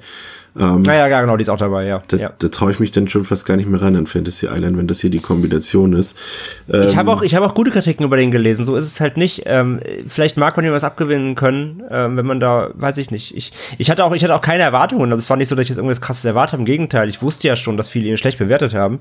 Ähm, 0.58 0.84
ja, 0.84 1.08
ja, 1.08 1.22
genau, 1.22 1.38
die 1.38 1.44
ist 1.44 1.50
auch 1.50 1.58
dabei, 1.58 1.86
ja. 1.86 2.02
Da, 2.08 2.18
ja. 2.18 2.32
da 2.38 2.48
traue 2.48 2.72
ich 2.72 2.80
mich 2.80 2.92
dann 2.92 3.08
schon 3.08 3.26
fast 3.26 3.46
gar 3.46 3.56
nicht 3.58 3.70
mehr 3.70 3.82
ran 3.82 3.96
an 3.96 4.08
Fantasy 4.08 4.48
Island, 4.48 4.78
wenn 4.78 4.88
das 4.88 5.00
hier 5.00 5.10
die 5.10 5.20
Kombination 5.20 5.94
ist. 5.94 6.18
Ähm, 6.72 6.84
ich 6.84 6.98
habe 6.98 7.12
auch, 7.12 7.22
ich 7.22 7.36
habe 7.36 7.46
auch 7.46 7.54
gute 7.54 7.72
Kritiken 7.72 8.06
über 8.06 8.18
den 8.18 8.32
gelesen. 8.32 8.66
So 8.66 8.76
ist 8.76 8.86
es 8.86 9.00
halt 9.00 9.18
nicht. 9.18 9.44
Ähm, 9.46 9.80
vielleicht 10.08 10.38
mag 10.38 10.56
man 10.58 10.66
ihm 10.66 10.72
was 10.72 10.84
abgewinnen 10.84 11.36
können, 11.36 11.84
ähm, 11.92 12.18
wenn 12.18 12.26
man 12.26 12.40
da, 12.40 12.72
weiß 12.74 12.98
ich 12.98 13.12
nicht. 13.12 13.36
Ich, 13.36 13.52
ich 13.78 13.90
hatte 13.92 14.04
auch, 14.04 14.14
ich 14.14 14.24
hatte 14.24 14.36
auch 14.36 14.42
keine 14.42 14.64
Erwartungen. 14.64 15.12
Also 15.12 15.22
es 15.22 15.30
war 15.30 15.38
nicht 15.38 15.48
so, 15.48 15.56
dass 15.56 15.64
ich 15.64 15.70
jetzt 15.70 15.78
irgendwas 15.78 16.02
krasses 16.02 16.26
erwartet 16.26 16.54
habe. 16.54 16.62
Im 16.62 16.66
Gegenteil, 16.66 17.10
ich 17.10 17.22
wusste 17.22 17.48
ja 17.48 17.56
schon, 17.56 17.78
dass 17.78 17.90
viele 17.90 18.08
ihn 18.08 18.18
schlecht 18.18 18.40
bewertet 18.40 18.74
haben. 18.74 19.00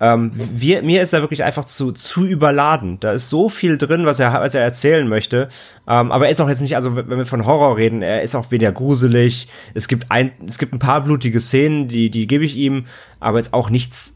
Ähm, 0.00 0.30
wir, 0.34 0.82
mir 0.82 1.02
ist 1.02 1.12
er 1.12 1.20
wirklich 1.20 1.44
einfach 1.44 1.64
zu, 1.64 1.92
zu 1.92 2.24
überladen. 2.24 2.98
Da 3.00 3.12
ist 3.12 3.28
so 3.28 3.48
viel 3.48 3.78
drin, 3.78 4.06
was 4.06 4.18
er, 4.18 4.32
was 4.32 4.54
er 4.54 4.62
erzählen 4.62 5.06
möchte. 5.06 5.48
Ähm, 5.90 6.12
aber 6.12 6.26
er 6.26 6.30
ist 6.30 6.40
auch 6.40 6.48
jetzt 6.48 6.60
nicht, 6.60 6.76
also 6.76 6.94
wenn 6.94 7.18
wir 7.18 7.26
von 7.26 7.46
Horror 7.46 7.76
reden, 7.76 8.00
er 8.00 8.22
ist 8.22 8.36
auch 8.36 8.52
weniger 8.52 8.70
gruselig. 8.70 9.48
Es 9.74 9.88
gibt 9.88 10.08
ein, 10.08 10.30
es 10.46 10.58
gibt 10.58 10.72
ein 10.72 10.78
paar 10.78 11.02
blutige 11.02 11.40
Szenen, 11.40 11.88
die, 11.88 12.10
die 12.10 12.28
gebe 12.28 12.44
ich 12.44 12.56
ihm, 12.56 12.86
aber 13.18 13.38
jetzt 13.38 13.52
auch 13.52 13.70
nichts 13.70 14.14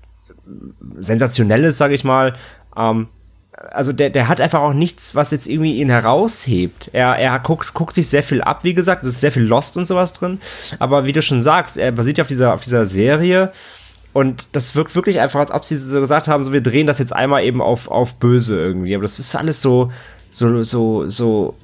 sensationelles, 1.01 1.77
sage 1.77 1.95
ich 1.95 2.05
mal. 2.05 2.37
Ähm, 2.77 3.09
also 3.73 3.93
der, 3.93 4.11
der 4.11 4.29
hat 4.29 4.41
einfach 4.41 4.61
auch 4.61 4.73
nichts, 4.73 5.17
was 5.17 5.33
jetzt 5.33 5.49
irgendwie 5.49 5.81
ihn 5.81 5.91
heraushebt. 5.91 6.91
Er, 6.93 7.17
er 7.17 7.41
guckt, 7.41 7.75
guckt 7.75 7.97
sich 7.97 8.09
sehr 8.09 8.23
viel 8.23 8.41
ab, 8.41 8.63
wie 8.63 8.75
gesagt, 8.75 9.03
es 9.03 9.09
ist 9.09 9.21
sehr 9.21 9.33
viel 9.33 9.43
Lost 9.43 9.77
und 9.77 9.85
sowas 9.85 10.13
drin. 10.13 10.39
Aber 10.79 11.07
wie 11.07 11.13
du 11.13 11.23
schon 11.23 11.41
sagst, 11.41 11.77
er 11.77 11.91
basiert 11.91 12.19
ja 12.19 12.23
auf 12.23 12.29
dieser, 12.29 12.55
auf 12.55 12.63
dieser 12.63 12.87
Serie. 12.87 13.53
Und 14.13 14.47
das 14.53 14.77
wirkt 14.77 14.95
wirklich 14.95 15.19
einfach, 15.19 15.41
als 15.41 15.51
ob 15.51 15.65
sie 15.65 15.77
so 15.77 15.99
gesagt 15.99 16.29
haben, 16.29 16.45
so 16.45 16.53
wir 16.53 16.61
drehen 16.61 16.87
das 16.87 17.01
jetzt 17.01 17.17
einmal 17.17 17.43
eben 17.43 17.61
auf, 17.61 17.89
auf 17.91 18.15
böse 18.15 18.61
irgendwie. 18.61 18.95
Aber 18.95 19.03
das 19.03 19.19
ist 19.19 19.35
alles 19.35 19.61
so, 19.61 19.91
so, 20.31 20.63
so, 20.63 21.09
so 21.09 21.57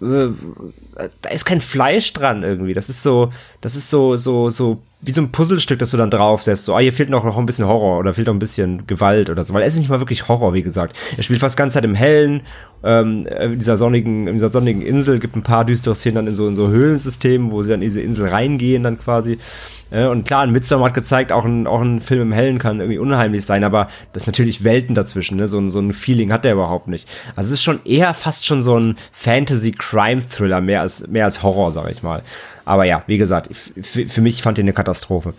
da 0.00 1.30
ist 1.30 1.44
kein 1.44 1.60
Fleisch 1.60 2.12
dran 2.12 2.42
irgendwie. 2.42 2.74
Das 2.74 2.88
ist 2.88 3.02
so, 3.02 3.32
das 3.60 3.76
ist 3.76 3.90
so, 3.90 4.16
so, 4.16 4.50
so 4.50 4.82
wie 5.06 5.12
so 5.12 5.22
ein 5.22 5.30
Puzzlestück, 5.30 5.78
das 5.78 5.92
du 5.92 5.96
dann 5.96 6.10
draufsetzt. 6.10 6.64
So, 6.64 6.74
ah, 6.74 6.80
hier 6.80 6.92
fehlt 6.92 7.10
noch, 7.10 7.24
noch 7.24 7.38
ein 7.38 7.46
bisschen 7.46 7.66
Horror 7.66 7.98
oder 7.98 8.12
fehlt 8.12 8.26
noch 8.26 8.34
ein 8.34 8.40
bisschen 8.40 8.86
Gewalt 8.88 9.30
oder 9.30 9.44
so. 9.44 9.54
Weil 9.54 9.62
er 9.62 9.68
ist 9.68 9.76
nicht 9.76 9.88
mal 9.88 10.00
wirklich 10.00 10.28
Horror, 10.28 10.52
wie 10.52 10.62
gesagt. 10.62 10.96
Er 11.16 11.22
spielt 11.22 11.40
fast 11.40 11.56
ganze 11.56 11.74
Zeit 11.74 11.84
im 11.84 11.94
Hellen, 11.94 12.42
ähm, 12.82 13.24
in 13.26 13.58
dieser 13.58 13.76
sonnigen, 13.76 14.26
in 14.26 14.34
dieser 14.34 14.50
sonnigen 14.50 14.82
Insel, 14.82 15.20
gibt 15.20 15.36
ein 15.36 15.42
paar 15.42 15.64
düstere 15.64 15.94
Szenen 15.94 16.16
dann 16.16 16.26
in 16.26 16.34
so, 16.34 16.48
in 16.48 16.56
so 16.56 16.68
Höhlensystemen, 16.68 17.52
wo 17.52 17.62
sie 17.62 17.70
dann 17.70 17.82
in 17.82 17.88
diese 17.88 18.00
Insel 18.00 18.28
reingehen 18.28 18.82
dann 18.82 18.98
quasi. 18.98 19.38
Äh, 19.90 20.06
und 20.06 20.26
klar, 20.26 20.42
ein 20.42 20.50
Midsommar 20.50 20.88
hat 20.88 20.94
gezeigt, 20.94 21.30
auch 21.30 21.44
ein, 21.44 21.66
auch 21.66 21.80
ein 21.80 22.00
Film 22.00 22.22
im 22.22 22.32
Hellen 22.32 22.58
kann 22.58 22.80
irgendwie 22.80 22.98
unheimlich 22.98 23.44
sein, 23.44 23.62
aber 23.62 23.88
das 24.12 24.24
ist 24.24 24.26
natürlich 24.26 24.64
Welten 24.64 24.94
dazwischen, 24.94 25.36
ne? 25.36 25.46
so, 25.46 25.58
ein 25.58 25.70
so 25.70 25.78
ein 25.78 25.92
Feeling 25.92 26.32
hat 26.32 26.44
der 26.44 26.54
überhaupt 26.54 26.88
nicht. 26.88 27.08
Also 27.36 27.46
es 27.48 27.52
ist 27.52 27.62
schon 27.62 27.80
eher 27.84 28.12
fast 28.14 28.44
schon 28.44 28.60
so 28.60 28.78
ein 28.78 28.96
Fantasy-Crime-Thriller, 29.12 30.60
mehr 30.60 30.80
als, 30.80 31.06
mehr 31.06 31.24
als 31.24 31.42
Horror, 31.42 31.70
sag 31.72 31.90
ich 31.90 32.02
mal. 32.02 32.22
Aber 32.66 32.84
ja, 32.84 33.02
wie 33.06 33.16
gesagt, 33.16 33.48
für 33.56 34.20
mich 34.20 34.42
fand 34.42 34.58
ich 34.58 34.64
eine 34.64 34.74
Katastrophe. 34.74 35.32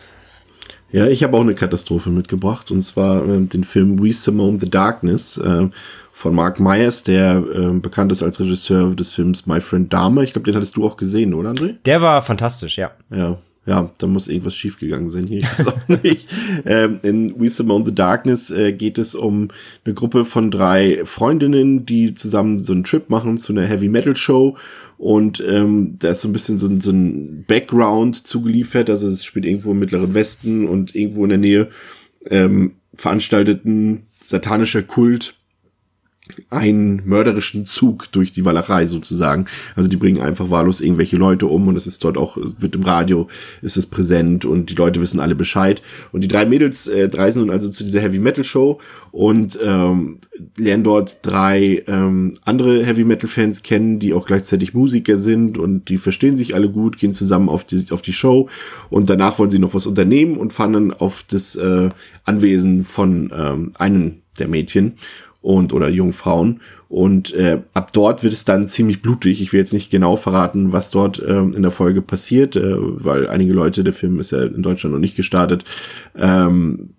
Ja, 0.91 1.05
ich 1.05 1.23
habe 1.23 1.37
auch 1.37 1.41
eine 1.41 1.53
Katastrophe 1.53 2.09
mitgebracht 2.09 2.71
und 2.71 2.81
zwar 2.81 3.27
äh, 3.27 3.41
den 3.41 3.65
Film 3.65 4.01
We 4.01 4.13
Simone 4.13 4.57
the 4.59 4.69
Darkness 4.69 5.37
äh, 5.37 5.67
von 6.13 6.33
Mark 6.33 6.59
Myers, 6.59 7.03
der 7.03 7.43
äh, 7.53 7.71
bekannt 7.73 8.11
ist 8.13 8.23
als 8.23 8.39
Regisseur 8.39 8.95
des 8.95 9.11
Films 9.11 9.45
My 9.45 9.59
Friend 9.59 9.91
Dahmer. 9.91 10.23
Ich 10.23 10.31
glaube, 10.31 10.45
den 10.45 10.55
hattest 10.55 10.77
du 10.77 10.87
auch 10.87 10.95
gesehen, 10.95 11.33
oder 11.33 11.51
André? 11.51 11.75
Der 11.85 12.01
war 12.01 12.21
fantastisch, 12.21 12.77
ja. 12.77 12.91
Ja, 13.11 13.37
ja, 13.67 13.91
da 13.97 14.07
muss 14.07 14.29
irgendwas 14.29 14.55
schiefgegangen 14.55 15.09
sein 15.09 15.27
hier. 15.27 15.39
Ich 15.39 15.59
weiß 15.59 15.67
auch 15.67 15.87
nicht. 16.03 16.27
Ähm, 16.65 16.99
in 17.03 17.39
We 17.39 17.49
Simone 17.49 17.85
the 17.85 17.93
Darkness 17.93 18.49
äh, 18.49 18.73
geht 18.73 18.97
es 18.97 19.15
um 19.15 19.49
eine 19.85 19.93
Gruppe 19.93 20.25
von 20.25 20.49
drei 20.49 21.01
Freundinnen, 21.05 21.85
die 21.85 22.13
zusammen 22.13 22.59
so 22.59 22.73
einen 22.73 22.83
Trip 22.83 23.09
machen 23.09 23.37
zu 23.37 23.53
einer 23.53 23.65
Heavy 23.65 23.89
Metal 23.89 24.15
Show. 24.15 24.57
Und 24.97 25.43
ähm, 25.47 25.97
da 25.99 26.09
ist 26.11 26.21
so 26.21 26.29
ein 26.29 26.33
bisschen 26.33 26.57
so, 26.57 26.67
so 26.79 26.91
ein 26.91 27.45
Background 27.47 28.25
zugeliefert. 28.25 28.89
Also 28.89 29.07
es 29.07 29.23
spielt 29.23 29.45
irgendwo 29.45 29.71
im 29.71 29.79
Mittleren 29.79 30.13
Westen 30.13 30.67
und 30.67 30.95
irgendwo 30.95 31.23
in 31.23 31.29
der 31.29 31.37
Nähe 31.37 31.69
ähm, 32.29 32.73
veranstalteten 32.95 34.07
satanischer 34.25 34.83
Kult 34.83 35.36
einen 36.49 37.01
mörderischen 37.05 37.65
Zug 37.65 38.11
durch 38.11 38.31
die 38.31 38.45
Walachei 38.45 38.85
sozusagen. 38.85 39.45
Also 39.75 39.89
die 39.89 39.97
bringen 39.97 40.21
einfach 40.21 40.49
wahllos 40.49 40.81
irgendwelche 40.81 41.17
Leute 41.17 41.47
um 41.47 41.67
und 41.67 41.75
es 41.75 41.87
ist 41.87 42.03
dort 42.03 42.17
auch, 42.17 42.37
wird 42.37 42.75
im 42.75 42.83
Radio, 42.83 43.27
ist 43.61 43.77
es 43.77 43.85
präsent 43.85 44.45
und 44.45 44.69
die 44.69 44.75
Leute 44.75 45.01
wissen 45.01 45.19
alle 45.19 45.35
Bescheid. 45.35 45.81
Und 46.11 46.21
die 46.21 46.27
drei 46.27 46.45
Mädels 46.45 46.87
äh, 46.87 47.09
reisen 47.13 47.39
nun 47.39 47.49
also 47.49 47.69
zu 47.69 47.83
dieser 47.83 48.01
Heavy 48.01 48.19
Metal 48.19 48.43
Show 48.43 48.79
und 49.11 49.57
ähm, 49.63 50.19
lernen 50.57 50.83
dort 50.83 51.25
drei 51.25 51.83
ähm, 51.87 52.33
andere 52.45 52.85
Heavy 52.85 53.03
Metal 53.03 53.29
Fans 53.29 53.63
kennen, 53.63 53.99
die 53.99 54.13
auch 54.13 54.25
gleichzeitig 54.25 54.73
Musiker 54.73 55.17
sind 55.17 55.57
und 55.57 55.89
die 55.89 55.97
verstehen 55.97 56.37
sich 56.37 56.55
alle 56.55 56.69
gut, 56.69 56.97
gehen 56.97 57.13
zusammen 57.13 57.49
auf 57.49 57.63
die, 57.63 57.85
auf 57.91 58.01
die 58.01 58.13
Show 58.13 58.47
und 58.89 59.09
danach 59.09 59.39
wollen 59.39 59.51
sie 59.51 59.59
noch 59.59 59.73
was 59.73 59.87
unternehmen 59.87 60.37
und 60.37 60.53
fahren 60.53 60.73
dann 60.73 60.93
auf 60.93 61.23
das 61.27 61.55
äh, 61.55 61.89
Anwesen 62.25 62.83
von 62.83 63.31
ähm, 63.35 63.71
einem 63.75 64.17
der 64.39 64.47
Mädchen 64.47 64.97
und 65.47 65.71
oder 65.71 65.87
Jungfrauen. 65.87 66.59
Und 66.89 67.33
äh, 67.33 67.61
ab 67.73 67.93
dort 67.93 68.21
wird 68.21 68.33
es 68.33 68.43
dann 68.43 68.67
ziemlich 68.67 69.01
blutig. 69.01 69.41
Ich 69.41 69.53
will 69.53 69.61
jetzt 69.61 69.71
nicht 69.71 69.89
genau 69.89 70.17
verraten, 70.17 70.73
was 70.73 70.91
dort 70.91 71.23
ähm, 71.25 71.53
in 71.53 71.61
der 71.61 71.71
Folge 71.71 72.01
passiert, 72.01 72.57
äh, 72.57 72.75
weil 72.77 73.29
einige 73.29 73.53
Leute, 73.53 73.85
der 73.85 73.93
Film 73.93 74.19
ist 74.19 74.31
ja 74.31 74.43
in 74.43 74.61
Deutschland 74.61 74.93
noch 74.93 74.99
nicht 74.99 75.15
gestartet. 75.15 75.63
Ähm, 76.17 76.89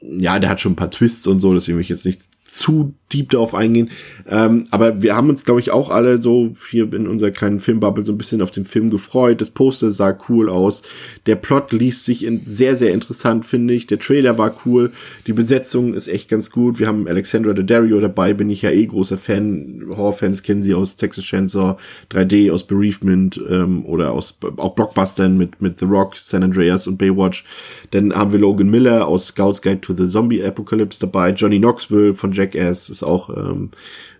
ja, 0.00 0.38
der 0.38 0.50
hat 0.50 0.60
schon 0.60 0.72
ein 0.72 0.76
paar 0.76 0.92
Twists 0.92 1.26
und 1.26 1.40
so, 1.40 1.52
deswegen 1.52 1.78
will 1.78 1.82
ich 1.82 1.88
jetzt 1.88 2.06
nicht 2.06 2.22
zu 2.56 2.94
deep 3.12 3.30
darauf 3.30 3.54
eingehen. 3.54 3.90
Ähm, 4.28 4.64
aber 4.70 5.00
wir 5.02 5.14
haben 5.14 5.28
uns, 5.28 5.44
glaube 5.44 5.60
ich, 5.60 5.70
auch 5.70 5.90
alle 5.90 6.18
so 6.18 6.56
hier 6.70 6.92
in 6.92 7.06
unserer 7.06 7.30
kleinen 7.30 7.60
Filmbubble 7.60 8.04
so 8.04 8.12
ein 8.12 8.18
bisschen 8.18 8.42
auf 8.42 8.50
den 8.50 8.64
Film 8.64 8.90
gefreut. 8.90 9.40
Das 9.40 9.50
Poster 9.50 9.92
sah 9.92 10.16
cool 10.28 10.48
aus. 10.48 10.82
Der 11.26 11.36
Plot 11.36 11.72
liest 11.72 12.04
sich 12.04 12.24
in 12.24 12.40
sehr, 12.44 12.74
sehr 12.74 12.92
interessant, 12.92 13.44
finde 13.44 13.74
ich. 13.74 13.86
Der 13.86 14.00
Trailer 14.00 14.38
war 14.38 14.56
cool. 14.64 14.90
Die 15.26 15.32
Besetzung 15.32 15.94
ist 15.94 16.08
echt 16.08 16.28
ganz 16.28 16.50
gut. 16.50 16.80
Wir 16.80 16.88
haben 16.88 17.06
Alexandra 17.06 17.52
Daddario 17.52 18.00
dabei, 18.00 18.34
bin 18.34 18.50
ich 18.50 18.62
ja 18.62 18.70
eh 18.70 18.86
großer 18.86 19.18
Fan. 19.18 19.84
Horrorfans 19.88 20.42
kennen 20.42 20.62
sie 20.62 20.74
aus 20.74 20.96
Texas 20.96 21.24
Chainsaw 21.24 21.76
3D, 22.10 22.50
aus 22.50 22.64
Bereavement 22.64 23.40
ähm, 23.48 23.84
oder 23.86 24.12
aus 24.12 24.36
auch 24.56 24.74
Blockbustern 24.74 25.38
mit, 25.38 25.62
mit 25.62 25.78
The 25.78 25.86
Rock, 25.86 26.16
San 26.16 26.42
Andreas 26.42 26.88
und 26.88 26.98
Baywatch. 26.98 27.44
Dann 27.92 28.12
haben 28.12 28.32
wir 28.32 28.40
Logan 28.40 28.68
Miller 28.68 29.06
aus 29.06 29.28
Scouts 29.28 29.62
Guide 29.62 29.80
to 29.80 29.92
the 29.92 30.08
Zombie 30.08 30.42
Apocalypse 30.42 30.98
dabei, 30.98 31.30
Johnny 31.30 31.58
Knoxville 31.58 32.14
von 32.14 32.32
Jack 32.32 32.45
Jackass 32.54 32.90
ist 32.90 33.02
auch 33.02 33.30
ähm, 33.30 33.70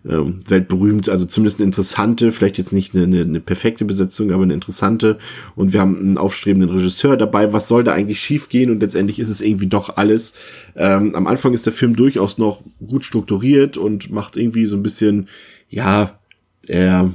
ähm, 0.08 0.40
weltberühmt, 0.46 1.08
also 1.08 1.26
zumindest 1.26 1.58
eine 1.58 1.66
interessante, 1.66 2.32
vielleicht 2.32 2.58
jetzt 2.58 2.72
nicht 2.72 2.94
eine, 2.94 3.04
eine, 3.04 3.20
eine 3.22 3.40
perfekte 3.40 3.84
Besetzung, 3.84 4.32
aber 4.32 4.42
eine 4.42 4.54
interessante. 4.54 5.18
Und 5.54 5.72
wir 5.72 5.80
haben 5.80 5.98
einen 5.98 6.18
aufstrebenden 6.18 6.70
Regisseur 6.70 7.16
dabei. 7.16 7.52
Was 7.52 7.68
soll 7.68 7.84
da 7.84 7.92
eigentlich 7.92 8.20
schiefgehen? 8.20 8.70
Und 8.70 8.80
letztendlich 8.80 9.18
ist 9.18 9.28
es 9.28 9.40
irgendwie 9.40 9.66
doch 9.66 9.96
alles. 9.96 10.34
Ähm, 10.76 11.14
am 11.14 11.26
Anfang 11.26 11.54
ist 11.54 11.66
der 11.66 11.72
Film 11.72 11.96
durchaus 11.96 12.38
noch 12.38 12.62
gut 12.86 13.04
strukturiert 13.04 13.76
und 13.76 14.10
macht 14.10 14.36
irgendwie 14.36 14.66
so 14.66 14.76
ein 14.76 14.82
bisschen, 14.82 15.28
ja, 15.68 16.18
er 16.66 17.12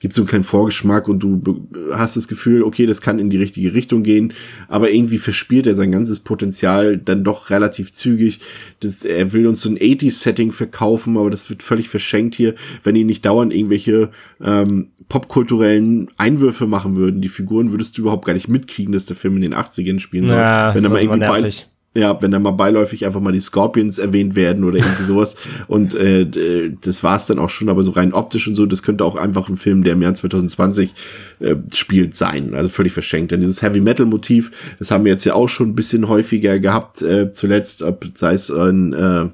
gibt 0.00 0.14
so 0.14 0.22
einen 0.22 0.28
kleinen 0.28 0.44
Vorgeschmack 0.44 1.08
und 1.08 1.20
du 1.20 1.68
hast 1.92 2.16
das 2.16 2.26
Gefühl, 2.26 2.62
okay, 2.62 2.86
das 2.86 3.02
kann 3.02 3.18
in 3.18 3.28
die 3.28 3.36
richtige 3.36 3.74
Richtung 3.74 4.02
gehen, 4.02 4.32
aber 4.66 4.90
irgendwie 4.90 5.18
verspielt 5.18 5.66
er 5.66 5.76
sein 5.76 5.92
ganzes 5.92 6.20
Potenzial 6.20 6.96
dann 6.96 7.22
doch 7.22 7.50
relativ 7.50 7.92
zügig. 7.92 8.40
Das, 8.80 9.04
er 9.04 9.32
will 9.34 9.46
uns 9.46 9.60
so 9.60 9.68
ein 9.68 9.78
80s-Setting 9.78 10.52
verkaufen, 10.52 11.18
aber 11.18 11.30
das 11.30 11.50
wird 11.50 11.62
völlig 11.62 11.90
verschenkt 11.90 12.34
hier, 12.34 12.54
wenn 12.82 12.94
die 12.94 13.04
nicht 13.04 13.26
dauernd 13.26 13.52
irgendwelche 13.52 14.10
ähm, 14.42 14.88
popkulturellen 15.10 16.08
Einwürfe 16.16 16.66
machen 16.66 16.96
würden. 16.96 17.20
Die 17.20 17.28
Figuren 17.28 17.70
würdest 17.70 17.98
du 17.98 18.02
überhaupt 18.02 18.24
gar 18.24 18.32
nicht 18.32 18.48
mitkriegen, 18.48 18.92
dass 18.92 19.04
der 19.04 19.16
Film 19.16 19.36
in 19.36 19.42
den 19.42 19.54
80ern 19.54 19.98
spielen 19.98 20.28
soll. 20.28 20.38
Ja, 20.38 20.74
wenn 20.74 20.82
er 20.82 20.90
mal 20.90 21.02
irgendwie 21.02 21.20
bei. 21.20 21.50
Ja, 21.92 22.22
wenn 22.22 22.30
da 22.30 22.38
mal 22.38 22.52
beiläufig 22.52 23.04
einfach 23.04 23.20
mal 23.20 23.32
die 23.32 23.40
Scorpions 23.40 23.98
erwähnt 23.98 24.36
werden 24.36 24.62
oder 24.62 24.78
irgendwie 24.78 25.02
sowas. 25.02 25.34
Und 25.68 25.94
äh, 25.94 26.72
das 26.80 27.02
war's 27.02 27.26
dann 27.26 27.40
auch 27.40 27.50
schon, 27.50 27.68
aber 27.68 27.82
so 27.82 27.90
rein 27.90 28.12
optisch 28.12 28.46
und 28.46 28.54
so, 28.54 28.64
das 28.66 28.82
könnte 28.82 29.04
auch 29.04 29.16
einfach 29.16 29.48
ein 29.48 29.56
Film, 29.56 29.82
der 29.82 29.94
im 29.94 30.02
Jahr 30.02 30.14
2020 30.14 30.94
äh, 31.40 31.56
spielt, 31.74 32.16
sein. 32.16 32.54
Also 32.54 32.68
völlig 32.68 32.92
verschenkt. 32.92 33.32
Denn 33.32 33.40
dieses 33.40 33.62
Heavy 33.62 33.80
Metal 33.80 34.06
Motiv, 34.06 34.52
das 34.78 34.90
haben 34.90 35.04
wir 35.04 35.12
jetzt 35.12 35.24
ja 35.24 35.34
auch 35.34 35.48
schon 35.48 35.70
ein 35.70 35.74
bisschen 35.74 36.08
häufiger 36.08 36.58
gehabt, 36.60 37.02
äh, 37.02 37.32
zuletzt, 37.32 37.82
ob 37.82 38.06
sei 38.14 38.34
es 38.34 38.50
ein 38.50 38.92
äh, 38.92 39.28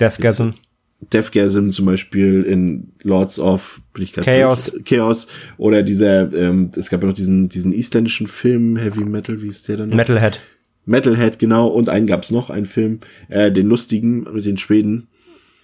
Deathgasm. 0.00 0.50
Deathgasm 1.00 1.70
zum 1.70 1.86
Beispiel 1.86 2.42
in 2.42 2.92
Lords 3.02 3.38
of 3.38 3.80
Chaos. 4.14 4.70
blöd? 4.70 4.86
Chaos 4.86 5.28
oder 5.56 5.82
dieser, 5.82 6.32
ähm, 6.32 6.70
es 6.76 6.90
gab 6.90 7.02
ja 7.02 7.08
noch 7.08 7.14
diesen, 7.14 7.48
diesen 7.48 7.72
isländischen 7.72 8.26
Film, 8.26 8.76
Heavy 8.76 9.04
Metal, 9.04 9.40
wie 9.42 9.48
ist 9.48 9.68
der 9.68 9.78
dann? 9.78 9.90
noch? 9.90 9.96
Metalhead. 9.96 10.40
Metalhead, 10.88 11.38
genau, 11.38 11.68
und 11.68 11.88
einen 11.88 12.06
gab's 12.06 12.30
noch, 12.30 12.50
einen 12.50 12.66
Film, 12.66 13.00
äh, 13.28 13.52
den 13.52 13.68
lustigen 13.68 14.26
mit 14.32 14.44
den 14.44 14.58
Schweden. 14.58 15.08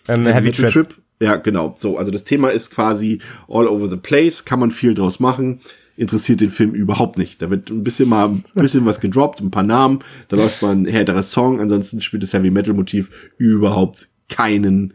Ähm, 0.09 0.23
Heavy 0.27 0.33
Heavy 0.33 0.47
Metal 0.47 0.71
Trip. 0.71 0.95
Ja, 1.21 1.37
genau. 1.37 1.75
So, 1.79 1.97
also 1.97 2.11
das 2.11 2.25
Thema 2.25 2.49
ist 2.49 2.71
quasi 2.71 3.21
all 3.49 3.67
over 3.67 3.89
the 3.89 3.97
place, 3.97 4.45
kann 4.45 4.61
man 4.61 4.71
viel 4.71 4.95
draus 4.95 5.21
machen. 5.21 5.61
Interessiert 5.97 6.41
den 6.41 6.51
Film 6.51 6.75
überhaupt 6.75 7.19
nicht. 7.19 7.41
Da 7.41 7.51
wird 7.51 7.71
ein 7.71 7.85
bisschen 7.85 8.09
mal 8.09 8.29
ein 8.29 8.43
bisschen 8.55 8.85
was 8.85 9.01
gedroppt, 9.01 9.41
ein 9.41 9.51
paar 9.51 9.63
Namen, 9.63 10.01
da 10.29 10.37
läuft 10.37 10.61
mal 10.61 10.73
ein 10.73 10.87
härterer 10.87 11.23
Song, 11.23 11.61
ansonsten 11.61 12.01
spielt 12.01 12.23
das 12.23 12.33
Heavy 12.33 12.51
Metal 12.51 12.75
Motiv 12.75 13.11
überhaupt 13.39 14.09
keinen 14.29 14.95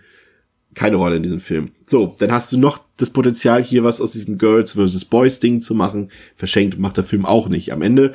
keine 0.76 0.98
Rolle 0.98 1.18
in 1.18 1.24
diesem 1.24 1.40
Film. 1.40 1.72
So, 1.88 2.16
dann 2.20 2.32
hast 2.32 2.54
du 2.54 2.58
noch 2.58 2.80
das 2.98 3.10
Potenzial, 3.10 3.64
hier 3.64 3.84
was 3.84 4.02
aus 4.02 4.12
diesem 4.12 4.38
Girls 4.38 4.74
vs. 4.74 5.06
Boys 5.06 5.40
Ding 5.40 5.62
zu 5.62 5.74
machen. 5.74 6.10
Verschenkt 6.36 6.80
macht 6.80 6.98
der 6.98 7.04
Film 7.04 7.26
auch 7.26 7.50
nicht. 7.50 7.74
Am 7.74 7.82
Ende 7.82 8.14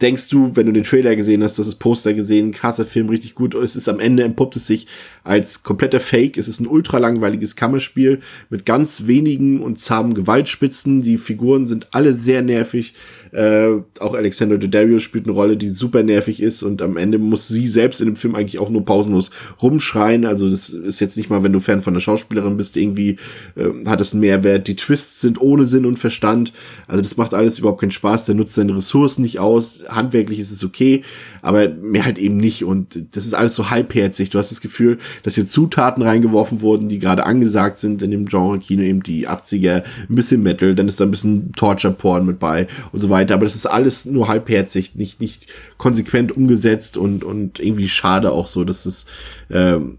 denkst 0.00 0.28
du, 0.28 0.54
wenn 0.54 0.66
du 0.66 0.72
den 0.72 0.84
Trailer 0.84 1.16
gesehen 1.16 1.42
hast, 1.42 1.56
du 1.56 1.60
hast 1.60 1.68
das 1.68 1.74
Poster 1.76 2.14
gesehen, 2.14 2.52
krasser 2.52 2.84
Film, 2.84 3.08
richtig 3.08 3.34
gut. 3.34 3.54
Und 3.54 3.62
es 3.62 3.76
ist 3.76 3.88
am 3.88 4.00
Ende 4.00 4.24
entpuppt 4.24 4.56
es 4.56 4.66
sich 4.66 4.86
als 5.26 5.62
kompletter 5.62 6.00
Fake. 6.00 6.38
Es 6.38 6.48
ist 6.48 6.60
ein 6.60 6.66
ultra 6.66 6.98
langweiliges 6.98 7.56
Kammerspiel 7.56 8.20
mit 8.48 8.64
ganz 8.64 9.06
wenigen 9.06 9.60
und 9.60 9.80
zahmen 9.80 10.14
Gewaltspitzen. 10.14 11.02
Die 11.02 11.18
Figuren 11.18 11.66
sind 11.66 11.88
alle 11.92 12.14
sehr 12.14 12.42
nervig. 12.42 12.94
Äh, 13.32 13.82
auch 13.98 14.14
Alexander 14.14 14.56
Daddario 14.56 14.98
spielt 14.98 15.26
eine 15.26 15.34
Rolle, 15.34 15.56
die 15.56 15.68
super 15.68 16.02
nervig 16.02 16.40
ist 16.40 16.62
und 16.62 16.80
am 16.80 16.96
Ende 16.96 17.18
muss 17.18 17.48
sie 17.48 17.66
selbst 17.68 18.00
in 18.00 18.06
dem 18.06 18.16
Film 18.16 18.34
eigentlich 18.34 18.60
auch 18.60 18.70
nur 18.70 18.84
pausenlos 18.84 19.30
rumschreien. 19.60 20.24
Also 20.24 20.48
das 20.48 20.70
ist 20.70 21.00
jetzt 21.00 21.16
nicht 21.16 21.28
mal, 21.28 21.42
wenn 21.42 21.52
du 21.52 21.60
Fan 21.60 21.82
von 21.82 21.92
der 21.92 22.00
Schauspielerin 22.00 22.56
bist, 22.56 22.76
irgendwie 22.76 23.16
äh, 23.56 23.68
hat 23.84 24.00
es 24.00 24.12
einen 24.12 24.20
Mehrwert. 24.20 24.68
Die 24.68 24.76
Twists 24.76 25.20
sind 25.20 25.40
ohne 25.40 25.64
Sinn 25.64 25.86
und 25.86 25.98
Verstand. 25.98 26.52
Also 26.86 27.02
das 27.02 27.16
macht 27.16 27.34
alles 27.34 27.58
überhaupt 27.58 27.80
keinen 27.80 27.90
Spaß. 27.90 28.24
Der 28.24 28.36
nutzt 28.36 28.54
seine 28.54 28.76
Ressourcen 28.76 29.22
nicht 29.22 29.40
aus. 29.40 29.84
Handwerklich 29.88 30.38
ist 30.38 30.52
es 30.52 30.64
okay, 30.64 31.02
aber 31.42 31.68
mehr 31.68 32.04
halt 32.04 32.18
eben 32.18 32.36
nicht. 32.36 32.64
Und 32.64 33.04
das 33.16 33.26
ist 33.26 33.34
alles 33.34 33.54
so 33.54 33.70
halbherzig. 33.70 34.30
Du 34.30 34.38
hast 34.38 34.50
das 34.50 34.60
Gefühl, 34.60 34.98
dass 35.22 35.34
hier 35.34 35.46
Zutaten 35.46 36.02
reingeworfen 36.02 36.60
wurden, 36.60 36.88
die 36.88 36.98
gerade 36.98 37.24
angesagt 37.24 37.78
sind 37.78 38.02
in 38.02 38.10
dem 38.10 38.26
Genre 38.26 38.58
Kino, 38.58 38.82
eben 38.82 39.02
die 39.02 39.28
80er, 39.28 39.82
ein 40.08 40.14
bisschen 40.14 40.42
Metal, 40.42 40.74
dann 40.74 40.88
ist 40.88 41.00
da 41.00 41.04
ein 41.04 41.10
bisschen 41.10 41.52
Torture-Porn 41.52 42.26
mit 42.26 42.38
bei 42.38 42.68
und 42.92 43.00
so 43.00 43.10
weiter. 43.10 43.34
Aber 43.34 43.44
das 43.44 43.54
ist 43.54 43.66
alles 43.66 44.04
nur 44.04 44.28
halbherzig, 44.28 44.94
nicht, 44.94 45.20
nicht 45.20 45.46
konsequent 45.78 46.36
umgesetzt 46.36 46.96
und, 46.96 47.24
und 47.24 47.60
irgendwie 47.60 47.88
schade 47.88 48.32
auch 48.32 48.46
so, 48.46 48.64
dass 48.64 48.86
es, 48.86 49.06
ähm, 49.50 49.98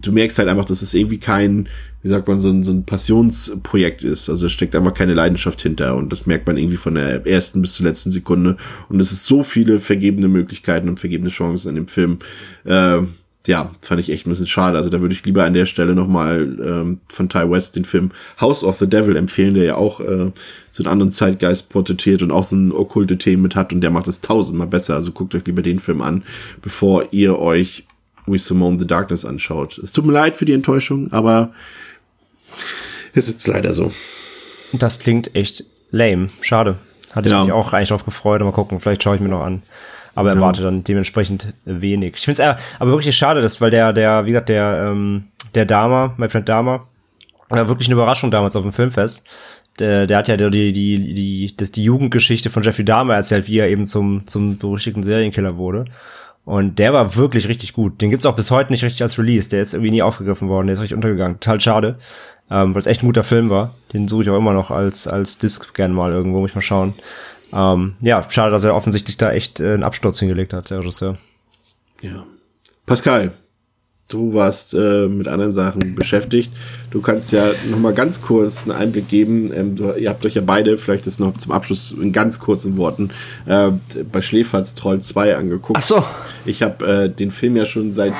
du 0.00 0.12
merkst 0.12 0.38
halt 0.38 0.48
einfach, 0.48 0.64
dass 0.64 0.82
es 0.82 0.94
irgendwie 0.94 1.18
kein, 1.18 1.68
wie 2.02 2.08
sagt 2.08 2.28
man, 2.28 2.38
so 2.38 2.48
ein, 2.48 2.62
so 2.62 2.70
ein 2.70 2.84
Passionsprojekt 2.84 4.04
ist. 4.04 4.28
Also 4.28 4.44
da 4.44 4.48
steckt 4.48 4.76
einfach 4.76 4.94
keine 4.94 5.14
Leidenschaft 5.14 5.60
hinter 5.62 5.96
und 5.96 6.12
das 6.12 6.26
merkt 6.26 6.46
man 6.46 6.56
irgendwie 6.56 6.76
von 6.76 6.94
der 6.94 7.26
ersten 7.26 7.60
bis 7.60 7.74
zur 7.74 7.86
letzten 7.86 8.10
Sekunde. 8.10 8.56
Und 8.88 9.00
es 9.00 9.12
ist 9.12 9.24
so 9.24 9.42
viele 9.42 9.80
vergebene 9.80 10.28
Möglichkeiten 10.28 10.88
und 10.88 11.00
vergebene 11.00 11.30
Chancen 11.30 11.70
in 11.70 11.74
dem 11.74 11.88
Film. 11.88 12.18
Äh, 12.64 12.98
ja, 13.46 13.70
fand 13.80 14.00
ich 14.00 14.10
echt 14.10 14.26
ein 14.26 14.30
bisschen 14.30 14.46
schade. 14.46 14.76
Also 14.76 14.90
da 14.90 15.00
würde 15.00 15.14
ich 15.14 15.24
lieber 15.24 15.44
an 15.44 15.54
der 15.54 15.66
Stelle 15.66 15.94
nochmal 15.94 16.56
ähm, 16.60 17.00
von 17.08 17.28
Ty 17.28 17.50
West 17.50 17.76
den 17.76 17.84
Film 17.84 18.10
House 18.40 18.64
of 18.64 18.78
the 18.78 18.88
Devil 18.88 19.16
empfehlen, 19.16 19.54
der 19.54 19.64
ja 19.64 19.74
auch 19.76 20.00
äh, 20.00 20.32
so 20.72 20.82
einen 20.82 20.88
anderen 20.92 21.12
Zeitgeist 21.12 21.68
porträtiert 21.68 22.22
und 22.22 22.30
auch 22.32 22.44
so 22.44 22.56
ein 22.56 22.72
okkulte 22.72 23.18
Themen 23.18 23.42
mit 23.42 23.54
hat 23.56 23.72
und 23.72 23.80
der 23.80 23.90
macht 23.90 24.08
es 24.08 24.20
tausendmal 24.20 24.66
besser. 24.66 24.94
Also 24.94 25.12
guckt 25.12 25.34
euch 25.34 25.44
lieber 25.46 25.62
den 25.62 25.78
Film 25.80 26.02
an, 26.02 26.22
bevor 26.62 27.06
ihr 27.12 27.38
euch 27.38 27.84
We 28.26 28.38
Simone 28.38 28.78
the 28.80 28.86
Darkness 28.86 29.24
anschaut. 29.24 29.78
Es 29.78 29.92
tut 29.92 30.04
mir 30.04 30.12
leid 30.12 30.36
für 30.36 30.44
die 30.44 30.52
Enttäuschung, 30.52 31.12
aber 31.12 31.52
es 33.14 33.28
ist 33.28 33.46
leider 33.46 33.72
so. 33.72 33.92
Das 34.72 34.98
klingt 34.98 35.34
echt 35.34 35.64
lame. 35.90 36.28
Schade. 36.40 36.76
Hatte 37.12 37.28
Ja. 37.30 37.40
ich 37.40 37.44
mich 37.46 37.52
auch 37.54 37.72
eigentlich 37.72 37.88
drauf 37.90 38.04
gefreut. 38.04 38.40
Mal 38.42 38.52
gucken, 38.52 38.80
vielleicht 38.80 39.02
schaue 39.02 39.14
ich 39.16 39.22
mir 39.22 39.28
noch 39.28 39.42
an. 39.42 39.62
Aber 40.16 40.30
erwarte 40.30 40.62
dann 40.62 40.82
dementsprechend 40.82 41.52
wenig. 41.64 42.14
Ich 42.16 42.24
finde 42.24 42.42
es 42.42 42.56
aber 42.80 42.90
wirklich 42.90 43.16
schade, 43.16 43.42
dass, 43.42 43.60
weil 43.60 43.70
der, 43.70 43.92
der, 43.92 44.24
wie 44.24 44.30
gesagt, 44.30 44.48
der, 44.48 44.88
ähm, 44.90 45.24
der 45.54 45.66
Dama, 45.66 46.14
mein 46.16 46.30
Freund 46.30 46.48
Dama, 46.48 46.86
war 47.48 47.68
wirklich 47.68 47.88
eine 47.88 47.94
Überraschung 47.94 48.30
damals 48.30 48.56
auf 48.56 48.62
dem 48.62 48.72
Filmfest. 48.72 49.24
Der, 49.78 50.06
der 50.06 50.18
hat 50.18 50.28
ja 50.28 50.36
die, 50.36 50.72
die, 50.72 51.14
die, 51.14 51.56
das, 51.56 51.70
die 51.70 51.84
Jugendgeschichte 51.84 52.50
von 52.50 52.62
Jeffrey 52.62 52.84
Dahmer 52.84 53.14
erzählt, 53.14 53.46
wie 53.46 53.58
er 53.58 53.68
eben 53.68 53.86
zum, 53.86 54.26
zum 54.26 54.56
berüchtigten 54.58 55.02
Serienkiller 55.02 55.56
wurde. 55.56 55.84
Und 56.46 56.78
der 56.78 56.92
war 56.92 57.16
wirklich 57.16 57.48
richtig 57.48 57.72
gut. 57.72 58.00
Den 58.00 58.10
gibt's 58.10 58.24
auch 58.24 58.36
bis 58.36 58.50
heute 58.50 58.72
nicht 58.72 58.84
richtig 58.84 59.02
als 59.02 59.18
Release. 59.18 59.50
Der 59.50 59.60
ist 59.60 59.74
irgendwie 59.74 59.90
nie 59.90 60.02
aufgegriffen 60.02 60.48
worden. 60.48 60.68
Der 60.68 60.74
ist 60.74 60.80
richtig 60.80 60.94
untergegangen. 60.94 61.40
Total 61.40 61.60
schade. 61.60 61.98
Ähm, 62.50 62.72
weil 62.72 62.78
es 62.78 62.86
echt 62.86 63.02
ein 63.02 63.06
guter 63.06 63.24
Film 63.24 63.50
war. 63.50 63.74
Den 63.92 64.06
suche 64.06 64.22
ich 64.22 64.30
auch 64.30 64.38
immer 64.38 64.52
noch 64.52 64.70
als, 64.70 65.08
als 65.08 65.38
Disc 65.38 65.74
gern 65.74 65.92
mal 65.92 66.12
irgendwo, 66.12 66.40
muss 66.40 66.50
ich 66.50 66.54
mal 66.54 66.62
schauen. 66.62 66.94
Ähm, 67.52 67.94
ja, 68.00 68.24
schade, 68.28 68.50
dass 68.50 68.64
er 68.64 68.74
offensichtlich 68.74 69.16
da 69.16 69.32
echt 69.32 69.60
äh, 69.60 69.74
einen 69.74 69.84
Absturz 69.84 70.18
hingelegt 70.18 70.52
hat, 70.52 70.70
der 70.70 70.80
Regisseur. 70.80 71.16
Ja. 72.00 72.26
Pascal, 72.86 73.32
du 74.08 74.34
warst 74.34 74.74
äh, 74.74 75.08
mit 75.08 75.28
anderen 75.28 75.52
Sachen 75.52 75.94
beschäftigt. 75.94 76.50
Du 76.90 77.00
kannst 77.00 77.32
ja 77.32 77.50
noch 77.70 77.78
mal 77.78 77.92
ganz 77.92 78.22
kurz 78.22 78.62
einen 78.62 78.72
Einblick 78.72 79.08
geben. 79.08 79.52
Ähm, 79.54 79.76
ihr 79.98 80.08
habt 80.08 80.24
euch 80.24 80.34
ja 80.34 80.42
beide, 80.44 80.78
vielleicht 80.78 81.06
das 81.06 81.18
noch 81.18 81.36
zum 81.36 81.52
Abschluss 81.52 81.94
in 82.00 82.12
ganz 82.12 82.38
kurzen 82.38 82.76
Worten, 82.76 83.10
äh, 83.46 83.70
bei 84.10 84.22
Schläferz 84.22 84.74
Troll 84.74 85.00
2 85.00 85.36
angeguckt. 85.36 85.78
Ach 85.78 85.82
so. 85.82 86.04
Ich 86.44 86.62
habe 86.62 86.86
äh, 86.86 87.08
den 87.10 87.30
Film 87.30 87.56
ja 87.56 87.66
schon 87.66 87.92
seit, 87.92 88.12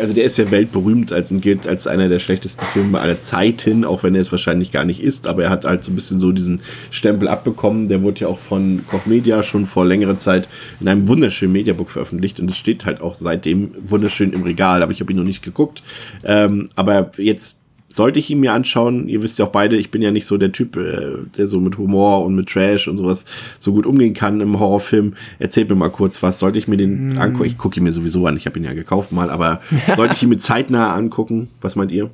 also 0.00 0.14
der 0.14 0.24
ist 0.24 0.38
ja 0.38 0.50
weltberühmt 0.50 1.12
als, 1.12 1.30
und 1.30 1.40
gilt 1.40 1.68
als 1.68 1.86
einer 1.86 2.08
der 2.08 2.18
schlechtesten 2.18 2.64
Filme 2.64 3.00
aller 3.00 3.20
Zeiten, 3.20 3.84
auch 3.84 4.02
wenn 4.02 4.14
er 4.14 4.22
es 4.22 4.32
wahrscheinlich 4.32 4.72
gar 4.72 4.84
nicht 4.84 5.02
ist, 5.02 5.26
aber 5.26 5.44
er 5.44 5.50
hat 5.50 5.64
halt 5.64 5.84
so 5.84 5.92
ein 5.92 5.94
bisschen 5.94 6.20
so 6.20 6.32
diesen 6.32 6.62
Stempel 6.90 7.28
abbekommen. 7.28 7.88
Der 7.88 8.02
wurde 8.02 8.22
ja 8.22 8.28
auch 8.28 8.38
von 8.38 8.82
Koch 8.88 9.06
Media 9.06 9.42
schon 9.42 9.66
vor 9.66 9.84
längerer 9.84 10.18
Zeit 10.18 10.48
in 10.80 10.88
einem 10.88 11.06
wunderschönen 11.06 11.52
Mediabook 11.52 11.90
veröffentlicht 11.90 12.40
und 12.40 12.50
es 12.50 12.56
steht 12.56 12.86
halt 12.86 13.02
auch 13.02 13.14
seitdem 13.14 13.72
wunderschön 13.84 14.32
im 14.32 14.42
Regal, 14.42 14.82
aber 14.82 14.92
ich 14.92 15.00
habe 15.00 15.12
ihn 15.12 15.18
noch 15.18 15.24
nicht 15.24 15.42
geguckt. 15.42 15.82
Ähm, 16.24 16.68
aber 16.76 17.12
jetzt 17.18 17.59
sollte 17.92 18.20
ich 18.20 18.30
ihn 18.30 18.40
mir 18.40 18.52
anschauen. 18.52 19.08
Ihr 19.08 19.22
wisst 19.22 19.38
ja 19.38 19.46
auch 19.46 19.50
beide, 19.50 19.76
ich 19.76 19.90
bin 19.90 20.00
ja 20.00 20.12
nicht 20.12 20.24
so 20.24 20.38
der 20.38 20.52
Typ, 20.52 20.76
äh, 20.76 21.18
der 21.36 21.48
so 21.48 21.60
mit 21.60 21.76
Humor 21.76 22.24
und 22.24 22.36
mit 22.36 22.48
Trash 22.48 22.86
und 22.88 22.96
sowas 22.96 23.24
so 23.58 23.72
gut 23.72 23.84
umgehen 23.84 24.14
kann 24.14 24.40
im 24.40 24.58
Horrorfilm. 24.58 25.14
Erzählt 25.40 25.68
mir 25.68 25.76
mal 25.76 25.90
kurz 25.90 26.22
was. 26.22 26.38
Sollte 26.38 26.58
ich 26.58 26.68
mir 26.68 26.76
den 26.76 27.18
angucken? 27.18 27.46
Ich 27.46 27.58
gucke 27.58 27.78
ihn 27.78 27.82
mir 27.82 27.92
sowieso 27.92 28.26
an. 28.26 28.36
Ich 28.36 28.46
habe 28.46 28.58
ihn 28.58 28.64
ja 28.64 28.72
gekauft 28.72 29.10
mal, 29.10 29.28
aber 29.28 29.60
sollte 29.96 30.14
ich 30.14 30.22
ihn 30.22 30.28
mit 30.28 30.40
zeitnah 30.40 30.94
angucken? 30.94 31.48
Was 31.60 31.74
meint 31.74 31.90
ihr? 31.90 32.10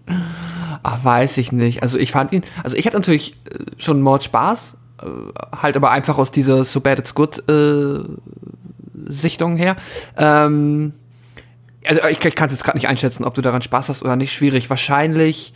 Ach, 0.82 1.04
weiß 1.04 1.36
ich 1.38 1.52
nicht. 1.52 1.82
Also 1.82 1.98
ich 1.98 2.10
fand 2.10 2.32
ihn, 2.32 2.42
also 2.64 2.76
ich 2.76 2.86
hatte 2.86 2.96
natürlich 2.96 3.32
äh, 3.50 3.58
schon 3.76 4.00
Mord 4.00 4.24
Spaß, 4.24 4.76
äh, 5.02 5.06
halt 5.60 5.76
aber 5.76 5.90
einfach 5.90 6.16
aus 6.16 6.30
dieser 6.30 6.64
So 6.64 6.80
Bad 6.80 7.00
It's 7.00 7.14
Good 7.14 7.46
äh, 7.50 8.00
Sichtung 9.04 9.56
her. 9.56 9.76
Ähm, 10.16 10.94
also 11.86 12.00
ich, 12.08 12.24
ich 12.24 12.34
kann 12.34 12.46
es 12.46 12.52
jetzt 12.52 12.64
gerade 12.64 12.78
nicht 12.78 12.88
einschätzen, 12.88 13.24
ob 13.24 13.34
du 13.34 13.42
daran 13.42 13.60
Spaß 13.60 13.90
hast 13.90 14.02
oder 14.02 14.16
nicht. 14.16 14.32
Schwierig. 14.32 14.70
Wahrscheinlich 14.70 15.52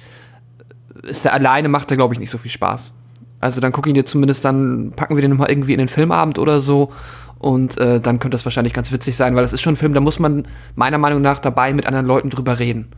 ist 1.02 1.24
der 1.24 1.32
alleine 1.34 1.68
macht 1.68 1.90
er 1.90 1.96
glaube 1.96 2.14
ich 2.14 2.20
nicht 2.20 2.30
so 2.30 2.38
viel 2.38 2.50
Spaß. 2.50 2.92
Also 3.40 3.60
dann 3.60 3.72
guck 3.72 3.86
ihn 3.86 3.94
dir 3.94 4.04
zumindest 4.04 4.44
dann 4.44 4.92
packen 4.94 5.16
wir 5.16 5.22
den 5.22 5.36
mal 5.36 5.48
irgendwie 5.48 5.72
in 5.72 5.78
den 5.78 5.88
Filmabend 5.88 6.38
oder 6.38 6.60
so 6.60 6.92
Und 7.38 7.78
äh, 7.78 8.00
dann 8.00 8.18
könnte 8.18 8.34
das 8.34 8.44
wahrscheinlich 8.44 8.74
ganz 8.74 8.92
witzig 8.92 9.16
sein, 9.16 9.34
weil 9.34 9.42
das 9.42 9.54
ist 9.54 9.62
schon 9.62 9.72
ein 9.72 9.76
Film, 9.78 9.94
da 9.94 10.00
muss 10.00 10.18
man 10.18 10.46
meiner 10.74 10.98
Meinung 10.98 11.22
nach 11.22 11.38
dabei 11.38 11.72
mit 11.72 11.86
anderen 11.86 12.04
Leuten 12.06 12.28
drüber 12.28 12.58
reden. 12.58 12.88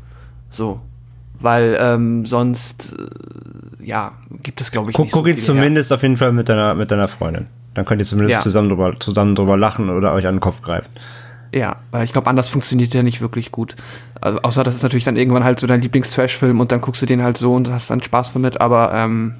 So. 0.50 0.80
Weil 1.38 1.76
ähm, 1.80 2.26
sonst, 2.26 2.92
äh, 3.80 3.86
ja, 3.86 4.12
gibt 4.42 4.61
es, 4.61 4.72
glaube 4.72 4.90
ich, 4.90 4.96
Guck, 4.96 5.05
nicht 5.07 5.12
so 5.12 5.18
guck 5.20 5.28
ihn 5.28 5.36
viele 5.36 5.46
zumindest 5.46 5.92
auf 5.92 6.03
jeden 6.03 6.16
Fall 6.16 6.32
mit 6.32 6.48
deiner, 6.48 6.74
mit 6.74 6.90
deiner 6.90 7.07
Freundin. 7.07 7.46
Dann 7.74 7.84
könnt 7.84 8.00
ihr 8.00 8.05
zumindest 8.05 8.38
Ja. 8.38 8.42
zusammen, 8.42 8.68
drüber, 8.68 8.98
zusammen 8.98 9.36
drüber 9.36 9.57
lachen 9.57 9.90
oder 9.90 10.12
euch 10.12 10.26
an 10.26 10.34
den 10.34 10.40
Kopf 10.40 10.61
greifen. 10.61 10.88
Ja, 11.55 11.76
weil 11.90 12.05
ich 12.05 12.12
glaube, 12.12 12.28
anders 12.28 12.48
funktioniert 12.48 12.94
der 12.94 13.03
nicht 13.03 13.20
wirklich 13.20 13.53
gut. 13.53 13.76
Also, 14.20 14.40
außer 14.40 14.64
das 14.64 14.74
ist 14.74 14.82
natürlich 14.82 15.05
dann 15.05 15.16
irgendwann 15.16 15.44
halt 15.44 15.61
so 15.61 15.66
dein 15.66 15.82
Lieblings-Trash-Film 15.82 16.61
und 16.61 16.72
dann 16.72 16.80
guckst 16.80 17.03
du 17.03 17.07
den 17.07 17.22
halt 17.22 17.36
so 17.36 17.55
und 17.55 17.70
hast 17.70 17.90
dann 17.90 18.03
Spaß 18.03 18.32
damit, 18.32 18.61
aber 18.61 18.92
ähm, 18.94 19.34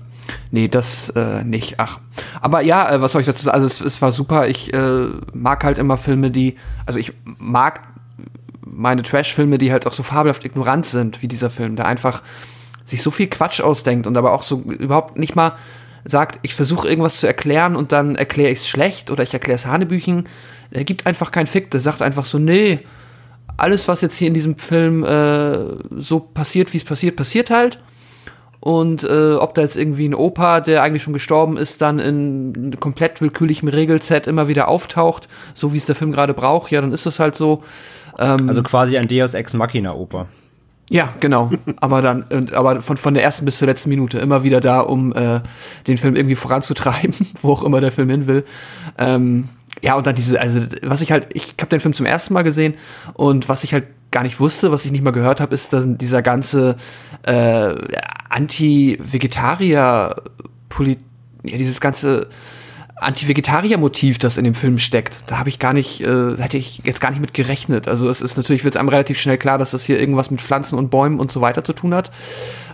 nee, 0.51 0.69
das 0.69 1.09
äh, 1.11 1.43
nicht. 1.43 1.77
Ach. 1.79 2.01
Aber 2.41 2.61
ja, 2.61 2.91
äh, 2.91 3.01
was 3.01 3.13
soll 3.13 3.23
ich 3.23 3.27
dazu 3.27 3.45
sagen? 3.45 3.55
Also 3.55 3.67
es, 3.67 3.81
es 3.81 4.03
war 4.03 4.13
super. 4.13 4.49
Ich 4.49 4.75
äh, 4.75 5.07
mag 5.33 5.65
halt 5.65 5.79
immer 5.79 5.97
Filme, 5.97 6.31
die, 6.31 6.57
also 6.85 6.99
ich 6.99 7.13
mag 7.39 7.81
meine 8.65 9.03
Trash-Filme, 9.03 9.57
die 9.57 9.73
halt 9.73 9.87
auch 9.87 9.93
so 9.93 10.03
fabelhaft 10.03 10.45
ignorant 10.45 10.85
sind, 10.85 11.23
wie 11.23 11.29
dieser 11.29 11.51
Film, 11.51 11.77
der 11.77 11.87
einfach 11.87 12.23
sich 12.85 13.03
so 13.03 13.11
viel 13.11 13.29
Quatsch 13.29 13.61
ausdenkt 13.61 14.07
und 14.07 14.17
aber 14.17 14.33
auch 14.33 14.43
so 14.43 14.61
überhaupt 14.61 15.17
nicht 15.17 15.37
mal 15.37 15.53
sagt, 16.05 16.39
ich 16.43 16.55
versuche 16.55 16.89
irgendwas 16.89 17.19
zu 17.19 17.27
erklären 17.27 17.77
und 17.77 17.93
dann 17.93 18.17
erkläre 18.17 18.51
ich 18.51 18.61
es 18.61 18.69
schlecht 18.69 19.11
oder 19.11 19.23
ich 19.23 19.33
erkläre 19.33 19.57
es 19.57 19.67
Hanebüchen. 19.67 20.29
Er 20.71 20.85
gibt 20.85 21.07
einfach 21.07 21.31
keinen 21.31 21.47
Fick, 21.47 21.71
der 21.71 21.81
sagt 21.81 22.03
einfach 22.03 22.25
so, 22.25 22.39
nee, 22.39 22.81
alles, 23.57 23.89
was 23.89 24.01
jetzt 24.01 24.17
hier 24.17 24.29
in 24.29 24.35
diesem 24.35 24.59
Film 24.59 25.05
äh, 25.05 25.57
so 25.97 26.21
passiert, 26.21 26.73
wie 26.73 26.79
es 26.79 26.85
passiert, 26.85 27.17
passiert 27.17 27.51
halt. 27.51 27.79
Und 28.61 29.03
äh, 29.03 29.35
ob 29.35 29.55
da 29.55 29.63
jetzt 29.63 29.77
irgendwie 29.77 30.09
ein 30.09 30.15
Opa, 30.15 30.61
der 30.61 30.83
eigentlich 30.83 31.03
schon 31.03 31.13
gestorben 31.13 31.57
ist, 31.57 31.83
dann 31.83 31.99
in 31.99 32.77
komplett 32.79 33.21
willkürlichem 33.21 33.69
Regelset 33.69 34.29
immer 34.29 34.47
wieder 34.47 34.69
auftaucht, 34.69 35.29
so 35.53 35.73
wie 35.73 35.79
es 35.79 35.87
der 35.87 35.97
Film 35.97 36.13
gerade 36.13 36.33
braucht, 36.33 36.71
ja, 36.71 36.81
dann 36.81 36.93
ist 36.93 37.05
das 37.05 37.19
halt 37.19 37.35
so. 37.35 37.65
Also 38.49 38.63
quasi 38.63 38.97
ein 38.97 39.09
Deus 39.09 39.35
Ex 39.35 39.53
Machina 39.55 39.95
Oper. 39.95 40.29
Ja, 40.91 41.13
genau. 41.21 41.51
aber 41.81 42.03
dann, 42.03 42.25
aber 42.53 42.83
von, 42.83 42.97
von 42.97 43.15
der 43.15 43.23
ersten 43.23 43.45
bis 43.45 43.59
zur 43.59 43.69
letzten 43.69 43.89
Minute 43.89 44.19
immer 44.19 44.43
wieder 44.43 44.61
da, 44.61 44.81
um 44.81 45.13
äh, 45.15 45.41
den 45.87 45.99
Film 45.99 46.17
irgendwie 46.17 46.35
voranzutreiben, 46.35 47.15
wo 47.41 47.53
auch 47.53 47.63
immer 47.63 47.81
der 47.81 47.93
Film 47.93 48.11
hin 48.11 48.27
will. 48.27 48.45
Ähm, 48.99 49.49
ja, 49.81 49.95
und 49.97 50.07
dann 50.07 50.15
diese, 50.15 50.41
also 50.41 50.61
was 50.83 51.01
ich 51.01 51.11
halt, 51.11 51.29
ich 51.33 51.55
habe 51.61 51.71
den 51.71 51.81
Film 51.81 51.95
zum 51.95 52.07
ersten 52.07 52.35
Mal 52.35 52.43
gesehen 52.43 52.75
und 53.15 53.49
was 53.49 53.65
ich 53.65 53.73
halt 53.73 53.87
gar 54.11 54.23
nicht 54.23 54.39
wusste, 54.39 54.71
was 54.71 54.85
ich 54.85 54.93
nicht 54.93 55.03
mal 55.03 55.13
gehört 55.13 55.41
habe, 55.41 55.55
ist 55.55 55.73
dass 55.73 55.85
dieser 55.87 56.23
ganze 56.23 56.77
äh, 57.23 57.75
Anti-Vegetarier, 58.29 60.17
Poli 60.69 60.99
ja, 61.43 61.57
dieses 61.57 61.81
ganze 61.81 62.29
Anti-Vegetarier-Motiv, 63.03 64.19
das 64.19 64.37
in 64.37 64.45
dem 64.45 64.55
Film 64.55 64.79
steckt. 64.79 65.25
Da 65.27 65.39
habe 65.39 65.49
ich 65.49 65.59
gar 65.59 65.73
nicht, 65.73 66.01
äh, 66.01 66.37
hätte 66.37 66.57
ich 66.57 66.79
jetzt 66.85 67.01
gar 67.01 67.11
nicht 67.11 67.21
mit 67.21 67.35
gerechnet. 67.35 67.89
Also 67.89 68.09
es 68.09 68.21
ist 68.21 68.37
natürlich, 68.37 68.65
wird 68.65 68.77
einem 68.77 68.89
relativ 68.89 69.21
schnell 69.21 69.39
klar, 69.39 69.59
dass 69.59 69.73
das 69.73 69.85
hier 69.85 70.01
irgendwas 70.01 70.31
mit 70.31 70.41
Pflanzen 70.41 70.79
und 70.79 70.91
Bäumen 70.91 71.21
und 71.21 71.31
so 71.31 71.41
weiter 71.41 71.65
zu 71.65 71.73
tun 71.73 71.95
hat. 71.95 72.11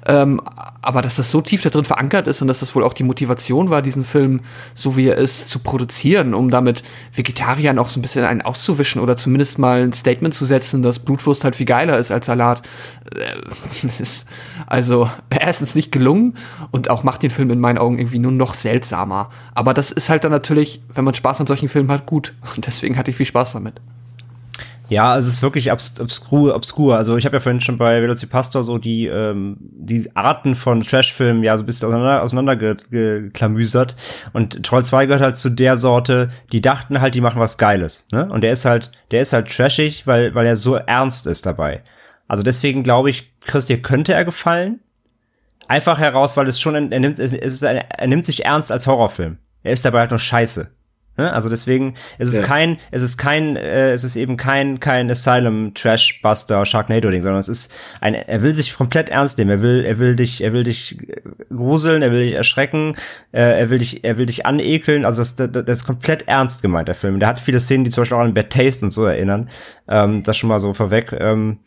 Ähm, 0.09 0.41
aber 0.81 1.03
dass 1.03 1.17
das 1.17 1.31
so 1.31 1.43
tief 1.43 1.63
da 1.63 1.69
drin 1.69 1.85
verankert 1.85 2.27
ist 2.29 2.41
und 2.41 2.49
dass 2.49 2.61
das 2.61 2.75
wohl 2.75 2.83
auch 2.83 2.95
die 2.95 3.03
Motivation 3.03 3.69
war, 3.69 3.83
diesen 3.83 4.05
Film, 4.05 4.41
so 4.75 4.97
wie 4.97 5.07
er 5.07 5.17
ist, 5.17 5.51
zu 5.51 5.59
produzieren, 5.59 6.33
um 6.33 6.51
damit 6.51 6.83
Vegetariern 7.15 7.79
auch 7.79 7.91
so 7.91 7.99
ein 7.99 8.03
bisschen 8.03 8.25
einen 8.25 8.41
auszuwischen 8.41 9.03
oder 9.03 9.19
zumindest 9.19 9.59
mal 9.59 9.83
ein 9.83 9.93
Statement 9.93 10.35
zu 10.35 10.47
setzen, 10.47 10.83
dass 10.83 10.99
Blutwurst 10.99 11.45
halt 11.45 11.57
viel 11.57 11.67
geiler 11.67 11.99
ist 11.99 12.11
als 12.11 12.27
Salat. 12.27 12.63
Äh, 13.15 13.87
ist 13.99 14.27
also 14.67 15.11
erstens 15.29 15.75
nicht 15.75 15.93
gelungen 15.93 16.37
und 16.71 16.89
auch 16.89 17.03
macht 17.03 17.23
den 17.23 17.31
Film 17.31 17.51
in 17.51 17.61
meinen 17.61 17.77
Augen 17.77 17.99
irgendwie 17.99 18.19
nur 18.19 18.33
noch 18.33 18.55
seltsamer. 18.55 19.29
Aber 19.55 19.75
das 19.75 19.91
ist 19.91 20.09
halt 20.09 20.25
dann 20.25 20.33
natürlich, 20.33 20.81
wenn 20.95 21.05
man 21.05 21.15
Spaß 21.15 21.41
an 21.41 21.47
solchen 21.47 21.69
Filmen 21.69 21.91
hat, 21.91 22.07
gut. 22.07 22.35
Und 22.57 22.67
deswegen 22.67 22.97
hatte 22.97 23.11
ich 23.11 23.17
viel 23.19 23.27
Spaß 23.27 23.53
damit. 23.53 23.75
Ja, 24.89 25.19
es 25.19 25.27
ist 25.27 25.43
wirklich 25.43 25.71
obs 25.71 26.01
obskur, 26.01 26.55
obskur. 26.55 26.97
Also 26.97 27.17
ich 27.17 27.27
habe 27.27 27.37
ja 27.37 27.41
vorhin 27.41 27.61
schon 27.61 27.77
bei 27.77 28.01
Velocipastor 28.01 28.65
so 28.65 28.79
die, 28.79 29.07
ähm, 29.07 29.57
die 29.61 30.11
Arten 30.15 30.55
von 30.55 30.81
Trashfilmen 30.81 31.43
ja 31.43 31.57
so 31.57 31.63
ein 31.63 31.67
bisschen 31.67 31.89
auseinander, 31.89 32.23
auseinandergeklamüsert. 32.23 33.97
Und 34.33 34.63
Troll 34.65 34.85
2 34.85 35.07
gehört 35.07 35.23
halt 35.23 35.37
zu 35.37 35.51
der 35.51 35.77
Sorte, 35.77 36.31
die 36.53 36.63
dachten 36.63 37.01
halt, 37.01 37.15
die 37.15 37.21
machen 37.21 37.41
was 37.41 37.59
Geiles. 37.59 38.07
Ne? 38.13 38.29
Und 38.31 38.41
der 38.41 38.53
ist 38.53 38.65
halt, 38.65 38.91
der 39.11 39.21
ist 39.21 39.33
halt 39.33 39.55
trashig, 39.55 40.07
weil, 40.07 40.35
weil 40.35 40.47
er 40.47 40.57
so 40.57 40.77
ernst 40.77 41.27
ist 41.27 41.45
dabei. 41.45 41.83
Also 42.27 42.43
deswegen 42.43 42.83
glaube 42.83 43.11
ich, 43.11 43.33
Chris, 43.41 43.67
dir 43.67 43.83
könnte 43.83 44.15
er 44.15 44.25
gefallen. 44.25 44.81
Einfach 45.67 45.99
heraus, 45.99 46.37
weil 46.39 46.49
es 46.49 46.59
schon, 46.59 46.75
er 46.75 47.01
nimmt, 47.01 47.19
es 47.19 47.35
ist 47.35 47.63
er 47.63 48.07
nimmt 48.07 48.25
sich 48.25 48.47
ernst 48.47 48.73
als 48.73 48.87
Horrorfilm. 48.87 49.37
Er 49.63 49.73
ist 49.73 49.85
dabei 49.85 50.01
halt 50.01 50.11
nur 50.11 50.19
scheiße. 50.19 50.71
Ne? 51.19 51.33
Also 51.33 51.49
deswegen, 51.49 51.95
es 52.19 52.29
ist 52.31 52.39
Ja. 52.39 52.45
kein, 52.45 52.79
es 52.93 53.03
ist 53.03 53.19
kein, 53.19 53.57
äh, 53.57 53.91
es 53.93 54.05
ist 54.05 54.15
eben 54.17 54.37
kein, 54.37 54.79
kein 54.81 55.11
Asylum 55.11 55.75
Trash 55.75 56.23
Buster 56.23 56.65
Sharknado 56.65 57.11
Ding, 57.11 57.23
sondern 57.23 57.41
es 57.41 57.49
ist 57.49 57.75
ein, 58.01 58.15
er 58.15 58.43
will 58.43 58.55
sich 58.55 58.73
komplett 58.73 59.09
ernst 59.11 59.37
nehmen. 59.37 59.51
Er 59.51 59.61
will, 59.63 59.85
er 59.85 59.99
will 59.99 60.15
dich, 60.17 60.41
er 60.43 60.53
will 60.53 60.63
dich 60.63 60.97
gruseln, 61.55 62.03
er 62.03 62.13
will 62.13 62.25
dich 62.25 62.35
erschrecken, 62.35 62.95
äh, 63.33 63.59
er 63.59 63.69
will 63.69 63.79
dich, 63.81 64.05
er 64.05 64.17
will 64.17 64.27
dich 64.27 64.47
anekeln. 64.47 65.05
Also 65.05 65.23
das, 65.23 65.35
das, 65.35 65.51
das 65.51 65.79
ist 65.79 65.85
komplett 65.85 66.29
ernst 66.29 66.63
gemeint 66.63 66.89
der 66.89 66.95
Film. 66.95 67.19
Der 67.19 67.29
hat 67.29 67.41
viele 67.41 67.61
Szenen, 67.61 67.85
die 67.85 67.91
zum 67.91 68.03
Beispiel 68.03 68.17
auch 68.17 68.23
an 68.23 68.33
Bad 68.35 68.51
Taste 68.51 68.85
und 68.87 68.91
so 68.91 69.05
erinnern. 69.05 69.49
Ähm, 69.89 70.23
das 70.23 70.37
schon 70.37 70.49
mal 70.49 70.61
so 70.61 70.73
vorweg. 70.73 71.13
Ähm, 71.19 71.59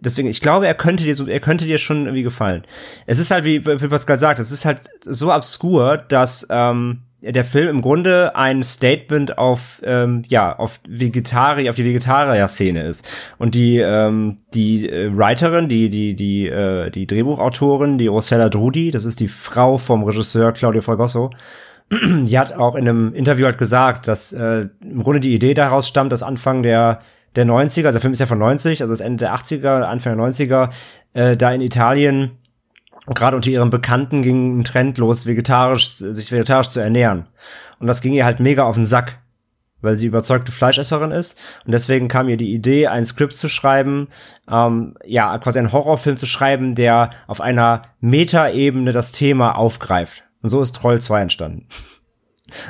deswegen, 0.00 0.28
ich 0.28 0.40
glaube, 0.40 0.66
er 0.66 0.74
könnte 0.74 1.04
dir 1.04 1.14
so, 1.14 1.26
er 1.26 1.40
könnte 1.40 1.66
dir 1.66 1.78
schon 1.78 2.04
irgendwie 2.06 2.22
gefallen. 2.22 2.64
Es 3.06 3.18
ist 3.18 3.30
halt, 3.30 3.44
wie, 3.44 3.64
wie 3.66 3.88
Pascal 3.88 4.18
sagt, 4.18 4.38
es 4.38 4.50
ist 4.50 4.64
halt 4.64 4.80
so 5.02 5.32
obskur, 5.32 5.98
dass 5.98 6.46
ähm, 6.50 7.00
der 7.32 7.44
Film 7.44 7.68
im 7.68 7.82
Grunde 7.82 8.36
ein 8.36 8.62
Statement 8.62 9.38
auf, 9.38 9.80
ähm, 9.84 10.22
ja, 10.28 10.56
auf 10.56 10.80
Vegetarier, 10.88 11.70
auf 11.70 11.76
die 11.76 11.84
Vegetarier-Szene 11.84 12.82
ist. 12.82 13.06
Und 13.38 13.54
die, 13.54 13.78
ähm, 13.78 14.36
die 14.52 14.88
äh, 14.88 15.10
Writerin, 15.16 15.68
die, 15.68 15.90
die, 15.90 16.14
die, 16.14 16.48
äh, 16.48 16.90
die 16.90 17.06
Drehbuchautorin, 17.06 17.98
die 17.98 18.06
Rossella 18.06 18.48
Drudi, 18.48 18.90
das 18.90 19.04
ist 19.04 19.20
die 19.20 19.28
Frau 19.28 19.78
vom 19.78 20.04
Regisseur 20.04 20.52
Claudio 20.52 20.82
Fragoso, 20.82 21.30
die 21.90 22.38
hat 22.38 22.52
auch 22.52 22.74
in 22.74 22.88
einem 22.88 23.14
Interview 23.14 23.46
halt 23.46 23.58
gesagt, 23.58 24.08
dass 24.08 24.32
äh, 24.32 24.66
im 24.82 25.02
Grunde 25.02 25.20
die 25.20 25.34
Idee 25.34 25.54
daraus 25.54 25.88
stammt, 25.88 26.12
dass 26.12 26.22
Anfang 26.22 26.62
der 26.62 27.00
der 27.36 27.46
90er, 27.46 27.86
also 27.86 27.96
der 27.96 28.00
Film 28.00 28.12
ist 28.12 28.20
ja 28.20 28.26
von 28.26 28.38
90, 28.38 28.80
also 28.80 28.92
das 28.92 29.00
Ende 29.00 29.24
der 29.24 29.34
80er, 29.34 29.82
Anfang 29.82 30.16
der 30.16 30.26
90er, 30.26 30.70
äh, 31.14 31.36
da 31.36 31.52
in 31.52 31.60
Italien 31.60 32.38
gerade 33.06 33.36
unter 33.36 33.50
ihren 33.50 33.70
Bekannten 33.70 34.22
ging 34.22 34.58
ein 34.58 34.64
Trend 34.64 34.98
los, 34.98 35.26
vegetarisch, 35.26 35.88
sich 35.88 36.32
vegetarisch 36.32 36.68
zu 36.68 36.80
ernähren. 36.80 37.26
Und 37.78 37.86
das 37.86 38.00
ging 38.00 38.14
ihr 38.14 38.24
halt 38.24 38.40
mega 38.40 38.64
auf 38.64 38.76
den 38.76 38.86
Sack, 38.86 39.18
weil 39.82 39.96
sie 39.96 40.06
überzeugte 40.06 40.52
Fleischesserin 40.52 41.10
ist. 41.10 41.38
Und 41.66 41.72
deswegen 41.72 42.08
kam 42.08 42.28
ihr 42.28 42.38
die 42.38 42.54
Idee, 42.54 42.86
ein 42.86 43.04
Skript 43.04 43.36
zu 43.36 43.48
schreiben, 43.48 44.08
ähm, 44.50 44.96
ja, 45.04 45.36
quasi 45.38 45.58
einen 45.58 45.72
Horrorfilm 45.72 46.16
zu 46.16 46.26
schreiben, 46.26 46.74
der 46.74 47.10
auf 47.26 47.40
einer 47.40 47.82
Metaebene 48.00 48.92
das 48.92 49.12
Thema 49.12 49.56
aufgreift. 49.56 50.22
Und 50.40 50.48
so 50.48 50.62
ist 50.62 50.74
Troll 50.74 51.00
2 51.00 51.22
entstanden. 51.22 51.66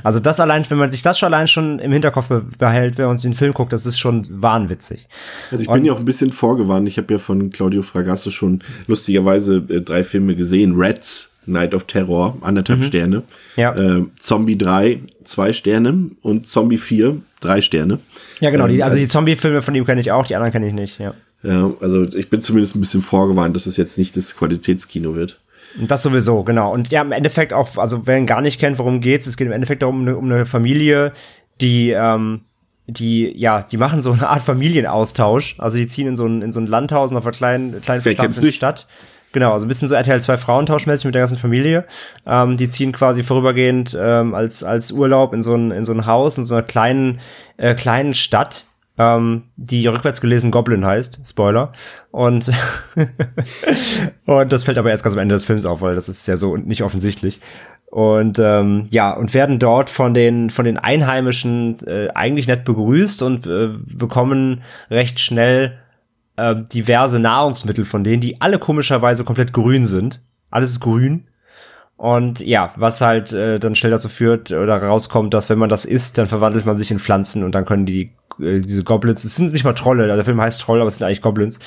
Also 0.05 0.21
das 0.21 0.39
allein, 0.41 0.65
wenn 0.71 0.79
man 0.79 0.91
sich 0.93 1.03
das 1.03 1.19
schon 1.19 1.33
allein 1.35 1.49
schon 1.49 1.79
im 1.81 1.93
Hinterkopf 1.93 2.29
be- 2.29 2.45
behält, 2.59 2.97
wenn 2.97 3.07
man 3.07 3.17
sich 3.19 3.25
den 3.25 3.35
Film 3.35 3.53
guckt, 3.53 3.73
das 3.73 3.87
ist 3.87 3.99
schon 3.99 4.25
wahnwitzig. 4.31 5.09
Also 5.51 5.63
ich 5.63 5.69
Und- 5.69 5.75
bin 5.75 5.85
ja 5.85 5.93
auch 5.93 5.99
ein 5.99 6.05
bisschen 6.05 6.33
vorgewarnt. 6.33 6.89
Ich 6.89 6.97
habe 6.97 7.13
ja 7.13 7.19
von 7.19 7.51
Claudio 7.51 7.83
Fragasso 7.83 8.31
schon 8.31 8.63
lustigerweise 8.87 9.57
äh, 9.69 9.81
drei 9.81 10.05
Filme 10.05 10.37
gesehen. 10.37 10.75
Rats, 10.77 11.31
Night 11.47 11.75
of 11.75 11.85
Terror, 11.85 12.39
anderthalb 12.41 12.85
Sterne. 12.85 13.17
Mhm. 13.19 13.23
Ja. 13.57 13.75
Äh, 13.75 14.05
Zombie 14.21 14.57
3, 14.57 15.01
zwei 15.25 15.53
Sterne. 15.53 16.11
Und 16.23 16.47
Zombie 16.47 16.79
4, 16.79 17.17
drei 17.41 17.61
Sterne. 17.61 17.99
Ja, 18.41 18.51
genau, 18.51 18.67
die, 18.69 18.77
Ähm, 18.77 18.83
also 18.85 18.97
die 18.97 19.09
Zombie-Filme 19.09 19.61
von 19.61 19.75
ihm 19.75 19.85
kenne 19.85 20.01
ich 20.01 20.11
auch, 20.13 20.27
die 20.27 20.37
anderen 20.37 20.53
kenne 20.53 20.69
ich 20.69 20.73
nicht, 20.73 20.99
ja. 21.01 21.15
Ja, 21.43 21.71
also 21.81 22.05
ich 22.05 22.31
bin 22.31 22.41
zumindest 22.41 22.75
ein 22.77 22.81
bisschen 22.81 23.03
vorgewarnt, 23.03 23.55
dass 23.55 23.67
es 23.67 23.77
jetzt 23.77 23.99
nicht 23.99 24.17
das 24.17 24.35
Qualitätskino 24.37 25.15
wird. 25.15 25.39
Und 25.79 25.91
Das 25.91 26.03
sowieso, 26.03 26.45
genau. 26.45 26.73
Und 26.73 26.91
ja, 26.91 27.03
im 27.03 27.13
Endeffekt 27.13 27.53
auch, 27.53 27.77
also 27.77 28.07
wer 28.07 28.19
ihn 28.19 28.27
gar 28.27 28.41
nicht 28.41 28.61
kennt, 28.61 28.79
worum 28.79 29.01
geht's, 29.01 29.27
es 29.27 29.37
geht 29.37 29.47
im 29.47 29.53
Endeffekt 29.53 29.83
darum, 29.83 30.07
um 30.09 30.25
eine, 30.25 30.47
Familie, 30.47 31.13
die, 31.61 31.91
ähm, 31.91 32.43
die, 32.87 33.33
ja, 33.37 33.63
die 33.63 33.77
machen 33.77 34.03
so 34.03 34.13
eine 34.13 34.29
Art 34.29 34.43
Familienaustausch. 34.43 35.57
Also 35.59 35.77
die 35.77 35.87
ziehen 35.87 36.09
in 36.09 36.17
so 36.17 36.27
ein, 36.27 36.43
in 36.43 36.53
so 36.53 36.61
ein 36.61 36.67
Landhaus 36.67 37.11
in 37.11 37.17
einer 37.17 37.31
kleinen, 37.31 37.81
kleinen 37.81 38.03
nicht? 38.41 38.57
Stadt. 38.57 38.87
Genau, 39.33 39.53
also 39.53 39.67
ein 39.67 39.69
bisschen 39.69 39.89
so 39.89 39.97
RTL 39.97 40.23
2 40.23 40.37
Frauentauschmäßig 40.37 41.07
mit 41.07 41.15
der 41.17 41.23
ganzen 41.23 41.39
Familie. 41.39 41.85
Ähm, 42.25 42.57
die 42.57 42.69
ziehen 42.69 42.93
quasi 42.93 43.25
vorübergehend 43.25 43.97
ähm, 44.01 44.33
als, 44.33 44.63
als 44.63 44.93
Urlaub 44.93 45.35
in 45.35 45.43
so 45.43 45.55
ein, 45.55 45.73
in 45.73 45.85
so 45.85 45.93
ein 45.93 46.07
Haus, 46.07 46.39
in 46.39 46.45
so 46.45 46.55
einer 46.55 46.63
kleinen, 46.63 47.19
äh, 47.57 47.75
kleinen 47.75 48.15
Stadt, 48.15 48.65
ähm, 48.97 49.45
die 49.57 49.87
rückwärts 49.87 50.21
gelesen 50.21 50.51
Goblin 50.51 50.85
heißt. 50.85 51.21
Spoiler. 51.25 51.73
Und, 52.11 52.51
und 54.27 54.53
das 54.53 54.65
fällt 54.65 54.79
aber 54.79 54.91
erst 54.91 55.03
ganz 55.03 55.15
am 55.15 55.21
Ende 55.21 55.35
des 55.35 55.45
Films 55.45 55.67
auf, 55.67 55.81
weil 55.81 55.95
das 55.95 56.09
ist 56.09 56.27
ja 56.27 56.37
so 56.37 56.57
nicht 56.57 56.83
offensichtlich. 56.83 57.41
Und 57.87 58.39
ähm, 58.41 58.87
ja, 58.91 59.13
und 59.13 59.35
werden 59.35 59.59
dort 59.59 59.89
von 59.89 60.15
den 60.15 60.51
von 60.51 60.65
den 60.65 60.79
Einheimischen 60.79 61.79
äh, 61.87 62.09
eigentlich 62.15 62.49
nett 62.49 62.65
begrüßt 62.65 63.23
und 63.23 63.47
äh, 63.47 63.69
bekommen 63.87 64.63
recht 64.91 65.21
schnell 65.21 65.79
äh, 66.37 66.57
diverse 66.73 67.21
Nahrungsmittel 67.21 67.85
von 67.85 68.03
denen, 68.03 68.21
die 68.21 68.41
alle 68.41 68.59
komischerweise 68.59 69.25
komplett 69.25 69.53
grün 69.53 69.85
sind. 69.85 70.21
Alles 70.51 70.71
ist 70.71 70.81
grün. 70.81 71.29
Und 71.97 72.41
ja, 72.41 72.73
was 72.75 73.01
halt 73.01 73.33
äh, 73.33 73.61
dann 73.61 73.77
schnell 73.77 73.93
dazu 73.93 74.09
führt 74.09 74.51
oder 74.51 74.83
rauskommt, 74.83 75.33
dass 75.33 75.49
wenn 75.49 75.59
man 75.59 75.69
das 75.69 75.85
isst, 75.85 76.19
dann 76.19 76.27
verwandelt 76.27 76.67
man 76.67 76.77
sich 76.77 76.91
in 76.91 76.99
Pflanzen 76.99 77.45
und 77.45 77.55
dann 77.55 77.65
können 77.65 77.87
die 77.87 78.11
äh, 78.41 78.61
diese 78.61 78.85
Goblins, 78.85 79.25
es 79.25 79.37
sind 79.37 79.53
nicht 79.53 79.65
mal 79.65 79.73
Trolle, 79.75 80.05
also 80.05 80.17
der 80.17 80.25
Film 80.25 80.41
heißt 80.41 80.61
Troll, 80.61 80.81
aber 80.81 80.89
es 80.89 80.97
sind 80.97 81.07
eigentlich 81.07 81.23
Goblins, 81.23 81.59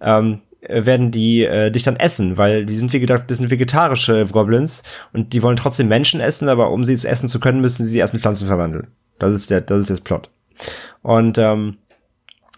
ähm, 0.00 0.40
äh, 0.60 0.84
werden 0.86 1.10
die 1.10 1.44
äh, 1.44 1.70
dich 1.70 1.82
dann 1.82 1.96
essen, 1.96 2.36
weil 2.38 2.66
die 2.66 2.74
sind, 2.74 2.92
vegeta 2.92 3.18
das 3.18 3.38
sind 3.38 3.50
vegetarische 3.50 4.26
Goblins 4.26 4.82
und 5.12 5.32
die 5.32 5.42
wollen 5.42 5.56
trotzdem 5.56 5.88
Menschen 5.88 6.20
essen, 6.20 6.48
aber 6.48 6.70
um 6.70 6.84
sie 6.84 6.96
zu 6.96 7.08
essen 7.08 7.28
zu 7.28 7.40
können, 7.40 7.60
müssen 7.60 7.84
sie 7.84 7.98
erst 7.98 8.14
in 8.14 8.20
Pflanzen 8.20 8.46
verwandeln. 8.46 8.88
Das 9.18 9.34
ist 9.34 9.50
der, 9.50 9.60
das 9.60 9.80
ist 9.80 9.90
das 9.90 10.00
Plot. 10.00 10.30
Und 11.02 11.38
ähm, 11.38 11.78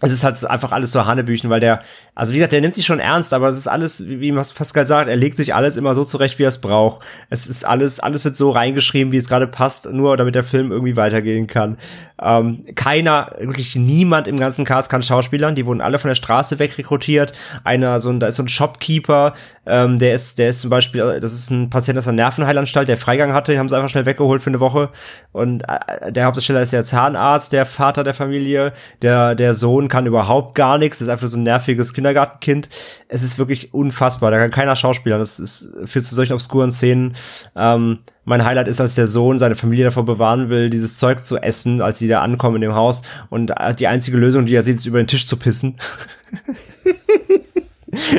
es 0.01 0.11
ist 0.11 0.25
halt 0.25 0.43
einfach 0.49 0.73
alles 0.73 0.91
so 0.91 1.05
Hanebüchen, 1.05 1.49
weil 1.49 1.61
der, 1.61 1.81
also 2.15 2.33
wie 2.33 2.37
gesagt, 2.37 2.51
der 2.51 2.59
nimmt 2.59 2.75
sich 2.75 2.85
schon 2.85 2.99
ernst, 2.99 3.33
aber 3.33 3.47
es 3.47 3.57
ist 3.57 3.67
alles, 3.67 4.03
wie 4.07 4.33
Pascal 4.33 4.85
sagt, 4.85 5.09
er 5.09 5.15
legt 5.15 5.37
sich 5.37 5.55
alles 5.55 5.77
immer 5.77 5.95
so 5.95 6.03
zurecht, 6.03 6.37
wie 6.37 6.43
er 6.43 6.49
es 6.49 6.59
braucht. 6.59 7.01
Es 7.29 7.47
ist 7.47 7.63
alles, 7.63 8.01
alles 8.01 8.25
wird 8.25 8.35
so 8.35 8.51
reingeschrieben, 8.51 9.13
wie 9.13 9.17
es 9.17 9.29
gerade 9.29 9.47
passt, 9.47 9.89
nur 9.89 10.17
damit 10.17 10.35
der 10.35 10.43
Film 10.43 10.71
irgendwie 10.71 10.97
weitergehen 10.97 11.47
kann. 11.47 11.77
Ähm, 12.21 12.65
keiner, 12.75 13.35
wirklich 13.39 13.75
niemand 13.75 14.27
im 14.27 14.37
ganzen 14.37 14.65
Cast 14.65 14.89
kann 14.89 15.03
Schauspielern, 15.03 15.55
die 15.55 15.65
wurden 15.65 15.81
alle 15.81 15.99
von 15.99 16.09
der 16.09 16.15
Straße 16.15 16.59
wegrekrutiert. 16.59 17.33
Einer, 17.63 17.99
so 17.99 18.09
ein, 18.09 18.19
da 18.19 18.27
ist 18.27 18.35
so 18.35 18.43
ein 18.43 18.47
Shopkeeper, 18.47 19.33
ähm, 19.65 19.97
der 19.97 20.13
ist, 20.13 20.37
der 20.37 20.49
ist 20.49 20.61
zum 20.61 20.69
Beispiel, 20.69 21.19
das 21.19 21.33
ist 21.33 21.49
ein 21.49 21.69
Patient 21.69 21.97
aus 21.97 22.07
einer 22.07 22.15
Nervenheilanstalt, 22.15 22.87
der 22.87 22.97
Freigang 22.97 23.33
hatte, 23.33 23.51
den 23.51 23.59
haben 23.59 23.67
sie 23.67 23.75
einfach 23.75 23.89
schnell 23.89 24.05
weggeholt 24.05 24.41
für 24.41 24.49
eine 24.49 24.59
Woche. 24.59 24.91
Und 25.31 25.63
äh, 25.63 26.11
der 26.11 26.25
Hauptdarsteller 26.25 26.61
ist 26.61 26.71
der 26.71 26.83
Zahnarzt, 26.83 27.51
der 27.51 27.65
Vater 27.65 28.03
der 28.03 28.13
Familie, 28.13 28.73
der, 29.01 29.35
der 29.35 29.55
Sohn 29.55 29.84
kann 29.87 30.05
überhaupt 30.05 30.55
gar 30.55 30.77
nichts, 30.77 31.01
ist 31.01 31.09
einfach 31.09 31.27
so 31.27 31.37
ein 31.37 31.43
nerviges 31.43 31.93
Kindergartenkind. 31.93 32.69
Es 33.07 33.21
ist 33.21 33.37
wirklich 33.37 33.73
unfassbar, 33.73 34.31
da 34.31 34.37
kann 34.37 34.51
keiner 34.51 34.75
Schauspieler. 34.75 35.17
Das 35.17 35.39
ist, 35.39 35.69
führt 35.85 36.05
zu 36.05 36.15
solchen 36.15 36.33
obskuren 36.33 36.71
Szenen. 36.71 37.15
Ähm, 37.55 37.99
mein 38.23 38.43
Highlight 38.43 38.67
ist, 38.67 38.81
als 38.81 38.95
der 38.95 39.07
Sohn 39.07 39.37
seine 39.37 39.55
Familie 39.55 39.85
davor 39.85 40.05
bewahren 40.05 40.49
will, 40.49 40.69
dieses 40.69 40.97
Zeug 40.97 41.25
zu 41.25 41.37
essen, 41.37 41.81
als 41.81 41.99
sie 41.99 42.07
da 42.07 42.21
ankommen 42.21 42.55
in 42.55 42.61
dem 42.61 42.75
Haus. 42.75 43.03
Und 43.29 43.53
die 43.79 43.87
einzige 43.87 44.17
Lösung, 44.17 44.45
die 44.45 44.55
er 44.55 44.63
sieht, 44.63 44.77
ist 44.77 44.85
über 44.85 44.97
den 44.97 45.07
Tisch 45.07 45.27
zu 45.27 45.37
pissen. 45.37 45.75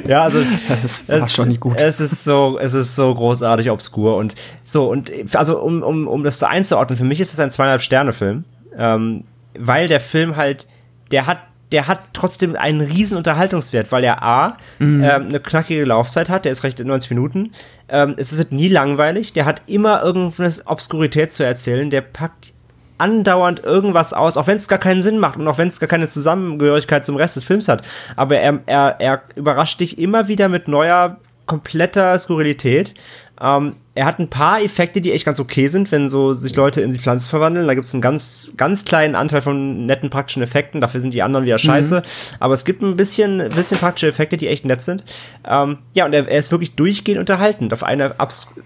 ja, 0.08 0.22
also 0.22 0.38
das 0.82 1.08
war 1.08 1.24
es, 1.24 1.32
schon 1.32 1.48
nicht 1.48 1.60
gut. 1.60 1.80
Es 1.80 2.00
ist 2.00 2.24
so, 2.24 2.58
es 2.58 2.74
ist 2.74 2.94
so 2.94 3.14
großartig 3.14 3.70
obskur 3.70 4.16
und 4.16 4.34
so 4.64 4.90
und 4.90 5.10
also 5.34 5.60
um 5.60 5.82
um 5.82 6.06
um 6.06 6.22
das 6.22 6.38
so 6.38 6.46
einzuordnen, 6.46 6.96
für 6.96 7.04
mich 7.04 7.20
ist 7.20 7.32
es 7.32 7.40
ein 7.40 7.50
zweieinhalb 7.50 7.82
Sterne 7.82 8.12
Film, 8.12 8.44
ähm, 8.76 9.22
weil 9.58 9.88
der 9.88 10.00
Film 10.00 10.36
halt, 10.36 10.66
der 11.10 11.26
hat 11.26 11.40
der 11.72 11.88
hat 11.88 12.00
trotzdem 12.12 12.54
einen 12.56 12.80
riesen 12.80 13.16
Unterhaltungswert, 13.16 13.90
weil 13.90 14.04
er 14.04 14.22
A, 14.22 14.56
mhm. 14.78 15.02
ähm, 15.02 15.28
eine 15.28 15.40
knackige 15.40 15.84
Laufzeit 15.84 16.28
hat, 16.28 16.44
der 16.44 16.52
ist 16.52 16.62
recht 16.62 16.78
90 16.78 17.10
Minuten. 17.10 17.52
Ähm, 17.88 18.14
es 18.16 18.36
wird 18.38 18.52
nie 18.52 18.68
langweilig, 18.68 19.32
der 19.32 19.46
hat 19.46 19.62
immer 19.66 20.02
irgendeine 20.02 20.52
Obskurität 20.66 21.32
zu 21.32 21.44
erzählen, 21.44 21.90
der 21.90 22.02
packt 22.02 22.52
andauernd 22.98 23.62
irgendwas 23.62 24.12
aus, 24.12 24.36
auch 24.36 24.46
wenn 24.46 24.56
es 24.56 24.68
gar 24.68 24.78
keinen 24.78 25.02
Sinn 25.02 25.18
macht 25.18 25.38
und 25.38 25.46
auch 25.48 25.58
wenn 25.58 25.68
es 25.68 25.80
gar 25.80 25.88
keine 25.88 26.08
Zusammengehörigkeit 26.08 27.04
zum 27.04 27.16
Rest 27.16 27.36
des 27.36 27.44
Films 27.44 27.68
hat. 27.68 27.82
Aber 28.14 28.38
er, 28.38 28.60
er, 28.66 28.96
er 29.00 29.22
überrascht 29.34 29.80
dich 29.80 29.98
immer 29.98 30.28
wieder 30.28 30.48
mit 30.48 30.68
neuer, 30.68 31.18
kompletter 31.44 32.18
Skurrilität. 32.18 32.94
Ähm, 33.40 33.76
er 33.94 34.04
hat 34.04 34.18
ein 34.18 34.28
paar 34.28 34.62
Effekte, 34.62 35.00
die 35.00 35.12
echt 35.12 35.24
ganz 35.24 35.40
okay 35.40 35.68
sind, 35.68 35.90
wenn 35.90 36.10
so 36.10 36.34
sich 36.34 36.54
Leute 36.54 36.82
in 36.82 36.90
die 36.90 36.98
Pflanze 36.98 37.28
verwandeln. 37.28 37.66
Da 37.66 37.74
gibt 37.74 37.86
es 37.86 37.94
einen 37.94 38.02
ganz, 38.02 38.50
ganz 38.56 38.84
kleinen 38.84 39.14
Anteil 39.14 39.40
von 39.40 39.86
netten 39.86 40.10
praktischen 40.10 40.42
Effekten. 40.42 40.80
Dafür 40.80 41.00
sind 41.00 41.14
die 41.14 41.22
anderen 41.22 41.46
wieder 41.46 41.58
scheiße. 41.58 42.00
Mhm. 42.00 42.36
Aber 42.40 42.54
es 42.54 42.64
gibt 42.64 42.82
ein 42.82 42.96
bisschen, 42.96 43.48
bisschen 43.50 43.78
praktische 43.78 44.08
Effekte, 44.08 44.36
die 44.36 44.48
echt 44.48 44.64
nett 44.64 44.82
sind. 44.82 45.02
Ähm, 45.48 45.78
ja, 45.94 46.04
und 46.04 46.12
er, 46.12 46.28
er, 46.28 46.38
ist 46.38 46.50
wirklich 46.50 46.76
durchgehend 46.76 47.20
unterhaltend. 47.20 47.72
Auf 47.72 47.84
eine 47.84 48.14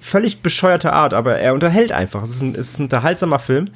völlig 0.01 0.43
bescheuerte 0.43 0.93
Art. 0.93 1.15
Aber 1.15 1.39
er 1.39 1.55
unterhält 1.55 1.93
einfach. 1.93 2.23
Es 2.23 2.31
ist 2.31 2.43
ein, 2.43 2.51
es 2.53 2.71
ist 2.71 2.81
ein 2.81 2.85
unterhaltsamer 2.85 3.39
Film. 3.39 3.71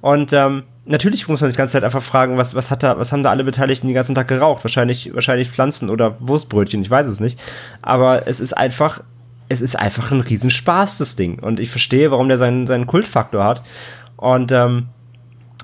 Und 0.00 0.32
ähm, 0.32 0.62
natürlich 0.84 1.28
muss 1.28 1.40
man 1.40 1.50
sich 1.50 1.56
die 1.56 1.58
ganze 1.58 1.72
Zeit 1.72 1.84
einfach 1.84 2.02
fragen, 2.02 2.36
was, 2.36 2.54
was 2.54 2.70
hat 2.70 2.82
da, 2.82 2.98
was 2.98 3.12
haben 3.12 3.22
da 3.22 3.30
alle 3.30 3.44
Beteiligten 3.44 3.88
den 3.88 3.94
ganzen 3.94 4.14
Tag 4.14 4.28
geraucht? 4.28 4.64
Wahrscheinlich, 4.64 5.12
wahrscheinlich 5.14 5.50
Pflanzen 5.50 5.90
oder 5.90 6.16
Wurstbrötchen, 6.20 6.82
ich 6.82 6.90
weiß 6.90 7.06
es 7.06 7.20
nicht. 7.20 7.38
Aber 7.82 8.26
es 8.26 8.40
ist 8.40 8.54
einfach 8.54 9.02
es 9.50 9.60
ist 9.60 9.76
einfach 9.76 10.12
ein 10.12 10.20
Riesenspaß, 10.20 10.98
das 10.98 11.16
Ding. 11.16 11.40
Und 11.40 11.58
ich 11.58 11.70
verstehe, 11.70 12.12
warum 12.12 12.28
der 12.28 12.38
seinen, 12.38 12.68
seinen 12.68 12.86
Kultfaktor 12.86 13.42
hat. 13.42 13.62
Und 14.16 14.52
ähm, 14.52 14.86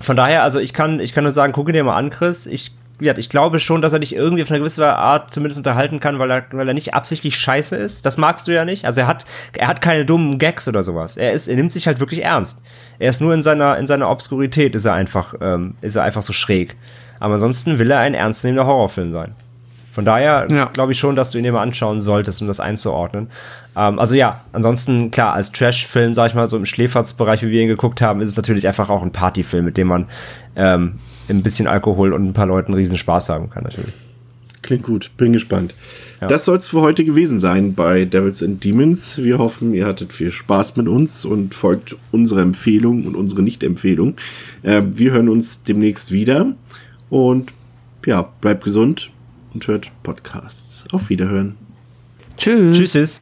von 0.03 0.17
daher, 0.17 0.43
also 0.43 0.59
ich 0.59 0.73
kann, 0.73 0.99
ich 0.99 1.13
kann 1.13 1.23
nur 1.23 1.33
sagen, 1.33 1.53
gucke 1.53 1.73
dir 1.73 1.85
mal 1.85 1.97
an, 1.97 2.11
Chris. 2.11 2.47
Ich, 2.47 2.75
ja, 2.99 3.17
ich 3.17 3.29
glaube 3.29 3.61
schon, 3.61 3.83
dass 3.83 3.93
er 3.93 4.01
dich 4.01 4.13
irgendwie 4.13 4.43
auf 4.43 4.51
eine 4.51 4.59
gewisse 4.59 4.85
Art 4.89 5.33
zumindest 5.33 5.59
unterhalten 5.59 6.01
kann, 6.01 6.19
weil 6.19 6.33
er, 6.33 6.45
weil 6.51 6.67
er 6.67 6.75
nicht 6.75 6.95
absichtlich 6.95 7.37
scheiße 7.39 7.77
ist. 7.77 8.05
Das 8.05 8.19
magst 8.19 8.49
du 8.49 8.53
ja 8.53 8.65
nicht. 8.65 8.85
Also 8.85 9.03
er 9.03 9.07
hat, 9.07 9.25
er 9.57 9.69
hat 9.69 9.81
keine 9.81 10.05
dummen 10.05 10.41
Gags 10.41 10.67
oder 10.67 10.83
sowas. 10.83 11.17
Er 11.17 11.31
ist, 11.33 11.47
er 11.47 11.55
nimmt 11.55 11.73
sich 11.73 11.87
halt 11.87 12.01
wirklich 12.01 12.25
ernst. 12.25 12.63
Er 12.99 13.11
ist 13.11 13.21
nur 13.21 13.35
in 13.35 13.43
seiner, 13.43 13.79
in 13.79 13.87
seiner 13.87 14.11
Obskurität 14.11 14.75
ist 14.75 14.87
er 14.87 14.95
einfach, 14.95 15.35
ähm, 15.41 15.77
ist 15.81 15.95
er 15.95 16.03
einfach 16.03 16.23
so 16.23 16.33
schräg. 16.33 16.75
Aber 17.21 17.35
ansonsten 17.35 17.79
will 17.79 17.93
er 17.93 18.01
ein 18.01 18.15
ernstzunehmender 18.15 18.67
Horrorfilm 18.67 19.13
sein. 19.13 19.37
Von 19.97 20.05
daher 20.05 20.47
ja. 20.51 20.67
glaube 20.67 20.93
ich 20.93 20.99
schon, 20.99 21.17
dass 21.17 21.31
du 21.31 21.39
ihn 21.39 21.45
dir 21.45 21.53
mal 21.53 21.63
anschauen 21.63 22.01
solltest, 22.01 22.43
um 22.43 22.49
das 22.49 22.61
einzuordnen. 22.61 23.31
Ähm, 23.77 23.99
also 23.99 24.15
ja, 24.15 24.45
ansonsten, 24.53 25.11
klar, 25.11 25.35
als 25.35 25.53
Trash-Film, 25.53 26.15
sag 26.15 26.29
ich 26.29 26.35
mal, 26.35 26.47
so 26.47 26.57
im 26.57 26.67
Schläferzbereich, 26.67 27.43
wie 27.43 27.51
wir 27.51 27.63
ihn 27.63 27.69
geguckt 27.69 28.01
haben, 28.01 28.21
ist 28.21 28.31
es 28.31 28.37
natürlich 28.37 28.67
einfach 28.67 28.91
auch 28.91 29.03
ein 29.03 29.13
Partyfilm, 29.13 29.65
mit 29.65 29.77
dem 29.77 29.89
man 29.89 30.07
ähm, 30.57 30.95
ein 31.29 31.43
bisschen 31.43 31.67
Alkohol 31.67 32.13
und 32.13 32.27
ein 32.27 32.33
paar 32.33 32.47
Leuten 32.47 32.75
riesen 32.75 32.99
Spaß 32.99 33.29
haben 33.29 33.51
kann, 33.51 33.65
natürlich. 33.65 33.93
Klingt 34.63 34.83
gut, 34.83 35.13
bin 35.17 35.33
gespannt. 35.33 35.75
Ja. 36.21 36.29
Das 36.29 36.45
soll 36.45 36.57
es 36.57 36.69
für 36.69 36.81
heute 36.81 37.05
gewesen 37.05 37.39
sein 37.39 37.75
bei 37.75 38.05
Devils 38.05 38.43
and 38.43 38.65
Demons. 38.65 39.23
Wir 39.23 39.39
hoffen, 39.39 39.75
ihr 39.75 39.87
hattet 39.87 40.13
viel 40.13 40.33
Spaß 40.33 40.77
mit 40.77 40.89
uns 40.89 41.25
und 41.25 41.55
folgt 41.55 41.95
unserer 42.11 42.41
Empfehlung 42.41 43.07
und 43.07 43.15
unsere 43.15 43.43
Nicht-Empfehlung. 43.43 44.15
Äh, 44.63 44.83
wir 44.93 45.13
hören 45.13 45.29
uns 45.29 45.63
demnächst 45.63 46.11
wieder 46.11 46.53
und 47.11 47.53
ja, 48.07 48.23
bleibt 48.41 48.65
gesund 48.65 49.11
und 49.53 49.67
hört 49.69 49.91
Podcasts. 50.03 50.85
Auf 50.91 51.11
Wiederhören. 51.11 51.57
Tschüss. 52.37 52.77
Tschüss. 52.77 52.93